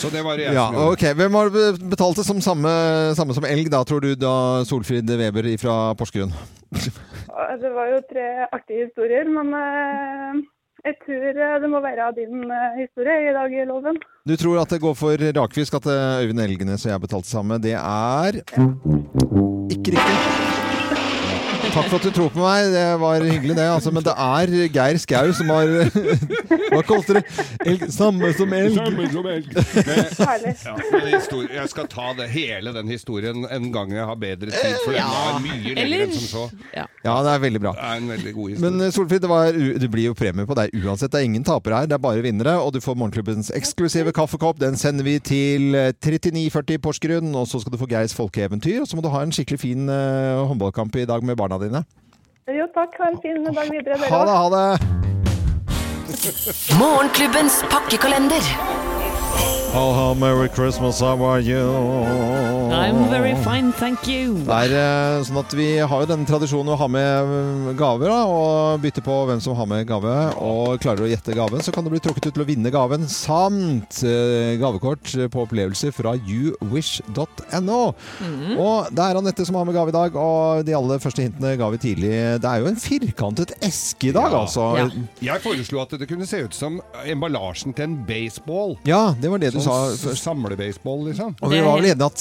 Så 0.00 0.08
det 0.12 0.22
var 0.24 0.38
det 0.38 0.46
jeg 0.46 0.54
Ja, 0.54 0.66
som 0.68 0.76
gjorde. 0.78 0.92
ok. 0.92 1.04
Hvem 1.18 1.34
har 1.40 1.50
betalt 1.90 2.20
det 2.20 2.26
som 2.28 2.40
samme, 2.44 2.70
samme 3.18 3.34
som 3.36 3.44
elg, 3.48 3.66
da, 3.72 3.82
tror 3.84 4.00
du, 4.04 4.14
da 4.14 4.62
Solfrid 4.68 5.10
Weber 5.10 5.50
fra 5.60 5.94
Porsgrunn? 5.98 6.32
Det 6.70 7.72
var 7.74 7.90
jo 7.90 7.98
tre 8.12 8.28
artige 8.54 8.86
historier, 8.86 9.26
men 9.28 9.50
eh, 9.58 10.40
jeg 10.86 10.94
tror 11.02 11.26
eh, 11.34 11.56
det 11.64 11.70
må 11.72 11.80
være 11.82 12.06
din 12.20 12.44
eh, 12.46 12.78
historie 12.84 13.30
i 13.30 13.34
dag 13.34 13.50
i 13.52 13.66
loven. 13.68 13.98
Du 14.28 14.36
tror 14.38 14.62
at 14.62 14.70
det 14.70 14.80
går 14.84 14.94
for 14.96 15.26
rakfisk 15.40 15.74
at 15.80 15.90
Øyvind 16.22 16.40
Elgenes 16.46 16.86
og 16.86 16.92
jeg 16.94 17.02
betalte 17.08 17.28
samme. 17.32 17.58
Det 17.58 17.74
er 17.80 18.40
ikke 19.74 19.96
riktig. 19.96 20.49
Takk 21.70 21.86
for 21.86 22.00
at 22.00 22.06
du 22.06 22.10
tror 22.10 22.30
på 22.34 22.40
meg, 22.42 22.72
det 22.74 22.84
var 22.98 23.22
hyggelig 23.22 23.54
det. 23.54 23.66
Altså, 23.70 23.92
men 23.94 24.02
det 24.02 24.14
er 24.18 24.52
Geir 24.74 24.98
Skau 24.98 25.30
som 25.38 25.50
har 25.54 25.68
Hva 26.72 26.80
koster 26.86 27.20
det? 27.20 27.22
Elg, 27.66 27.84
samme 27.94 28.30
som 28.34 28.54
elg. 28.56 28.74
Samme 28.74 29.06
som 29.12 29.28
elg. 29.30 29.46
Men, 29.90 30.48
Ja, 30.60 30.74
historie, 31.14 31.50
jeg 31.54 31.70
skal 31.70 31.86
ta 31.90 32.10
det, 32.18 32.26
hele 32.32 32.72
den 32.74 32.90
historien 32.90 33.44
en 33.50 33.68
gang 33.74 33.92
jeg 33.94 34.06
har 34.06 34.18
bedre 34.18 34.50
tid, 34.50 34.76
for 34.84 34.94
den 34.94 35.06
var 35.10 35.38
mye 35.44 35.74
lenger 35.76 36.04
enn 36.06 36.14
som 36.14 36.26
så. 36.30 36.44
Ja. 36.74 36.84
Ja, 37.06 37.14
det 37.26 37.32
er 37.36 37.42
veldig 37.44 37.62
bra. 37.62 37.72
Det 37.76 37.86
er 37.86 38.02
en 38.02 38.10
veldig 38.12 38.34
god 38.36 38.50
historie. 38.52 38.70
Men 38.70 38.86
eh, 38.86 38.92
Solfrid, 38.94 39.22
det, 39.24 39.30
var, 39.30 39.60
det 39.84 39.90
blir 39.92 40.08
jo 40.10 40.16
premie 40.18 40.46
på 40.48 40.56
deg 40.58 40.74
uansett. 40.82 41.12
Det 41.14 41.22
er 41.22 41.28
ingen 41.30 41.46
tapere 41.46 41.82
her, 41.82 41.90
det 41.90 41.96
er 41.98 42.02
bare 42.02 42.24
vinnere. 42.24 42.56
Og 42.62 42.74
du 42.74 42.80
får 42.84 42.98
Morgenklubbens 42.98 43.52
eksklusive 43.56 44.14
kaffekopp. 44.16 44.58
Den 44.62 44.78
sender 44.80 45.06
vi 45.06 45.16
til 45.22 45.78
eh, 45.78 45.92
3940 46.02 46.82
Porsgrunn. 46.82 47.30
Og 47.38 47.48
så 47.50 47.62
skal 47.62 47.74
du 47.74 47.80
få 47.80 47.90
Geirs 47.90 48.14
folkeeventyr. 48.18 48.82
Og 48.84 48.90
så 48.90 48.98
må 48.98 49.06
du 49.06 49.10
ha 49.14 49.22
en 49.24 49.34
skikkelig 49.34 49.62
fin 49.62 49.86
eh, 49.90 50.42
håndballkamp 50.50 50.98
i 51.02 51.06
dag 51.08 51.26
med 51.26 51.38
barna 51.40 51.59
dine. 51.62 51.84
Jo 52.50 52.66
takk, 52.74 52.96
ha 52.98 53.10
en 53.12 53.20
fin 53.22 53.44
dag 53.46 53.70
videre 53.70 53.98
dere 54.00 54.10
Ha 54.10 54.20
det, 54.26 54.36
ha 54.36 54.48
det! 54.56 54.68
Morgenklubbens 56.80 57.62
pakkekalender. 57.70 58.44
Oh, 59.72 60.10
oh, 60.10 60.14
Merry 60.14 60.48
Christmas, 60.48 61.00
how 61.00 61.22
are 61.22 61.38
you? 61.38 62.59
I'm 62.70 63.08
very 63.10 63.34
fine, 63.42 63.72
thank 63.72 64.06
you. 64.08 64.36
Det 64.46 64.54
er 64.54 64.72
eh, 64.78 65.22
sånn 65.26 65.38
at 65.40 65.52
Vi 65.58 65.64
har 65.82 66.02
jo 66.04 66.06
denne 66.06 66.26
tradisjonen 66.28 66.70
å 66.70 66.76
ha 66.78 66.86
med 66.90 67.30
eh, 67.34 67.70
gaver 67.78 68.06
da, 68.12 68.18
og 68.30 68.78
bytte 68.84 69.02
på 69.04 69.16
hvem 69.26 69.40
som 69.42 69.56
har 69.58 69.66
med 69.68 69.82
gave. 69.88 70.12
Og 70.38 70.76
Klarer 70.82 71.02
du 71.02 71.06
å 71.08 71.10
gjette 71.10 71.34
gaven, 71.34 71.62
så 71.66 71.74
kan 71.74 71.82
du 71.86 71.90
bli 71.92 71.98
trukket 72.02 72.28
ut 72.30 72.36
til 72.36 72.44
å 72.44 72.46
vinne 72.48 72.70
gaven 72.72 73.08
samt 73.10 73.98
eh, 74.06 74.54
gavekort 74.60 75.10
på 75.34 75.42
opplevelser 75.44 75.90
fra 75.96 76.12
youwish.no. 76.14 77.80
Og 77.90 78.92
Det 78.94 79.06
er 79.08 79.18
Anette 79.18 79.46
som 79.48 79.58
har 79.58 79.66
med 79.68 79.74
gave 79.76 79.90
i 79.90 79.96
dag, 79.98 80.20
og 80.22 80.62
de 80.68 80.76
aller 80.78 81.02
første 81.02 81.26
hintene 81.26 81.56
ga 81.60 81.72
vi 81.74 81.82
tidlig. 81.88 82.14
Det 82.44 82.52
er 82.52 82.62
jo 82.62 82.70
en 82.70 82.78
firkantet 82.80 83.56
eske 83.66 84.12
i 84.12 84.14
dag, 84.14 84.30
Ja. 84.30 84.44
altså. 84.44 84.68
Ja. 84.78 84.86
Jeg 85.32 85.42
foreslo 85.44 85.82
at 85.82 85.96
det 85.98 86.06
kunne 86.10 86.28
se 86.30 86.44
ut 86.46 86.54
som 86.56 86.78
emballasjen 87.02 87.74
til 87.74 87.88
en 87.90 87.98
baseball. 88.06 88.76
Ja, 88.88 89.10
det 89.20 89.34
var 89.34 89.42
det 89.42 89.52
du 89.56 89.60
sa 89.60 89.80
Sånn 89.90 90.14
først. 90.14 90.22
samlebaseball, 90.30 91.04
liksom. 91.10 91.34
Og 91.42 91.50
vi 91.50 91.60
var 91.66 91.80
vel 91.80 91.90
enige 91.90 92.06
at 92.06 92.18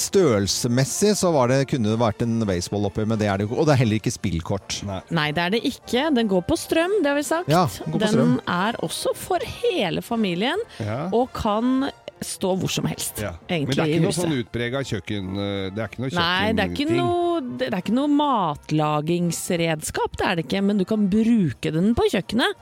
størrelsesmessig 0.47 1.11
så 1.19 1.31
var 1.33 1.47
det, 1.51 1.57
kunne 1.71 1.89
det 1.91 1.99
vært 1.99 2.21
en 2.25 2.39
baseball 2.47 2.85
oppi, 2.89 3.03
men 3.07 3.17
det 3.19 3.27
er 3.27 3.35
det 3.37 3.43
jo 3.47 3.51
ikke. 3.51 3.59
Og 3.61 3.65
det 3.67 3.73
er 3.75 3.81
heller 3.83 3.97
ikke 3.99 4.11
spillkort. 4.15 4.69
Nei. 4.87 5.01
Nei, 5.11 5.31
det 5.35 5.41
er 5.43 5.49
det 5.57 5.61
ikke. 5.67 6.01
Den 6.15 6.27
går 6.31 6.41
på 6.47 6.55
strøm, 6.59 6.93
det 7.03 7.09
har 7.11 7.17
vi 7.19 7.23
sagt. 7.27 7.49
Ja, 7.51 7.65
den 7.67 7.91
går 7.91 7.99
på 7.99 8.07
strøm. 8.13 8.31
den 8.37 8.41
er 8.55 8.73
også 8.85 9.09
for 9.15 9.39
hele 9.63 10.01
familien, 10.05 10.59
Ja. 10.79 11.09
og 11.11 11.33
kan 11.33 11.89
stå 12.21 12.57
hvor 12.59 12.67
som 12.69 12.83
helst, 12.85 13.21
Ja. 13.23 13.31
Men 13.49 13.65
det 13.69 13.77
er 13.79 13.85
ikke 13.93 14.01
noe 14.03 14.11
sånn 14.11 14.33
utprega 14.43 14.81
kjøkken... 14.83 15.37
eh, 15.39 15.69
Det 15.71 15.79
er 15.79 15.87
ikke 15.87 16.01
noe 16.03 16.09
Nei, 16.19 16.51
det 16.51 16.59
er 16.65 16.69
ikke 16.75 16.91
noe, 16.91 17.39
det 17.57 17.69
er 17.71 17.77
ikke 17.79 17.93
noe 17.95 18.07
matlagingsredskap, 18.11 20.17
det 20.19 20.25
er 20.27 20.35
det 20.35 20.43
ikke, 20.45 20.61
men 20.67 20.77
du 20.81 20.85
kan 20.85 21.07
bruke 21.09 21.71
den 21.71 21.93
på 21.95 22.03
kjøkkenet. 22.11 22.53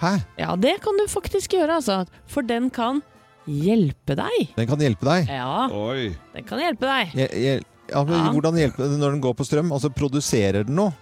Hæ? 0.00 0.14
Ja, 0.40 0.56
det 0.56 0.78
kan 0.82 0.96
du 0.96 1.04
faktisk 1.12 1.52
gjøre, 1.58 1.76
altså. 1.82 2.06
For 2.26 2.40
den 2.42 2.70
kan 2.70 3.02
hjelpe 3.46 4.14
deg. 4.18 4.52
Den 4.56 4.66
kan 4.70 4.78
hjelpe 4.82 5.06
deg. 5.08 5.28
Ja, 5.32 5.68
Oi. 5.72 6.10
den 6.34 6.44
kan 6.48 6.60
hjelpe 6.62 6.86
deg. 6.88 7.14
Hjel- 7.18 7.36
hjel- 7.42 7.68
Ja, 7.92 8.04
men 8.08 8.14
Ja. 8.14 8.30
Hvordan 8.32 8.56
hjelper 8.56 8.88
det 8.88 8.98
når 9.00 9.10
den 9.16 9.20
går 9.20 9.34
på 9.36 9.44
strøm? 9.44 9.72
Altså 9.74 9.90
Produserer 9.92 10.64
den 10.64 10.76
noe? 10.78 10.92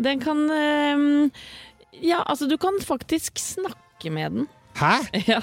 Den 0.00 0.18
kan 0.18 0.40
ehm, 0.50 1.30
Ja, 2.02 2.22
altså, 2.26 2.48
du 2.48 2.56
kan 2.58 2.78
faktisk 2.82 3.36
snakke 3.38 4.10
med 4.10 4.32
den. 4.32 4.48
Hæ? 4.74 4.94
Ja, 5.28 5.40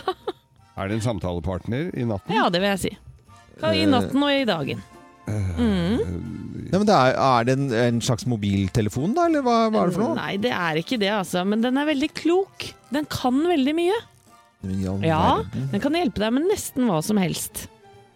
Er 0.75 0.87
det 0.89 0.97
en 0.97 1.05
samtalepartner 1.05 1.91
i 1.95 2.03
natten? 2.03 2.33
ja 2.35 2.49
det 2.49 2.59
vil 2.61 2.69
jeg 2.73 2.79
si. 2.79 2.97
I 3.61 3.85
natten 3.85 4.23
og 4.23 4.31
i 4.31 4.43
dagen. 4.47 4.81
Mm. 5.29 5.99
Nei, 6.69 6.77
men 6.77 6.85
det 6.87 6.95
er, 6.95 7.15
er 7.19 7.43
det 7.47 7.53
en, 7.57 7.65
en 7.73 7.99
slags 8.01 8.25
mobiltelefon, 8.29 9.13
da? 9.17 9.25
Eller 9.29 9.43
hva, 9.45 9.57
hva 9.69 9.83
er 9.83 9.91
det 9.91 9.95
for 9.97 10.03
noe? 10.05 10.15
Nei, 10.17 10.37
det 10.41 10.51
er 10.55 10.79
ikke 10.81 10.97
det, 11.01 11.09
altså. 11.13 11.43
Men 11.47 11.61
den 11.65 11.77
er 11.77 11.85
veldig 11.89 12.09
klok. 12.17 12.69
Den 12.93 13.05
kan 13.11 13.39
veldig 13.49 13.73
mye. 13.77 13.97
Ja, 14.61 14.95
verden. 14.99 15.69
den 15.71 15.79
kan 15.83 15.95
hjelpe 15.95 16.19
deg 16.19 16.33
med 16.35 16.49
nesten 16.49 16.87
hva 16.89 16.99
som 17.05 17.19
helst. 17.21 17.67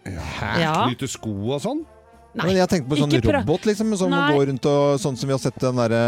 Ja. 0.04 0.74
Knyte 0.90 1.08
sko 1.08 1.32
og 1.56 1.62
sånn? 1.64 1.86
Nei, 2.34 2.48
Men 2.50 2.56
jeg 2.58 2.70
tenkte 2.72 2.90
på 2.90 2.98
sånn 2.98 3.12
ikke 3.14 3.28
prøv. 3.28 3.36
robot, 3.44 3.66
liksom, 3.70 3.92
som 4.00 4.10
Nei. 4.10 4.22
går 4.34 4.48
rundt 4.50 4.66
og 4.66 5.00
sånn 5.04 5.18
som 5.20 5.30
vi 5.30 5.36
har 5.36 5.42
sett 5.44 5.60
den 5.62 5.76
derre 5.78 6.00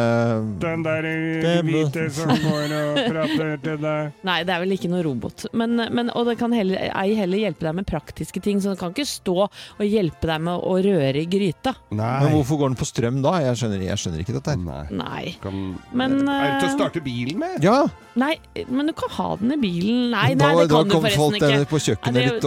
Den 0.64 0.82
der 0.86 1.06
Hvem- 1.44 1.70
hvite 1.70 2.06
som 2.16 2.32
går 2.34 2.74
og 2.80 2.98
prater 3.14 3.52
til 3.62 3.78
deg 3.84 4.26
Nei, 4.26 4.38
det 4.48 4.56
er 4.56 4.64
vel 4.64 4.74
ikke 4.74 4.90
noe 4.90 5.04
robot. 5.06 5.46
Men, 5.54 5.76
men, 5.94 6.10
og 6.18 6.26
det 6.26 6.38
kan 6.40 6.56
heller, 6.56 6.82
ei 6.90 7.14
heller 7.20 7.38
hjelpe 7.44 7.68
deg 7.68 7.76
med 7.78 7.86
praktiske 7.90 8.42
ting. 8.42 8.58
Så 8.64 8.72
den 8.74 8.80
kan 8.80 8.96
ikke 8.96 9.06
stå 9.06 9.36
og 9.46 9.84
hjelpe 9.86 10.26
deg 10.32 10.42
med 10.48 10.66
å 10.66 10.74
røre 10.82 11.22
i 11.22 11.28
gryta. 11.30 11.76
Nei. 11.94 12.10
Men 12.26 12.34
hvorfor 12.40 12.62
går 12.64 12.74
den 12.74 12.80
på 12.80 12.88
strøm 12.90 13.22
da? 13.26 13.36
Jeg 13.46 13.62
skjønner, 13.62 13.86
jeg 13.86 14.02
skjønner 14.02 14.24
ikke 14.26 14.38
dette 14.40 14.56
her. 14.56 14.64
Nei. 14.66 14.86
Nei. 14.98 15.36
Kan... 15.44 15.62
Men, 15.94 16.18
er 16.26 16.56
det 16.56 16.58
til 16.64 16.70
å 16.70 16.72
eh, 16.72 16.78
starte 16.80 17.06
bilen 17.06 17.38
med? 17.44 17.62
Ja! 17.66 17.78
Nei, 18.16 18.34
men 18.72 18.88
du 18.88 18.94
kan 18.96 19.12
ha 19.18 19.30
den 19.42 19.52
i 19.52 19.60
bilen. 19.60 20.10
Nei, 20.14 20.30
da, 20.40 20.50
nei 20.50 20.64
det 20.64 20.70
da 20.72 20.80
kan 20.80 20.88
du 20.90 20.94
kom 20.96 21.04
forresten 21.04 21.20
folk 21.20 21.42
der 21.44 21.56
ikke. 21.60 21.70
på 21.74 21.82
kjøkkenet 21.84 22.16
Nei, 22.16 22.24
det 22.24 22.32
er 22.32 22.36
ditt 22.40 22.46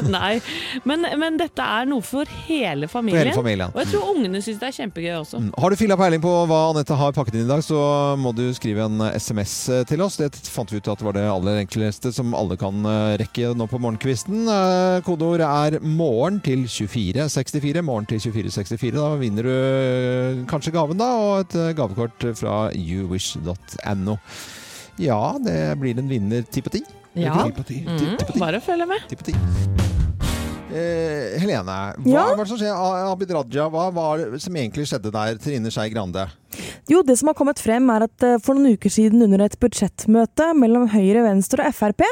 og 0.00 0.10
Nei, 0.16 0.32
men, 0.88 1.04
men 1.20 1.36
dette 1.40 1.66
er 1.78 1.88
noe 1.90 1.99
for 2.06 2.28
hele 2.46 2.88
For 2.88 2.98
familien. 3.00 3.20
hele 3.22 3.34
familien. 3.36 3.72
Og 3.74 3.80
jeg 3.82 3.92
tror 3.92 4.10
ungene 4.14 4.40
syns 4.44 4.60
det 4.60 4.68
er 4.70 4.76
kjempegøy 4.78 5.14
også. 5.20 5.40
Mm. 5.42 5.50
Har 5.62 5.70
du 5.70 5.76
filla 5.80 5.96
peiling 6.00 6.22
på 6.24 6.32
hva 6.50 6.60
Anette 6.70 6.96
har 7.00 7.12
pakket 7.16 7.38
inn 7.38 7.46
i 7.46 7.50
dag, 7.50 7.62
så 7.64 7.80
må 8.20 8.32
du 8.36 8.44
skrive 8.56 8.86
en 8.86 9.00
eh, 9.06 9.16
SMS 9.20 9.54
til 9.90 10.02
oss. 10.04 10.16
Det 10.20 10.30
fant 10.50 10.70
vi 10.72 10.80
ut 10.80 10.90
at 10.92 11.02
var 11.06 11.16
det 11.16 11.26
aller 11.30 11.60
enkleste 11.64 12.12
som 12.16 12.34
alle 12.36 12.56
kan 12.60 12.84
eh, 12.86 13.16
rekke 13.22 13.52
nå 13.56 13.66
på 13.70 13.80
morgenkvisten. 13.82 14.46
Eh, 14.48 15.00
Kodeord 15.06 15.44
er 15.46 15.78
'morgen' 15.80 16.40
til 16.44 16.66
2464. 16.68 17.82
Morgen 17.82 18.06
til 18.10 18.20
2464. 18.20 18.94
Da 18.96 19.10
vinner 19.20 19.42
du 19.46 19.52
eh, 19.52 20.46
kanskje 20.50 20.72
gaven, 20.74 20.98
da, 21.00 21.10
og 21.20 21.44
et 21.44 21.54
eh, 21.58 21.72
gavekort 21.78 22.30
fra 22.38 22.70
youwish.no. 22.74 24.18
Ja, 25.00 25.20
det 25.40 25.78
blir 25.80 25.98
en 25.98 26.10
vinner 26.10 26.42
ti 26.42 26.60
på 26.60 26.70
ti. 26.70 26.82
Ja. 27.14 27.34
Mm, 27.46 28.18
bare 28.38 28.60
følg 28.60 28.86
med. 28.86 29.08
Ti 29.08 29.16
på 29.16 29.30
ti. 29.32 29.89
Eh, 30.70 31.38
Helene, 31.42 31.64
hva 31.98 32.06
Ja? 32.06 32.26
hva 32.30 32.36
er 32.38 32.44
det 32.44 32.48
som 32.48 32.58
skjer? 32.60 33.10
Abid 33.10 33.30
Raja, 33.34 33.68
hva 33.70 33.88
var 33.92 34.18
det 34.18 34.40
som 34.42 34.54
egentlig 34.54 34.86
skjedde 34.86 35.10
der? 35.12 35.34
Trine 35.42 35.70
Skei 35.70 35.90
Grande? 35.90 36.28
Jo, 36.90 37.02
det 37.06 37.14
som 37.18 37.28
har 37.30 37.34
kommet 37.38 37.60
frem 37.62 37.86
er 37.94 38.02
at 38.08 38.22
eh, 38.26 38.38
for 38.42 38.54
noen 38.58 38.74
uker 38.74 38.90
siden 38.90 39.22
under 39.22 39.44
et 39.44 39.54
budsjettmøte 39.62 40.48
mellom 40.58 40.88
Høyre, 40.90 41.22
Venstre 41.22 41.68
og 41.68 41.74
Frp, 41.76 42.02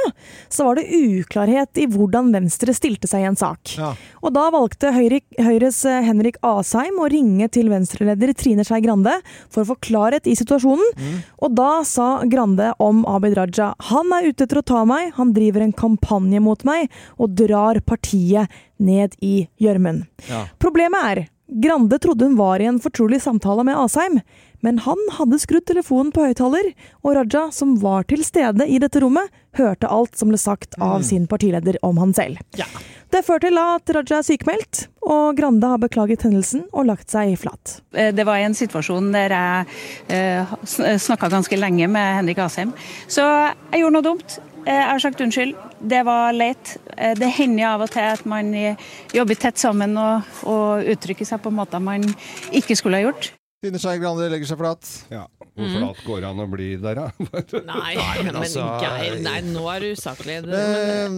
så 0.49 0.65
var 0.69 0.79
det 0.79 0.85
uklarhet 0.95 1.81
i 1.83 1.87
hvordan 1.91 2.31
Venstre 2.35 2.75
stilte 2.77 3.09
seg 3.11 3.25
i 3.25 3.29
en 3.31 3.39
sak. 3.39 3.73
Ja. 3.79 3.93
Og 4.23 4.33
da 4.37 4.45
valgte 4.55 4.93
Høyre, 4.95 5.21
Høyres 5.43 5.81
eh, 5.91 6.03
Henrik 6.07 6.39
Asheim 6.47 6.99
å 7.03 7.09
ringe 7.11 7.49
til 7.55 7.71
Venstre-leder 7.73 8.35
Trine 8.39 8.67
Skei 8.67 8.81
Grande 8.85 9.17
for 9.51 9.65
å 9.65 9.71
få 9.73 9.79
klarhet 9.89 10.27
i 10.31 10.37
situasjonen. 10.39 11.19
Og 11.43 11.55
da 11.59 11.83
sa 11.87 12.09
Grande 12.31 12.71
om 12.83 13.03
Abid 13.11 13.35
Raja 13.39 13.73
han 13.91 14.15
er 14.19 14.31
ute 14.31 14.47
etter 14.47 14.63
å 14.63 14.67
ta 14.67 14.85
meg, 14.89 15.13
han 15.19 15.35
driver 15.35 15.67
en 15.67 15.75
kampanje 15.75 16.41
mot 16.43 16.63
meg 16.69 16.87
og 17.19 17.35
drar 17.39 17.81
partiet 17.87 18.48
ned 18.77 19.17
i 19.25 19.49
gjørmen. 19.61 20.05
Ja. 20.29 20.47
Problemet 20.59 21.11
er 21.11 21.27
Grande 21.49 21.97
trodde 21.99 22.27
hun 22.27 22.37
var 22.37 22.61
i 22.61 22.67
en 22.69 22.81
fortrolig 22.81 23.23
samtale 23.25 23.63
med 23.65 23.79
Asheim, 23.81 24.19
men 24.61 24.79
han 24.85 24.99
hadde 25.19 25.39
skrudd 25.43 25.67
telefonen 25.69 26.11
på 26.15 26.25
høyttaler, 26.27 26.73
og 27.05 27.15
Raja, 27.19 27.49
som 27.55 27.77
var 27.83 28.07
til 28.11 28.25
stede 28.27 28.67
i 28.67 28.79
dette 28.83 29.01
rommet, 29.05 29.31
hørte 29.59 29.89
alt 29.91 30.19
som 30.19 30.29
ble 30.31 30.39
sagt 30.39 30.75
av 30.83 31.03
sin 31.07 31.27
partileder 31.31 31.79
om 31.83 31.99
han 31.99 32.13
selv. 32.15 32.39
Ja. 32.59 32.67
Det 33.11 33.23
fører 33.25 33.47
til 33.47 33.59
at 33.63 33.91
Raja 33.97 34.19
er 34.19 34.27
sykemeldt, 34.27 34.83
og 35.09 35.39
Grande 35.39 35.71
har 35.71 35.81
beklaget 35.81 36.27
hendelsen 36.27 36.67
og 36.73 36.87
lagt 36.91 37.09
seg 37.11 37.33
flat. 37.41 37.79
Eh, 37.95 38.11
Det 38.13 38.27
var 38.29 38.37
en 38.45 38.55
situasjon 38.55 39.13
der 39.15 39.33
jeg 39.33 39.67
eh, 40.13 40.99
snakka 41.01 41.31
ganske 41.33 41.57
lenge 41.57 41.89
med 41.89 42.19
Henrik 42.19 42.39
Asheim. 42.45 42.75
Så 43.09 43.25
jeg 43.73 43.81
gjorde 43.81 43.97
noe 43.97 44.05
dumt. 44.11 44.39
Eh, 44.67 44.75
Jeg 44.75 44.91
har 44.91 44.99
sagt 45.01 45.21
unnskyld. 45.25 45.55
Det 45.81 46.03
var 46.05 46.33
leit. 46.37 46.77
Eh, 46.99 47.15
Det 47.17 47.31
hender 47.39 47.71
av 47.73 47.87
og 47.87 47.91
til 47.95 48.05
at 48.05 48.27
man 48.27 48.53
eh, 48.55 48.77
jobber 49.15 49.35
tett 49.41 49.57
sammen 49.59 49.97
og, 49.97 50.29
og 50.45 50.85
uttrykker 50.93 51.25
seg 51.25 51.41
på 51.41 51.51
måter 51.55 51.81
man 51.81 52.05
ikke 52.53 52.77
skulle 52.77 53.01
ha 53.01 53.09
gjort. 53.09 53.33
Trine 53.59 53.75
Skei 53.83 53.97
Grande 53.99 54.29
legger 54.31 54.47
seg 54.47 54.59
flat. 54.61 54.87
Ja. 55.11 55.25
Hvor 55.59 55.67
Mm. 55.67 55.73
flat 55.81 56.01
går 56.07 56.21
det 56.23 56.27
an 56.29 56.39
å 56.39 56.45
bli 56.47 56.67
der, 56.79 56.95
da? 56.95 57.07
Nei, 57.67 57.95
men 58.23 58.27
men, 58.29 58.37
altså- 58.39 58.67
Geir, 58.79 59.17
nei, 59.25 59.41
nå 59.43 59.65
er 59.75 59.81
du 59.83 59.87
usaklig. 59.97 60.37
Det- 60.47 60.59
Eh, 60.79 61.09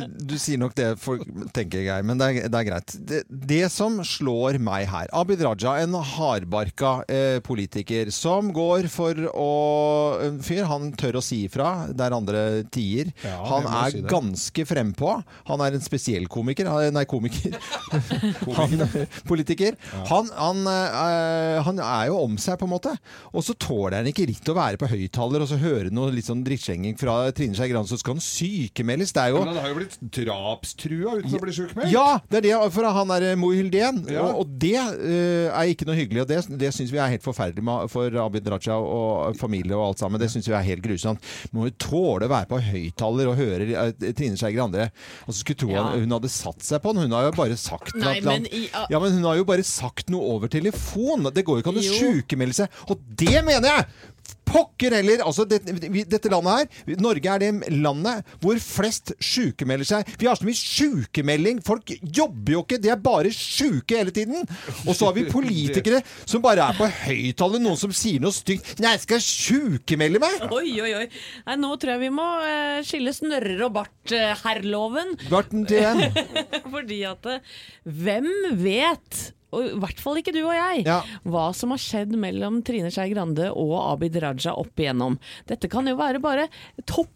uh, 0.00 0.06
du 0.16 0.38
sier 0.40 0.56
nok 0.56 0.72
det, 0.74 0.86
for, 0.98 1.18
tenker 1.52 1.82
jeg, 1.84 2.04
men 2.08 2.16
det 2.16 2.28
er, 2.30 2.48
det 2.48 2.56
er 2.62 2.64
greit. 2.64 2.94
Det, 2.96 3.18
det 3.28 3.70
som 3.70 3.98
slår 4.00 4.56
meg 4.58 4.86
her 4.88 5.08
Abid 5.12 5.42
Raja, 5.44 5.74
en 5.82 5.92
hardbarka 5.92 7.04
uh, 7.04 7.40
politiker 7.44 8.08
som 8.10 8.48
går 8.56 8.88
for 8.88 9.12
å 9.34 9.50
En 10.24 10.40
fyr, 10.40 10.64
han 10.64 10.92
tør 10.96 11.18
å 11.20 11.22
si 11.22 11.42
ifra 11.46 11.92
der 11.92 12.12
andre 12.16 12.64
tier. 12.72 13.12
Ja, 13.22 13.36
han 13.44 13.68
er 13.68 13.90
si 13.92 14.00
ganske 14.08 14.64
frempå. 14.66 15.12
Han 15.50 15.60
er 15.60 15.76
en 15.76 15.84
spesiell 15.84 16.26
komiker. 16.32 16.64
Nei, 16.92 17.04
komiker. 17.04 17.52
han, 18.56 18.80
politiker. 19.28 19.76
Han, 20.08 20.30
han, 20.36 20.64
eh, 20.70 21.62
han 21.66 21.78
er 21.84 22.06
jo 22.10 22.18
om 22.24 22.36
seg, 22.40 22.58
på 22.60 22.66
en 22.68 22.72
måte. 22.74 22.92
Og 23.34 23.44
så 23.46 23.54
tåler 23.60 23.98
han 24.00 24.08
ikke 24.10 24.26
ritt 24.30 24.48
å 24.52 24.56
være 24.56 24.80
på 24.80 24.88
høyttaler 24.90 25.44
og 25.44 25.50
så 25.50 25.58
høre 25.60 25.90
noe 25.94 26.12
litt 26.14 26.28
sånn 26.28 26.42
drittslenging 26.46 26.96
fra 27.00 27.16
Trine 27.36 27.54
Skei 27.58 27.70
Grande, 27.72 27.90
så 27.90 27.98
skal 28.00 28.16
han 28.16 28.24
sykemeldes. 28.24 29.12
Det 29.16 29.22
er 29.24 29.34
jo 29.34 29.42
Men 29.44 29.52
han 29.54 29.60
har 29.64 29.72
jo 29.72 29.78
blitt 29.80 29.96
drapstrua 30.16 31.16
uten 31.20 31.36
å 31.36 31.42
bli 31.42 31.54
sjukmeldt. 31.56 31.92
ja, 31.92 32.06
det 32.30 32.40
er 32.40 32.46
det, 32.48 32.54
for 32.74 32.88
han 32.96 33.12
er 33.14 33.28
mohyldén. 33.40 34.02
Ja. 34.10 34.24
Og, 34.30 34.42
og 34.44 34.54
det 34.62 34.74
eh, 34.78 35.48
er 35.50 35.72
ikke 35.72 35.88
noe 35.88 35.98
hyggelig. 35.98 36.24
Og 36.24 36.30
det, 36.30 36.40
det 36.60 36.72
syns 36.76 36.92
vi 36.94 37.00
er 37.02 37.12
helt 37.14 37.24
forferdelig 37.26 37.64
med, 37.66 37.90
for 37.92 38.16
Abid 38.24 38.48
Raja 38.50 38.76
og 38.80 39.36
familie 39.40 39.76
og 39.78 39.90
alt 39.90 40.02
sammen. 40.04 40.20
Det 40.22 40.30
syns 40.32 40.48
vi 40.50 40.56
er 40.56 40.66
helt 40.66 40.84
grusomt. 40.84 41.24
Må 41.56 41.68
jo 41.68 41.76
tåle 41.80 42.28
å 42.28 42.32
være 42.32 42.50
på 42.50 42.60
høyttaler 42.70 43.30
og 43.32 43.38
høre 43.40 43.68
eh, 43.70 44.12
Trine 44.16 44.38
Skei 44.40 44.52
Grande. 44.56 44.88
Og 45.26 45.32
så 45.34 45.40
skulle 45.42 45.60
tro 45.64 45.70
Ja. 45.70 45.84
han, 45.86 46.02
hun 46.04 46.16
hadde 46.16 46.30
satt 46.32 46.64
seg 46.66 46.80
på 46.82 46.94
den. 46.94 47.06
Hun 47.06 47.14
har 47.16 47.28
jo 47.28 47.34
bare 47.36 47.56
sagt 47.60 47.94
Nei, 48.00 48.16
men 48.24 48.46
i- 48.50 48.66
ja, 48.70 48.98
men 49.00 49.12
hun 49.18 49.24
har 49.28 49.36
jo 49.38 49.44
bare 49.48 49.62
sagt 49.66 50.10
noe 50.12 50.24
over 50.34 50.50
telefon. 50.60 51.30
Det 51.34 51.44
går 51.46 51.58
jo 51.58 51.64
ikke 51.64 51.74
an 51.74 51.82
å 51.82 51.90
sjukemelde 51.90 52.62
seg. 52.62 52.80
Og 52.88 53.04
det 53.20 53.40
mener 53.46 53.70
jeg! 53.72 53.90
Pokker 54.50 54.96
heller! 54.98 55.22
Altså, 55.22 55.44
det, 55.46 55.60
vi, 55.92 56.02
dette 56.08 56.30
landet 56.32 56.72
her, 56.86 56.96
Norge 57.00 57.30
er 57.30 57.42
det 57.42 57.74
landet 57.78 58.32
hvor 58.42 58.58
flest 58.62 59.12
sykemelder 59.22 59.86
seg. 59.86 60.10
Vi 60.18 60.26
har 60.26 60.38
så 60.38 60.46
mye 60.46 60.58
sykemelding. 60.58 61.60
Folk 61.66 61.92
jobber 62.02 62.56
jo 62.56 62.64
ikke, 62.64 62.80
de 62.82 62.90
er 62.90 63.00
bare 63.02 63.30
syke 63.34 64.00
hele 64.00 64.14
tiden. 64.14 64.42
Og 64.86 64.92
så 64.96 65.06
har 65.06 65.16
vi 65.16 65.28
politikere 65.36 66.02
som 66.24 66.42
bare 66.42 66.66
er 66.66 66.78
på 66.78 66.88
høyttaler, 67.04 67.62
noen 67.62 67.78
som 67.78 67.94
sier 67.94 68.22
noe 68.22 68.34
stygt. 68.34 68.74
Nei, 68.82 68.96
jeg 68.96 69.04
skal 69.06 69.24
sjukemelde 69.24 70.22
meg! 70.22 70.46
Oi, 70.50 70.74
oi, 70.82 70.92
oi. 71.04 71.06
Nei, 71.46 71.58
nå 71.62 71.74
tror 71.78 71.94
jeg 71.94 72.04
vi 72.08 72.14
må 72.18 72.28
uh, 72.42 72.80
skille 72.86 73.14
snørrer 73.14 73.66
og 73.68 73.74
bart, 73.78 74.14
eh. 74.16 74.48
Barten 75.30 75.66
til 75.68 75.86
en. 75.86 76.24
Fordi 76.74 77.04
at 77.06 77.30
eh, 77.30 77.52
hvem 77.86 78.32
vet 78.58 79.28
og 79.50 79.66
i 79.66 79.76
hvert 79.82 80.02
fall 80.02 80.20
ikke 80.20 80.34
du 80.34 80.42
og 80.44 80.54
jeg, 80.54 80.84
hva 81.26 81.46
som 81.56 81.74
har 81.74 81.82
skjedd 81.82 82.16
mellom 82.20 82.60
Trine 82.66 82.90
Skei 82.94 83.10
Grande 83.14 83.50
og 83.52 83.76
Abid 83.82 84.18
Raja 84.22 84.54
opp 84.58 84.78
igjennom. 84.80 85.18
Dette 85.50 85.70
kan 85.70 85.88
jo 85.90 85.96
være 85.98 86.22
bare 86.22 86.48
toppen 86.86 87.08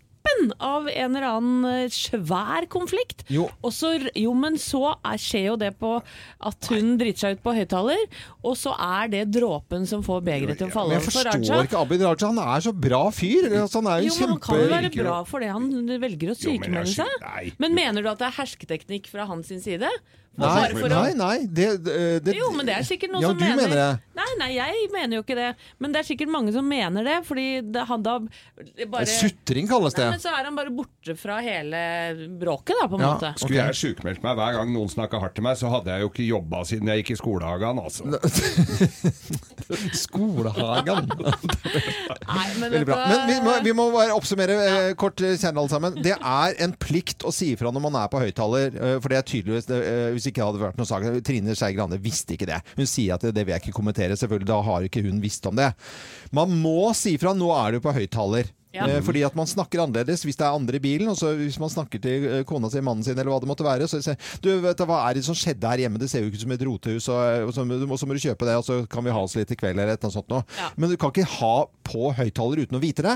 av 0.57 0.87
en 0.89 1.13
eller 1.15 1.27
annen 1.29 1.65
eh, 1.69 1.93
svær 1.93 2.65
konflikt. 2.73 3.27
Jo. 3.29 3.45
Og 3.61 3.75
så, 3.77 3.91
jo, 4.17 4.33
men 4.35 4.57
så 4.59 4.95
er, 4.95 5.19
skjer 5.21 5.45
jo 5.51 5.57
det 5.61 5.75
på 5.79 5.91
at 6.01 6.71
hun 6.73 6.95
driter 7.01 7.27
seg 7.27 7.37
ut 7.37 7.45
på 7.45 7.53
høyttaler, 7.59 8.01
og 8.41 8.57
så 8.57 8.73
er 8.73 9.13
det 9.13 9.23
dråpen 9.37 9.85
som 9.87 10.03
får 10.07 10.25
begeret 10.25 10.59
til 10.59 10.73
å 10.73 10.75
falle 10.75 10.97
Men 10.97 11.03
jeg 11.03 11.07
for 11.11 11.19
forstår 11.21 11.69
ikke 11.69 11.85
Abid 11.85 12.07
Raja. 12.09 12.33
Han 12.33 12.41
er 12.41 12.65
så 12.65 12.73
bra 12.89 13.05
fyr. 13.15 13.51
Altså, 13.53 13.83
han 13.83 13.93
er 13.93 14.07
jo, 14.07 14.11
Jo, 14.11 14.19
men 14.23 14.35
han 14.35 14.43
kan 14.49 14.63
jo 14.65 14.73
være 14.73 14.93
bra 14.97 15.21
for 15.29 15.45
det 15.45 15.53
han 15.53 15.71
velger 16.09 16.33
å 16.33 16.39
sykemelde 16.41 16.97
seg. 16.97 17.55
Men 17.63 17.77
mener 17.77 18.01
du 18.01 18.11
at 18.11 18.25
det 18.25 18.31
er 18.33 18.39
hersketeknikk 18.41 19.13
fra 19.13 19.29
hans 19.29 19.53
side? 19.53 19.93
Og 20.35 20.43
Nei, 20.43 20.71
for 20.75 20.91
nei, 20.91 21.11
nei. 21.15 21.35
Det, 21.47 21.67
det, 21.85 22.33
Jo, 22.35 22.49
men 22.57 22.67
det 22.67 22.75
er 22.75 22.87
sikkert 22.87 23.13
noen 23.15 23.23
ja, 23.23 23.29
som 23.31 23.39
du 23.39 23.45
mener 23.45 23.71
det. 23.79 23.91
Nei, 24.19 24.31
nei, 24.41 24.49
jeg 24.57 24.89
mener 24.91 25.19
jo 25.19 25.23
ikke 25.23 25.37
det. 25.39 25.51
Men 25.83 25.95
det 25.95 26.01
er 26.01 26.07
sikkert 26.09 26.31
mange 26.35 26.55
som 26.55 26.67
mener 26.67 27.07
det, 27.07 27.21
fordi 27.29 27.47
det, 27.63 27.85
han 27.87 28.03
da 28.03 28.17
bare 28.91 29.07
Sutring 29.11 29.71
kalles 29.71 29.95
det. 29.95 30.09
Nei, 30.09 30.17
men 30.17 30.23
så 30.25 30.33
er 30.35 30.49
han 30.49 30.59
bare 30.59 30.73
borte 30.75 31.15
fra 31.19 31.39
hele 31.45 31.81
bråket, 32.41 32.75
da, 32.81 32.89
på 32.91 32.99
en 32.99 33.05
måte. 33.05 33.31
Skulle 33.39 33.61
jeg 33.61 33.79
sjukmeldt 33.79 34.25
meg 34.27 34.39
hver 34.41 34.59
gang 34.59 34.73
noen 34.75 34.91
snakka 34.91 35.21
hardt 35.23 35.37
til 35.39 35.47
meg, 35.47 35.59
så 35.61 35.71
hadde 35.71 35.95
jeg 35.95 36.03
jo 36.03 36.11
ikke 36.11 36.27
jobba 36.27 36.65
siden 36.67 36.91
jeg 36.91 37.05
gikk 37.05 37.15
i 37.15 37.19
skolehagen, 37.21 37.83
altså. 37.85 38.11
Skolehagen. 40.05 41.11
men 42.61 42.75
Veldig 42.75 42.85
bra. 42.91 42.99
Men 43.11 43.27
vi 43.31 43.39
må, 43.45 43.55
vi 43.69 43.77
må 43.77 43.89
bare 43.95 44.19
oppsummere 44.19 44.59
eh, 44.65 44.91
kort 44.99 45.23
kjære 45.23 45.55
alle 45.55 45.71
sammen. 45.73 45.99
Det 46.05 46.17
er 46.19 46.59
en 46.65 46.75
plikt 46.75 47.23
å 47.27 47.33
si 47.35 47.53
ifra 47.55 47.71
når 47.75 47.87
man 47.87 48.03
er 48.03 48.11
på 48.13 48.23
høyttaler, 48.23 48.75
eh, 48.75 48.97
for 48.99 49.13
det 49.13 49.21
er 49.21 49.29
tydeligvis 49.31 49.71
det, 49.71 49.81
eh, 49.85 50.21
Hvis 50.25 50.33
ikke 50.33 50.41
det 50.41 50.49
hadde 50.49 50.65
vært 50.65 50.81
noen 50.81 50.89
sak 50.89 51.05
Trine 51.29 51.55
Skei 51.59 51.75
Grande 51.77 52.01
visste 52.01 52.33
ikke 52.39 52.49
det. 52.49 52.63
Hun 52.79 52.89
sier 52.89 53.19
at 53.19 53.29
det, 53.29 53.35
det 53.37 53.45
vil 53.45 53.53
jeg 53.53 53.67
ikke 53.67 53.77
kommentere. 53.77 54.17
Selvfølgelig, 54.17 54.49
da 54.49 54.61
har 54.65 54.89
ikke 54.89 55.05
hun 55.05 55.21
visst 55.21 55.45
om 55.51 55.61
det. 55.61 55.75
Man 56.33 56.57
må 56.65 56.95
si 56.97 57.19
ifra. 57.19 57.37
Nå 57.37 57.53
er 57.53 57.77
du 57.77 57.85
på 57.85 57.93
høyttaler. 57.93 58.49
Ja. 58.75 58.89
Eh, 58.89 59.01
Fordi 59.07 59.23
at 59.23 59.37
man 59.39 59.47
snakker 59.47 59.85
annerledes 59.85 60.25
hvis 60.27 60.39
det 60.41 60.47
er 60.47 60.57
andre 60.57 60.81
i 60.81 60.83
bilen. 60.83 61.11
Og 61.13 61.19
så 61.19 61.31
hvis 61.39 61.61
man 61.63 61.71
snakker 61.71 62.01
til 62.03 62.27
eh, 62.27 62.43
kona 62.49 62.71
si, 62.73 62.83
mannen 62.83 63.07
sin 63.07 63.15
eller 63.15 63.31
hva 63.31 63.41
det 63.43 63.51
måtte 63.51 63.67
være, 63.67 63.87
så 63.91 64.01
sier 64.03 64.19
du, 64.43 64.51
vet 64.65 64.81
du, 64.81 64.87
hva 64.91 65.05
er 65.07 65.19
det 65.19 65.25
som 65.27 65.37
skjedde 65.39 65.71
her 65.71 65.85
hjemme? 65.85 66.01
Det 66.03 66.11
ser 66.11 66.25
jo 66.25 66.31
ikke 66.33 66.41
ut 66.41 66.47
som 66.47 66.57
et 66.57 66.67
rotehus, 66.67 67.09
og, 67.13 67.51
og 67.51 67.55
så, 67.55 67.67
og 67.87 67.99
så 68.01 68.09
må 68.09 68.17
du 68.17 68.25
kjøpe 68.25 68.49
det, 68.49 68.57
og 68.59 68.67
så 68.67 68.81
kan 68.91 69.07
vi 69.07 69.15
ha 69.15 69.23
oss 69.23 69.37
litt 69.39 69.55
i 69.55 69.59
kveld 69.61 69.77
eller 69.79 69.95
et 69.95 70.01
eller 70.01 70.11
annet 70.11 70.19
sånt 70.19 70.35
noe. 70.35 70.73
Men 70.75 70.91
du 70.91 70.97
kan 70.99 71.15
ikke 71.15 71.29
ha 71.39 71.55
på 71.87 72.11
høyttaler 72.19 72.65
uten 72.65 72.81
å 72.81 72.83
vite 72.83 73.07
det. 73.07 73.15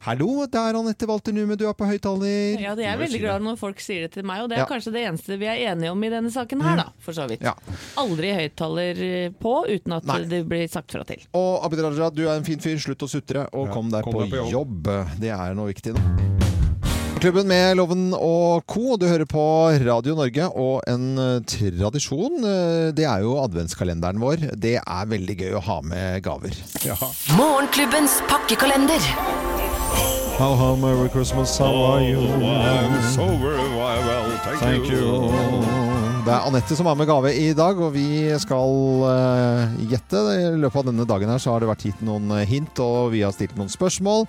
Hallo, 0.00 0.46
det 0.48 0.56
er 0.56 0.76
Anette 0.78 1.04
Walter 1.04 1.34
Nume, 1.36 1.58
du 1.60 1.66
er 1.68 1.74
på 1.76 1.84
høyttaler. 1.84 2.56
Ja, 2.62 2.70
det 2.78 2.86
er 2.88 2.96
veldig 2.96 3.18
glad 3.20 3.42
når 3.44 3.58
folk 3.60 3.82
sier 3.84 4.06
det 4.06 4.14
til 4.14 4.24
meg, 4.24 4.40
og 4.40 4.48
det 4.48 4.56
er 4.56 4.62
Ja. 4.62 4.68
kanskje 4.70 4.92
det 4.94 5.02
eneste 5.04 5.36
vi 5.36 5.44
er 5.44 5.60
enige 5.74 5.90
om 5.92 6.02
i 6.02 6.08
denne 6.08 6.30
saken 6.32 6.62
her, 6.64 6.76
da, 6.76 6.86
for 7.04 7.12
så 7.12 7.26
vidt. 7.28 7.42
Ja. 7.44 7.52
Aldri 8.00 8.30
høyttaler 8.32 9.34
på 9.38 9.54
uten 9.68 9.92
at 9.98 10.06
Nei. 10.08 10.24
det 10.24 10.48
blir 10.48 10.64
sagt 10.72 10.90
fra 10.96 11.04
til. 11.04 11.20
Og 11.34 11.62
Abid 11.66 11.80
Raja, 11.84 12.08
du 12.08 12.22
er 12.26 12.36
en 12.38 12.44
fin 12.44 12.58
fyr. 12.58 12.78
Slutt 12.80 13.02
å 13.04 13.08
sutre, 13.12 13.44
og 13.52 13.66
Ja, 13.68 13.74
kom 13.74 13.90
deg 13.90 14.04
på, 14.04 14.24
på 14.24 14.50
jobb. 14.50 14.88
Det 15.20 15.28
er 15.36 15.52
noe 15.54 15.68
viktig 15.68 15.92
nå. 15.92 16.00
Klubben 17.20 17.46
med 17.46 17.76
Loven 17.76 18.14
og 18.16 18.64
co. 18.66 18.96
Du 18.96 19.04
hører 19.06 19.26
på 19.28 19.44
Radio 19.84 20.14
Norge, 20.16 20.48
og 20.56 20.80
en 20.88 21.18
eh, 21.18 21.40
tradisjon, 21.44 22.40
eh, 22.40 22.92
det 22.96 23.04
er 23.04 23.20
jo 23.20 23.36
adventskalenderen 23.44 24.16
vår. 24.18 24.56
Det 24.56 24.78
er 24.80 25.04
veldig 25.12 25.36
gøy 25.36 25.52
å 25.60 25.60
ha 25.68 25.80
med 25.84 26.22
gaver. 26.24 26.56
Morgenklubbens 27.36 28.22
pakkekalender. 28.32 29.04
How, 30.40 30.56
how, 30.56 30.74
Merry 30.74 31.10
Christmas, 31.10 31.58
how 31.58 31.74
are 31.84 32.00
you? 32.00 32.16
so 33.12 33.26
very 33.36 33.68
well, 33.76 34.38
thank, 34.40 34.58
Thank 34.58 34.88
you. 34.88 35.20
Det 36.24 36.32
er 36.32 36.46
Anette 36.48 36.78
som 36.78 36.88
er 36.88 36.96
med 36.96 37.10
gave 37.10 37.32
i 37.36 37.50
dag, 37.52 37.76
og 37.76 37.92
vi 37.92 38.24
skal 38.40 38.72
uh, 39.04 39.74
gjette. 39.90 40.16
I 40.16 40.46
løpet 40.62 40.80
av 40.80 40.88
denne 40.88 41.04
dagen 41.04 41.28
her 41.28 41.42
så 41.44 41.52
har 41.52 41.60
det 41.60 41.68
vært 41.68 41.84
gitt 41.90 42.00
noen 42.08 42.32
eh, 42.38 42.46
hint, 42.48 42.80
og 42.80 43.12
vi 43.12 43.20
har 43.20 43.36
stilt 43.36 43.52
noen 43.60 43.68
spørsmål. 43.68 44.24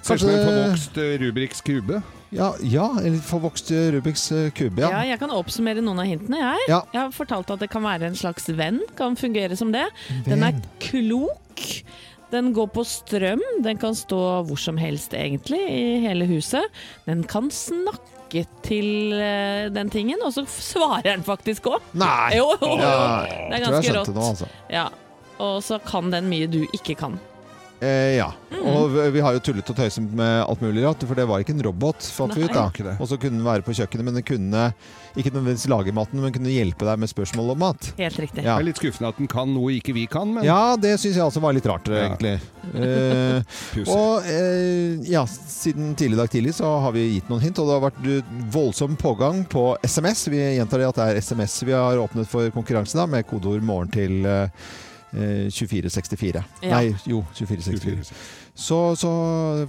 Som 0.00 0.16
en 0.16 0.48
forvokst 0.48 0.96
eh, 0.96 1.12
Rubriks 1.26 1.60
kube. 1.66 2.00
Ja, 2.32 2.54
ja 2.64 2.88
en 3.04 3.20
forvokst 3.20 3.68
Rubiks 3.92 4.30
kube, 4.56 4.80
Ja. 4.80 4.94
ja. 4.94 5.06
jeg 5.12 5.20
kan 5.20 5.36
oppsummere 5.36 5.84
noen 5.84 6.00
av 6.00 6.08
hintene, 6.08 6.40
jeg. 6.40 6.68
Ja. 6.72 6.80
Jeg 6.94 7.02
har 7.02 7.12
fortalt 7.12 7.52
at 7.52 7.60
det 7.60 7.68
kan 7.68 7.84
være 7.84 8.08
en 8.08 8.16
slags 8.16 8.48
venn, 8.48 8.80
kan 8.96 9.12
fungere 9.12 9.60
som 9.60 9.76
det. 9.76 9.90
Den 10.24 10.48
er 10.48 10.56
klok. 10.80 11.82
Den 12.30 12.52
går 12.54 12.68
på 12.74 12.84
strøm. 12.86 13.40
Den 13.64 13.78
kan 13.82 13.94
stå 13.98 14.20
hvor 14.46 14.58
som 14.60 14.76
helst, 14.78 15.14
egentlig, 15.18 15.60
i 15.66 16.00
hele 16.04 16.28
huset. 16.30 16.62
Den 17.08 17.24
kan 17.26 17.50
snakke 17.50 18.44
til 18.62 19.12
eh, 19.16 19.66
den 19.74 19.90
tingen, 19.90 20.20
og 20.22 20.30
så 20.36 20.44
svarer 20.46 21.02
den 21.08 21.24
faktisk 21.26 21.66
òg. 21.72 21.80
Nei! 21.98 22.36
Jo, 22.38 22.52
jo, 22.62 22.76
jo. 22.76 22.84
Ja, 22.84 23.48
Det 23.50 23.58
er 23.58 23.64
ganske 23.66 23.96
rått. 23.98 24.12
altså. 24.14 24.50
Ja. 24.70 24.86
Og 25.40 25.62
så 25.64 25.80
kan 25.82 26.12
den 26.12 26.28
mye 26.30 26.46
du 26.52 26.60
ikke 26.76 26.94
kan. 27.00 27.18
Eh, 27.80 28.16
ja. 28.18 28.30
Mm. 28.50 28.66
Og 28.76 28.90
vi- 29.14 29.20
har 29.24 29.32
jo 29.32 29.40
tullet 29.40 29.70
og 29.70 29.76
tøyset 29.76 30.12
med 30.12 30.44
alt 30.44 30.60
mulig 30.60 30.82
rart, 30.84 31.00
for 31.08 31.14
det 31.16 31.24
var 31.26 31.40
ikke 31.40 31.54
en 31.54 31.62
robot, 31.64 32.02
fant 32.12 32.34
vi 32.36 32.44
ut 32.44 32.52
da. 32.52 32.66
Og 33.00 33.08
så 33.08 33.16
kunne 33.16 33.38
den 33.38 33.44
være 33.44 33.62
på 33.64 33.72
kjøkkenet, 33.72 34.04
men 34.04 34.14
den 34.18 34.22
kunne 34.22 34.74
ikke 35.16 35.32
nødvendigvis 35.32 35.66
lage 35.68 35.92
maten, 35.96 36.20
men 36.20 36.32
kunne 36.32 36.52
hjelpe 36.52 36.84
deg 36.84 36.98
med 37.00 37.08
spørsmål 37.08 37.50
om 37.54 37.58
mat. 37.58 37.92
Helt 37.96 38.18
riktig. 38.20 38.44
Ja. 38.44 38.58
Det 38.58 38.62
er 38.62 38.68
litt 38.68 38.76
skuffende 38.82 39.08
at 39.08 39.16
den 39.16 39.26
kan 39.32 39.48
noe 39.54 39.72
ikke 39.78 39.94
vi 39.96 40.04
kan, 40.06 40.34
men 40.34 40.44
Ja, 40.44 40.76
det 40.76 40.98
syns 41.00 41.16
jeg 41.16 41.24
altså 41.24 41.40
var 41.40 41.52
litt 41.56 41.66
rart, 41.66 41.88
Ja. 41.88 42.08
egentlig. 42.10 42.40
Eh, 42.70 43.42
og 43.88 44.22
eh, 44.28 45.00
ja, 45.10 45.24
siden 45.26 45.94
tidlig 45.96 46.16
dag 46.20 46.28
tidlig 46.30 46.52
så 46.54 46.68
har 46.84 46.92
vi 46.92 47.14
gitt 47.16 47.28
noen 47.32 47.40
hint, 47.42 47.58
og 47.58 47.66
det 47.66 47.74
har 47.80 47.90
vært 47.90 48.06
eh, 48.06 48.36
voldsom 48.52 48.94
pågang 49.00 49.42
på 49.50 49.64
SMS. 49.82 50.28
Vi 50.30 50.36
gjentar 50.58 50.78
det 50.78 50.86
at 50.92 51.00
det 51.00 51.08
er 51.08 51.20
SMS 51.20 51.56
vi 51.66 51.72
har 51.72 51.96
åpnet 51.98 52.28
for 52.30 52.50
konkurransen, 52.54 53.00
da, 53.00 53.06
med 53.06 53.26
kodeord 53.26 53.62
'morgen' 53.64 53.90
til 53.92 54.24
eh, 54.26 54.48
2464. 55.12 56.44
Ja. 56.62 56.68
Nei, 56.68 56.94
jo, 57.06 57.24
2464. 57.34 58.14
Så, 58.60 58.78
så 59.00 59.10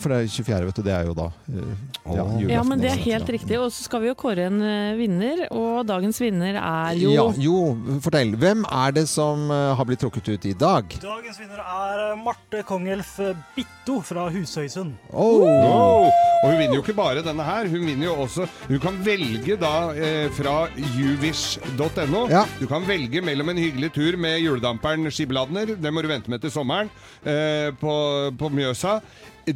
For 0.02 0.12
det 0.12 0.18
er 0.26 0.28
24., 0.28 0.68
vet 0.68 0.80
du. 0.80 0.84
Det 0.86 0.94
er 0.94 1.08
jo 1.08 1.16
da 1.16 1.30
eh, 1.48 1.72
ja, 2.12 2.26
julaften. 2.26 2.52
Ja, 2.52 2.64
men 2.68 2.82
det 2.82 2.90
er 2.90 2.98
også. 2.98 3.08
helt 3.12 3.32
riktig. 3.38 3.60
Og 3.62 3.70
så 3.72 3.86
skal 3.88 4.04
vi 4.04 4.10
jo 4.12 4.18
kåre 4.20 4.50
en 4.50 4.60
eh, 4.66 4.98
vinner, 5.00 5.46
og 5.56 5.86
dagens 5.88 6.20
vinner 6.22 6.58
er 6.60 7.00
jo 7.00 7.14
Ja, 7.16 7.26
jo, 7.40 7.62
fortell. 8.04 8.36
Hvem 8.42 8.66
er 8.68 8.98
det 8.98 9.06
som 9.12 9.48
eh, 9.54 9.72
har 9.78 9.88
blitt 9.88 10.04
trukket 10.04 10.34
ut 10.34 10.50
i 10.50 10.56
dag? 10.58 10.98
Dagens 11.02 11.40
vinner 11.40 11.62
er 11.64 12.04
Marte 12.20 12.66
Kongelf 12.68 13.16
Bitto 13.56 14.02
fra 14.06 14.28
Husøysund. 14.34 14.98
Oh. 15.14 15.48
Og 16.42 16.50
hun 16.50 16.58
vinner 16.58 16.76
jo 16.76 16.84
ikke 16.84 16.98
bare 16.98 17.24
denne 17.24 17.46
her, 17.46 17.70
hun 17.70 17.86
vinner 17.86 18.08
jo 18.08 18.16
også 18.24 18.48
Hun 18.68 18.80
kan 18.82 18.98
velge 19.06 19.56
da 19.62 19.74
eh, 19.94 20.28
fra 20.34 20.66
juvish.no. 20.98 22.26
Du 22.60 22.66
kan 22.70 22.86
velge 22.88 23.22
mellom 23.24 23.54
en 23.54 23.62
hyggelig 23.62 23.92
tur 23.96 24.18
med 24.20 24.40
juledamperen 24.42 25.08
Skibladner, 25.12 25.76
det 25.78 25.94
må 25.94 26.04
du 26.04 26.10
vente 26.12 26.32
med 26.32 26.42
til 26.44 26.54
sommeren, 26.54 26.90
eh, 27.24 27.70
på, 27.80 27.94
på 28.40 28.52
Mjøsa. 28.82 29.02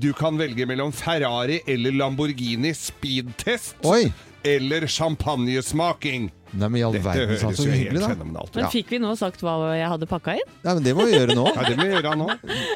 Du 0.01 0.11
kan 0.17 0.37
velge 0.37 0.65
mellom 0.67 0.91
Ferrari 0.95 1.61
eller 1.69 1.93
Lamborghini 1.93 2.73
speedtest. 2.75 3.77
Oi. 3.85 4.11
Eller 4.45 4.85
champagnesmaking. 4.87 6.27
Nei, 6.55 6.67
men 6.69 6.77
i 6.79 6.83
all 6.85 6.93
Dette 6.93 7.03
verden, 7.03 7.31
høres 7.33 7.41
så 7.57 7.65
jo 7.65 7.71
helt 7.73 7.81
hyggelig, 7.81 8.01
fenomenalt 8.13 8.51
ut. 8.53 8.57
Men 8.59 8.67
fikk 8.71 8.91
vi 8.93 8.99
nå 9.01 9.09
sagt 9.19 9.41
hva 9.43 9.55
jeg 9.75 9.87
hadde 9.91 10.07
pakka 10.07 10.35
inn? 10.37 10.51
Nei, 10.63 10.75
men 10.77 10.83
det 10.85 10.93
må 10.95 11.07
vi 11.09 11.15
gjøre 11.17 11.35
nå. 11.35 11.45
Ja, 11.49 11.63
det 11.65 11.73
må 11.79 11.87
vi 11.89 11.95
gjøre 11.97 12.13
nå. 12.19 12.27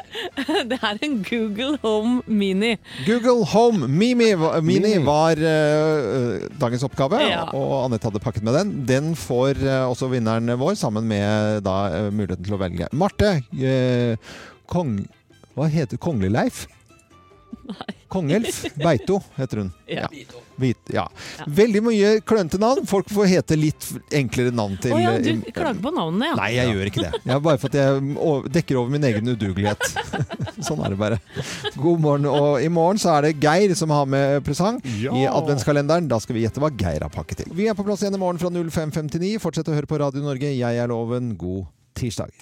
Det 0.72 0.80
er 0.82 1.00
en 1.06 1.16
Google 1.24 1.78
Home 1.84 2.16
Mini. 2.26 2.74
Google 3.06 3.45
Home 3.54 3.88
Mimi, 3.88 4.32
Mini 4.66 4.95
var 5.06 5.39
uh, 5.39 6.50
dagens 6.60 6.84
oppgave, 6.89 7.22
Ja. 7.30 7.45
og 7.56 7.86
Anette 7.86 8.10
hadde 8.10 8.24
pakket 8.24 8.43
med 8.50 8.58
den. 8.58 8.74
Den 8.89 9.14
får 9.20 9.62
uh, 9.62 9.86
også 9.91 10.10
vinneren 10.12 10.50
vår, 10.60 10.74
sammen 10.82 11.06
med 11.08 11.62
da, 11.68 11.78
uh, 11.93 12.10
muligheten 12.12 12.50
til 12.50 12.58
å 12.58 12.62
velge. 12.66 12.89
Marte, 12.97 13.38
uh, 13.62 14.36
kong... 14.74 14.97
Hva 15.56 15.70
heter 15.72 15.97
Kongelig-Leif? 16.02 16.68
Nei. 17.70 17.93
Kongelf 18.10 18.64
Beito 18.82 19.20
heter 19.36 19.58
hun. 19.62 19.68
Ja. 19.89 20.08
Hvit, 20.60 20.89
ja. 20.93 21.04
Veldig 21.45 21.82
mye 21.86 22.10
klønete 22.26 22.58
navn. 22.62 22.88
Folk 22.89 23.12
får 23.14 23.30
hete 23.30 23.58
litt 23.58 23.86
enklere 24.16 24.54
navn 24.56 24.80
til 24.82 24.95
ja, 24.97 25.12
eh, 25.20 25.38
du 25.38 25.52
klager 25.54 25.78
på 25.84 25.91
navnene, 25.93 26.32
ja. 26.32 26.38
Nei, 26.39 26.47
jeg 26.56 26.74
gjør 26.74 26.89
ikke 26.91 27.04
det. 27.06 27.12
Jeg 27.22 27.36
er 27.36 27.43
bare 27.45 27.62
for 27.62 27.70
at 27.70 27.78
jeg 27.78 28.50
dekker 28.58 28.82
over 28.82 28.95
min 28.95 29.06
egen 29.12 29.30
udugelighet. 29.30 29.86
sånn 30.68 30.82
er 30.82 30.95
det 30.95 31.00
bare. 31.02 31.22
God 31.78 32.02
morgen. 32.02 32.28
Og 32.34 32.66
i 32.66 32.72
morgen 32.74 33.02
så 33.02 33.14
er 33.20 33.30
det 33.30 33.36
Geir 33.45 33.78
som 33.78 33.93
har 33.93 34.10
med 34.10 34.41
presang 34.47 34.82
Ja. 34.97 35.14
i 35.14 35.26
adventskalenderen. 35.30 36.10
Da 36.10 36.22
skal 36.24 36.39
vi 36.39 36.47
gjette 36.47 36.64
hva 36.64 36.74
Geir 36.74 37.06
har 37.06 37.14
pakket 37.14 37.43
til. 37.43 37.54
Vi 37.54 37.70
er 37.70 37.78
på 37.78 37.86
plass 37.86 38.02
igjen 38.02 38.18
i 38.18 38.22
morgen 38.26 38.41
fra 38.41 38.50
05.59. 38.50 39.36
Fortsett 39.45 39.70
å 39.70 39.78
høre 39.78 39.89
på 39.89 40.02
Radio 40.02 40.26
Norge. 40.26 40.50
Jeg 40.58 40.82
er 40.82 40.89
Loven. 40.89 41.36
God 41.38 41.70
tirsdag. 42.00 42.34